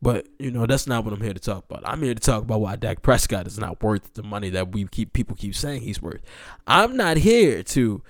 But 0.00 0.28
you 0.38 0.52
know 0.52 0.66
that's 0.66 0.86
not 0.86 1.04
what 1.04 1.12
I'm 1.12 1.20
here 1.20 1.34
to 1.34 1.40
talk 1.40 1.64
about. 1.68 1.82
I'm 1.84 2.02
here 2.02 2.14
to 2.14 2.20
talk 2.20 2.42
about 2.42 2.60
why 2.60 2.76
Dak 2.76 3.02
Prescott 3.02 3.48
is 3.48 3.58
not 3.58 3.82
worth 3.82 4.14
the 4.14 4.22
money 4.22 4.50
that 4.50 4.70
we 4.72 4.86
keep 4.86 5.12
people 5.12 5.34
keep 5.34 5.56
saying 5.56 5.80
he's 5.80 6.00
worth. 6.00 6.22
I'm 6.66 6.96
not 6.96 7.16
here 7.16 7.64
to, 7.64 8.02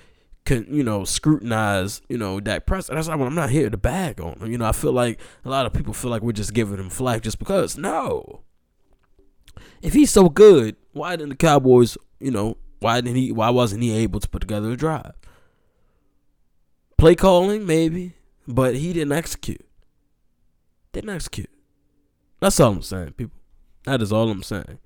you 0.51 0.83
know, 0.83 1.05
scrutinize 1.05 2.03
you 2.09 2.19
know 2.19 2.41
Dak 2.41 2.67
Prescott. 2.67 2.97
That's 2.97 3.09
what 3.09 3.21
I'm 3.21 3.35
not 3.35 3.51
here 3.51 3.71
to 3.71 3.77
bag 3.77 4.21
on 4.21 4.39
him. 4.39 4.51
You 4.51 4.59
know, 4.59 4.67
I 4.67 4.73
feel 4.73 4.93
like 4.93 5.21
a 5.45 5.49
lot 5.49 5.67
of 5.67 5.73
people 5.73 5.93
feel 5.93 6.11
like 6.11 6.23
we're 6.23 6.33
just 6.33 6.55
giving 6.55 6.79
him 6.79 6.91
flack 6.91 7.23
just 7.23 7.39
because. 7.39 7.77
No, 7.77 8.43
if 9.83 9.95
he's 9.95 10.11
so 10.11 10.29
good, 10.29 10.77
why 10.93 11.17
didn't 11.17 11.31
the 11.31 11.37
Cowboys, 11.37 11.97
you 12.21 12.31
know, 12.31 12.57
why 12.81 13.01
didn't 13.01 13.17
he 13.17 13.33
why 13.33 13.51
wasn't 13.51 13.83
he 13.83 13.93
able 13.93 14.21
to 14.21 14.29
put 14.29 14.41
together 14.41 14.71
a 14.71 14.77
drive? 14.77 15.15
Play 16.97 17.15
calling, 17.15 17.65
maybe, 17.65 18.15
but 18.47 18.75
he 18.75 18.93
didn't 18.93 19.13
execute. 19.13 19.65
Didn't 20.93 21.11
execute. 21.11 21.51
That's 22.41 22.59
all 22.59 22.73
I'm 22.73 22.83
saying, 22.83 23.13
people. 23.13 23.39
That 23.85 24.03
is 24.03 24.13
all 24.13 24.31
I'm 24.31 24.43
saying. 24.43 24.79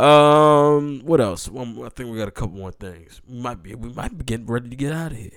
Um, 0.00 1.00
what 1.04 1.20
else? 1.20 1.48
One, 1.48 1.80
I 1.84 1.88
think 1.88 2.10
we 2.10 2.18
got 2.18 2.28
a 2.28 2.32
couple 2.32 2.56
more 2.56 2.70
things. 2.70 3.20
We 3.28 3.38
might 3.38 3.62
be 3.62 3.74
we 3.74 3.88
might 3.90 4.16
be 4.16 4.24
getting 4.24 4.46
ready 4.46 4.70
to 4.70 4.76
get 4.76 4.92
out 4.92 5.12
of 5.12 5.18
here. 5.18 5.30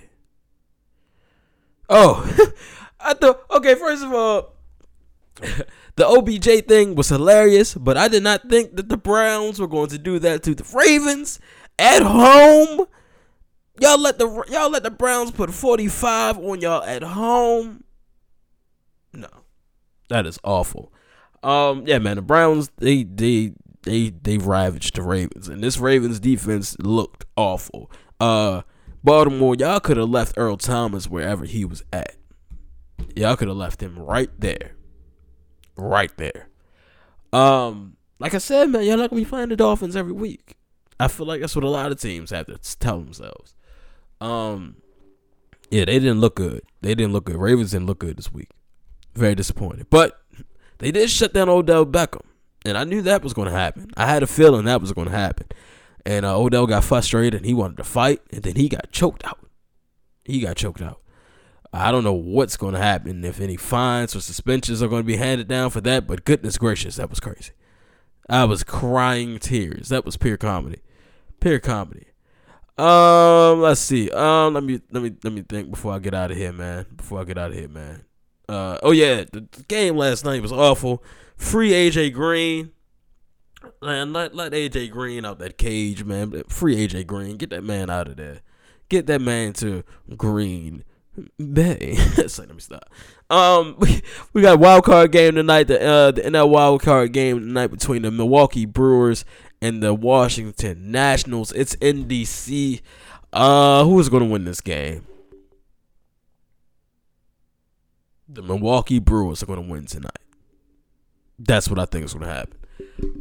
Oh, 1.90 2.54
I 3.00 3.14
thought 3.16 3.44
okay. 3.52 3.76
First 3.76 4.04
of 4.04 4.14
all, 4.14 4.54
the 5.96 6.08
OBJ 6.08 6.68
thing 6.68 6.96
was 6.96 7.10
hilarious, 7.10 7.74
but 7.74 7.98
I 7.98 8.08
did 8.08 8.24
not 8.24 8.50
think 8.50 8.76
that 8.76 8.90
the 8.90 8.98
Browns 8.98 9.60
were 9.60 9.68
going 9.68 9.90
to 9.90 9.98
do 9.98 10.20
that 10.20 10.44
to 10.44 10.54
the 10.54 10.66
Ravens 10.74 11.40
at 11.80 12.04
home. 12.04 12.86
Y'all 13.80 14.00
let 14.00 14.20
the 14.20 14.44
y'all 14.50 14.70
let 14.70 14.84
the 14.84 14.92
Browns 14.92 15.32
put 15.32 15.52
45 15.52 16.38
on 16.38 16.62
y'all 16.62 16.84
at 16.84 17.02
home. 17.02 17.84
No. 19.12 19.28
That 20.10 20.28
is 20.28 20.40
awful. 20.44 20.94
Um 21.42 21.88
yeah, 21.88 21.98
man, 21.98 22.18
the 22.18 22.22
Browns 22.22 22.70
they 22.78 23.04
they 23.04 23.54
they 23.84 24.10
they 24.10 24.38
ravaged 24.38 24.96
the 24.96 25.02
Ravens 25.02 25.48
and 25.48 25.64
this 25.64 25.78
Ravens 25.78 26.20
defense 26.20 26.78
looked 26.80 27.26
awful. 27.36 27.92
Uh 28.20 28.62
Baltimore, 29.04 29.56
y'all 29.56 29.80
could 29.80 29.98
have 29.98 30.10
left 30.10 30.36
Earl 30.38 30.58
Thomas 30.58 31.08
wherever 31.08 31.46
he 31.46 31.66
was 31.66 31.84
at. 31.92 32.16
Y'all 33.16 33.36
could 33.36 33.48
have 33.48 33.58
left 33.58 33.82
him 33.82 33.98
right 33.98 34.30
there 34.40 34.76
right 35.82 36.16
there. 36.18 36.48
Um, 37.34 37.98
like 38.20 38.34
I 38.34 38.38
said, 38.40 38.70
man, 38.70 38.84
y'all 38.84 38.98
not 38.98 39.10
gonna 39.10 39.22
be 39.22 39.26
playing 39.26 39.50
the 39.50 39.56
Dolphins 39.56 39.96
every 39.96 40.14
week. 40.14 40.56
I 41.00 41.08
feel 41.08 41.26
like 41.26 41.42
that's 41.42 41.56
what 41.56 41.66
a 41.66 41.70
lot 41.70 41.92
of 41.92 42.00
teams 42.00 42.30
have 42.30 42.46
to 42.48 42.60
tell 42.78 43.00
themselves. 43.00 43.56
Um, 44.20 44.78
yeah, 45.72 45.86
they 45.86 46.00
didn't 46.00 46.20
look 46.20 46.36
good. 46.36 46.62
They 46.82 46.94
didn't 46.94 47.14
look 47.14 47.26
good. 47.26 47.38
Ravens 47.38 47.72
didn't 47.72 47.88
look 47.88 48.00
good 48.00 48.18
this 48.18 48.32
week. 48.32 48.50
Very 49.16 49.36
disappointed. 49.36 49.88
But 49.90 50.22
they 50.78 50.92
did 50.92 51.10
shut 51.10 51.34
down 51.34 51.50
Odell 51.50 51.86
Beckham, 51.86 52.26
and 52.66 52.78
I 52.78 52.84
knew 52.84 53.02
that 53.02 53.24
was 53.24 53.34
going 53.34 53.48
to 53.48 53.54
happen. 53.54 53.90
I 53.96 54.08
had 54.08 54.24
a 54.24 54.28
feeling 54.28 54.66
that 54.66 54.82
was 54.82 54.94
going 54.94 55.08
to 55.08 55.16
happen. 55.16 55.48
And 56.06 56.26
uh, 56.26 56.40
Odell 56.40 56.68
got 56.68 56.84
frustrated 56.84 57.36
and 57.36 57.46
he 57.46 57.54
wanted 57.54 57.78
to 57.78 57.84
fight, 57.84 58.22
and 58.32 58.44
then 58.44 58.56
he 58.56 58.70
got 58.70 58.92
choked 58.92 59.26
out. 59.26 59.40
He 60.26 60.40
got 60.40 60.56
choked 60.56 60.82
out. 60.82 61.00
I 61.74 61.92
don't 61.92 62.04
know 62.04 62.14
what's 62.14 62.58
going 62.58 62.74
to 62.74 62.80
happen 62.80 63.24
if 63.24 63.40
any 63.40 63.56
fines 63.56 64.16
or 64.16 64.20
suspensions 64.20 64.84
are 64.84 64.88
going 64.88 65.04
to 65.04 65.08
be 65.08 65.16
handed 65.16 65.48
down 65.48 65.70
for 65.70 65.80
that, 65.82 66.06
but 66.06 66.26
goodness 66.26 66.58
gracious, 66.58 66.98
that 66.98 67.10
was 67.10 67.20
crazy. 67.20 67.52
I 68.30 68.46
was 68.46 68.64
crying 68.64 69.40
tears. 69.40 69.90
That 69.90 70.06
was 70.06 70.18
pure 70.18 70.38
comedy. 70.38 70.82
Pure 71.40 71.60
comedy. 71.60 72.08
Um, 72.78 73.62
let's 73.62 73.82
see. 73.82 74.10
Um, 74.10 74.54
let 74.54 74.64
me 74.64 74.82
let 74.92 75.04
me 75.04 75.14
let 75.24 75.34
me 75.34 75.44
think 75.44 75.70
before 75.70 75.94
I 75.94 76.00
get 76.00 76.14
out 76.14 76.32
of 76.32 76.38
here, 76.38 76.54
man. 76.54 76.86
Before 76.96 77.22
I 77.22 77.24
get 77.26 77.38
out 77.38 77.52
of 77.52 77.58
here, 77.58 77.68
man. 77.68 78.06
Uh, 78.50 78.78
oh 78.84 78.92
yeah, 78.92 79.24
the, 79.32 79.48
game 79.68 79.96
last 79.96 80.26
night 80.26 80.42
was 80.42 80.52
awful. 80.52 81.04
Free 81.38 81.72
AJ 81.72 82.14
Green. 82.14 82.72
Man, 83.82 84.14
let 84.14 84.36
let 84.36 84.52
AJ 84.52 84.92
Green 84.92 85.26
out 85.26 85.40
that 85.40 85.58
cage, 85.58 86.04
man. 86.04 86.44
Free 86.48 86.76
AJ 86.76 87.08
Green. 87.08 87.38
Get 87.38 87.50
that 87.52 87.64
man 87.64 87.90
out 87.90 88.08
of 88.08 88.18
there. 88.18 88.42
Get 88.90 89.08
that 89.08 89.22
man 89.22 89.54
to 89.54 89.84
Green 90.18 90.84
Bay. 91.38 91.96
so 92.28 92.44
let 92.44 92.54
me 92.54 92.60
stop. 92.60 92.90
Um, 93.30 93.76
we, 93.78 94.02
we 94.34 94.42
got 94.42 94.60
wild 94.60 94.84
card 94.84 95.12
game 95.12 95.36
tonight. 95.36 95.68
The 95.68 95.82
uh 95.82 96.12
the 96.12 96.22
NL 96.22 96.50
wild 96.50 96.82
card 96.82 97.14
game 97.14 97.40
tonight 97.40 97.68
between 97.68 98.02
the 98.02 98.12
Milwaukee 98.12 98.66
Brewers 98.66 99.24
and 99.62 99.82
the 99.82 99.94
Washington 99.94 100.92
Nationals. 100.92 101.52
It's 101.54 101.76
in 101.76 102.06
DC. 102.06 102.82
Uh, 103.34 103.86
who 103.86 103.98
is 104.00 104.10
going 104.10 104.24
to 104.24 104.30
win 104.30 104.44
this 104.44 104.60
game? 104.60 105.06
The 108.34 108.42
Milwaukee 108.42 109.00
Brewers 109.00 109.44
are 109.44 109.46
going 109.46 109.62
to 109.62 109.70
win 109.70 109.86
tonight. 109.86 110.12
That's 111.38 111.70
what 111.70 111.80
I 111.80 111.86
think 111.86 112.06
is 112.06 112.14
going 112.14 112.26
to 112.26 112.34
happen. 112.34 112.58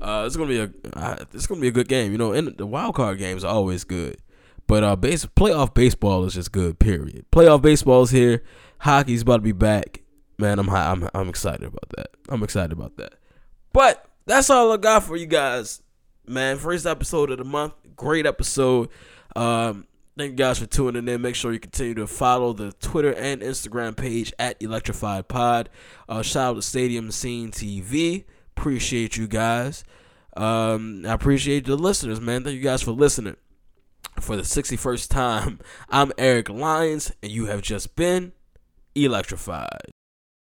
Uh, 0.00 0.24
it's 0.26 0.36
going 0.36 0.48
to 0.48 0.68
be 0.68 0.88
a 0.94 0.98
uh, 0.98 1.16
it's 1.34 1.46
going 1.46 1.60
to 1.60 1.62
be 1.62 1.68
a 1.68 1.72
good 1.72 1.88
game. 1.88 2.12
You 2.12 2.18
know, 2.18 2.32
and 2.32 2.56
the 2.56 2.66
wild 2.66 2.94
card 2.94 3.18
games 3.18 3.42
are 3.42 3.52
always 3.52 3.82
good. 3.84 4.18
But 4.66 4.84
uh, 4.84 4.94
base 4.94 5.26
playoff 5.26 5.74
baseball 5.74 6.24
is 6.24 6.34
just 6.34 6.52
good. 6.52 6.78
Period. 6.78 7.26
Playoff 7.32 7.60
baseball 7.60 8.02
is 8.02 8.10
here. 8.10 8.44
Hockey's 8.78 9.22
about 9.22 9.38
to 9.38 9.42
be 9.42 9.52
back. 9.52 10.02
Man, 10.38 10.58
I'm 10.58 10.68
high, 10.68 10.90
I'm 10.90 11.08
I'm 11.12 11.28
excited 11.28 11.64
about 11.64 11.88
that. 11.96 12.10
I'm 12.28 12.42
excited 12.42 12.72
about 12.72 12.96
that. 12.98 13.14
But 13.72 14.06
that's 14.26 14.48
all 14.48 14.72
I 14.72 14.76
got 14.76 15.02
for 15.02 15.16
you 15.16 15.26
guys, 15.26 15.82
man. 16.26 16.56
First 16.56 16.86
episode 16.86 17.30
of 17.30 17.38
the 17.38 17.44
month. 17.44 17.74
Great 17.96 18.26
episode. 18.26 18.88
Um, 19.34 19.86
thank 20.20 20.32
you 20.32 20.36
guys 20.36 20.58
for 20.58 20.66
tuning 20.66 21.08
in. 21.08 21.22
Make 21.22 21.34
sure 21.34 21.50
you 21.50 21.58
continue 21.58 21.94
to 21.94 22.06
follow 22.06 22.52
the 22.52 22.72
Twitter 22.72 23.14
and 23.14 23.40
Instagram 23.40 23.96
page 23.96 24.34
at 24.38 24.60
Electrified 24.60 25.28
Pod. 25.28 25.70
Uh, 26.08 26.20
shout 26.20 26.50
out 26.50 26.54
to 26.56 26.62
Stadium 26.62 27.10
Scene 27.10 27.50
TV. 27.50 28.24
Appreciate 28.54 29.16
you 29.16 29.26
guys. 29.26 29.82
Um, 30.36 31.06
I 31.06 31.14
appreciate 31.14 31.64
the 31.64 31.76
listeners, 31.76 32.20
man. 32.20 32.44
Thank 32.44 32.56
you 32.56 32.62
guys 32.62 32.82
for 32.82 32.92
listening 32.92 33.36
for 34.20 34.36
the 34.36 34.42
61st 34.42 35.08
time. 35.08 35.58
I'm 35.88 36.12
Eric 36.18 36.50
Lyons, 36.50 37.12
and 37.22 37.32
you 37.32 37.46
have 37.46 37.62
just 37.62 37.96
been 37.96 38.32
electrified. 38.94 39.90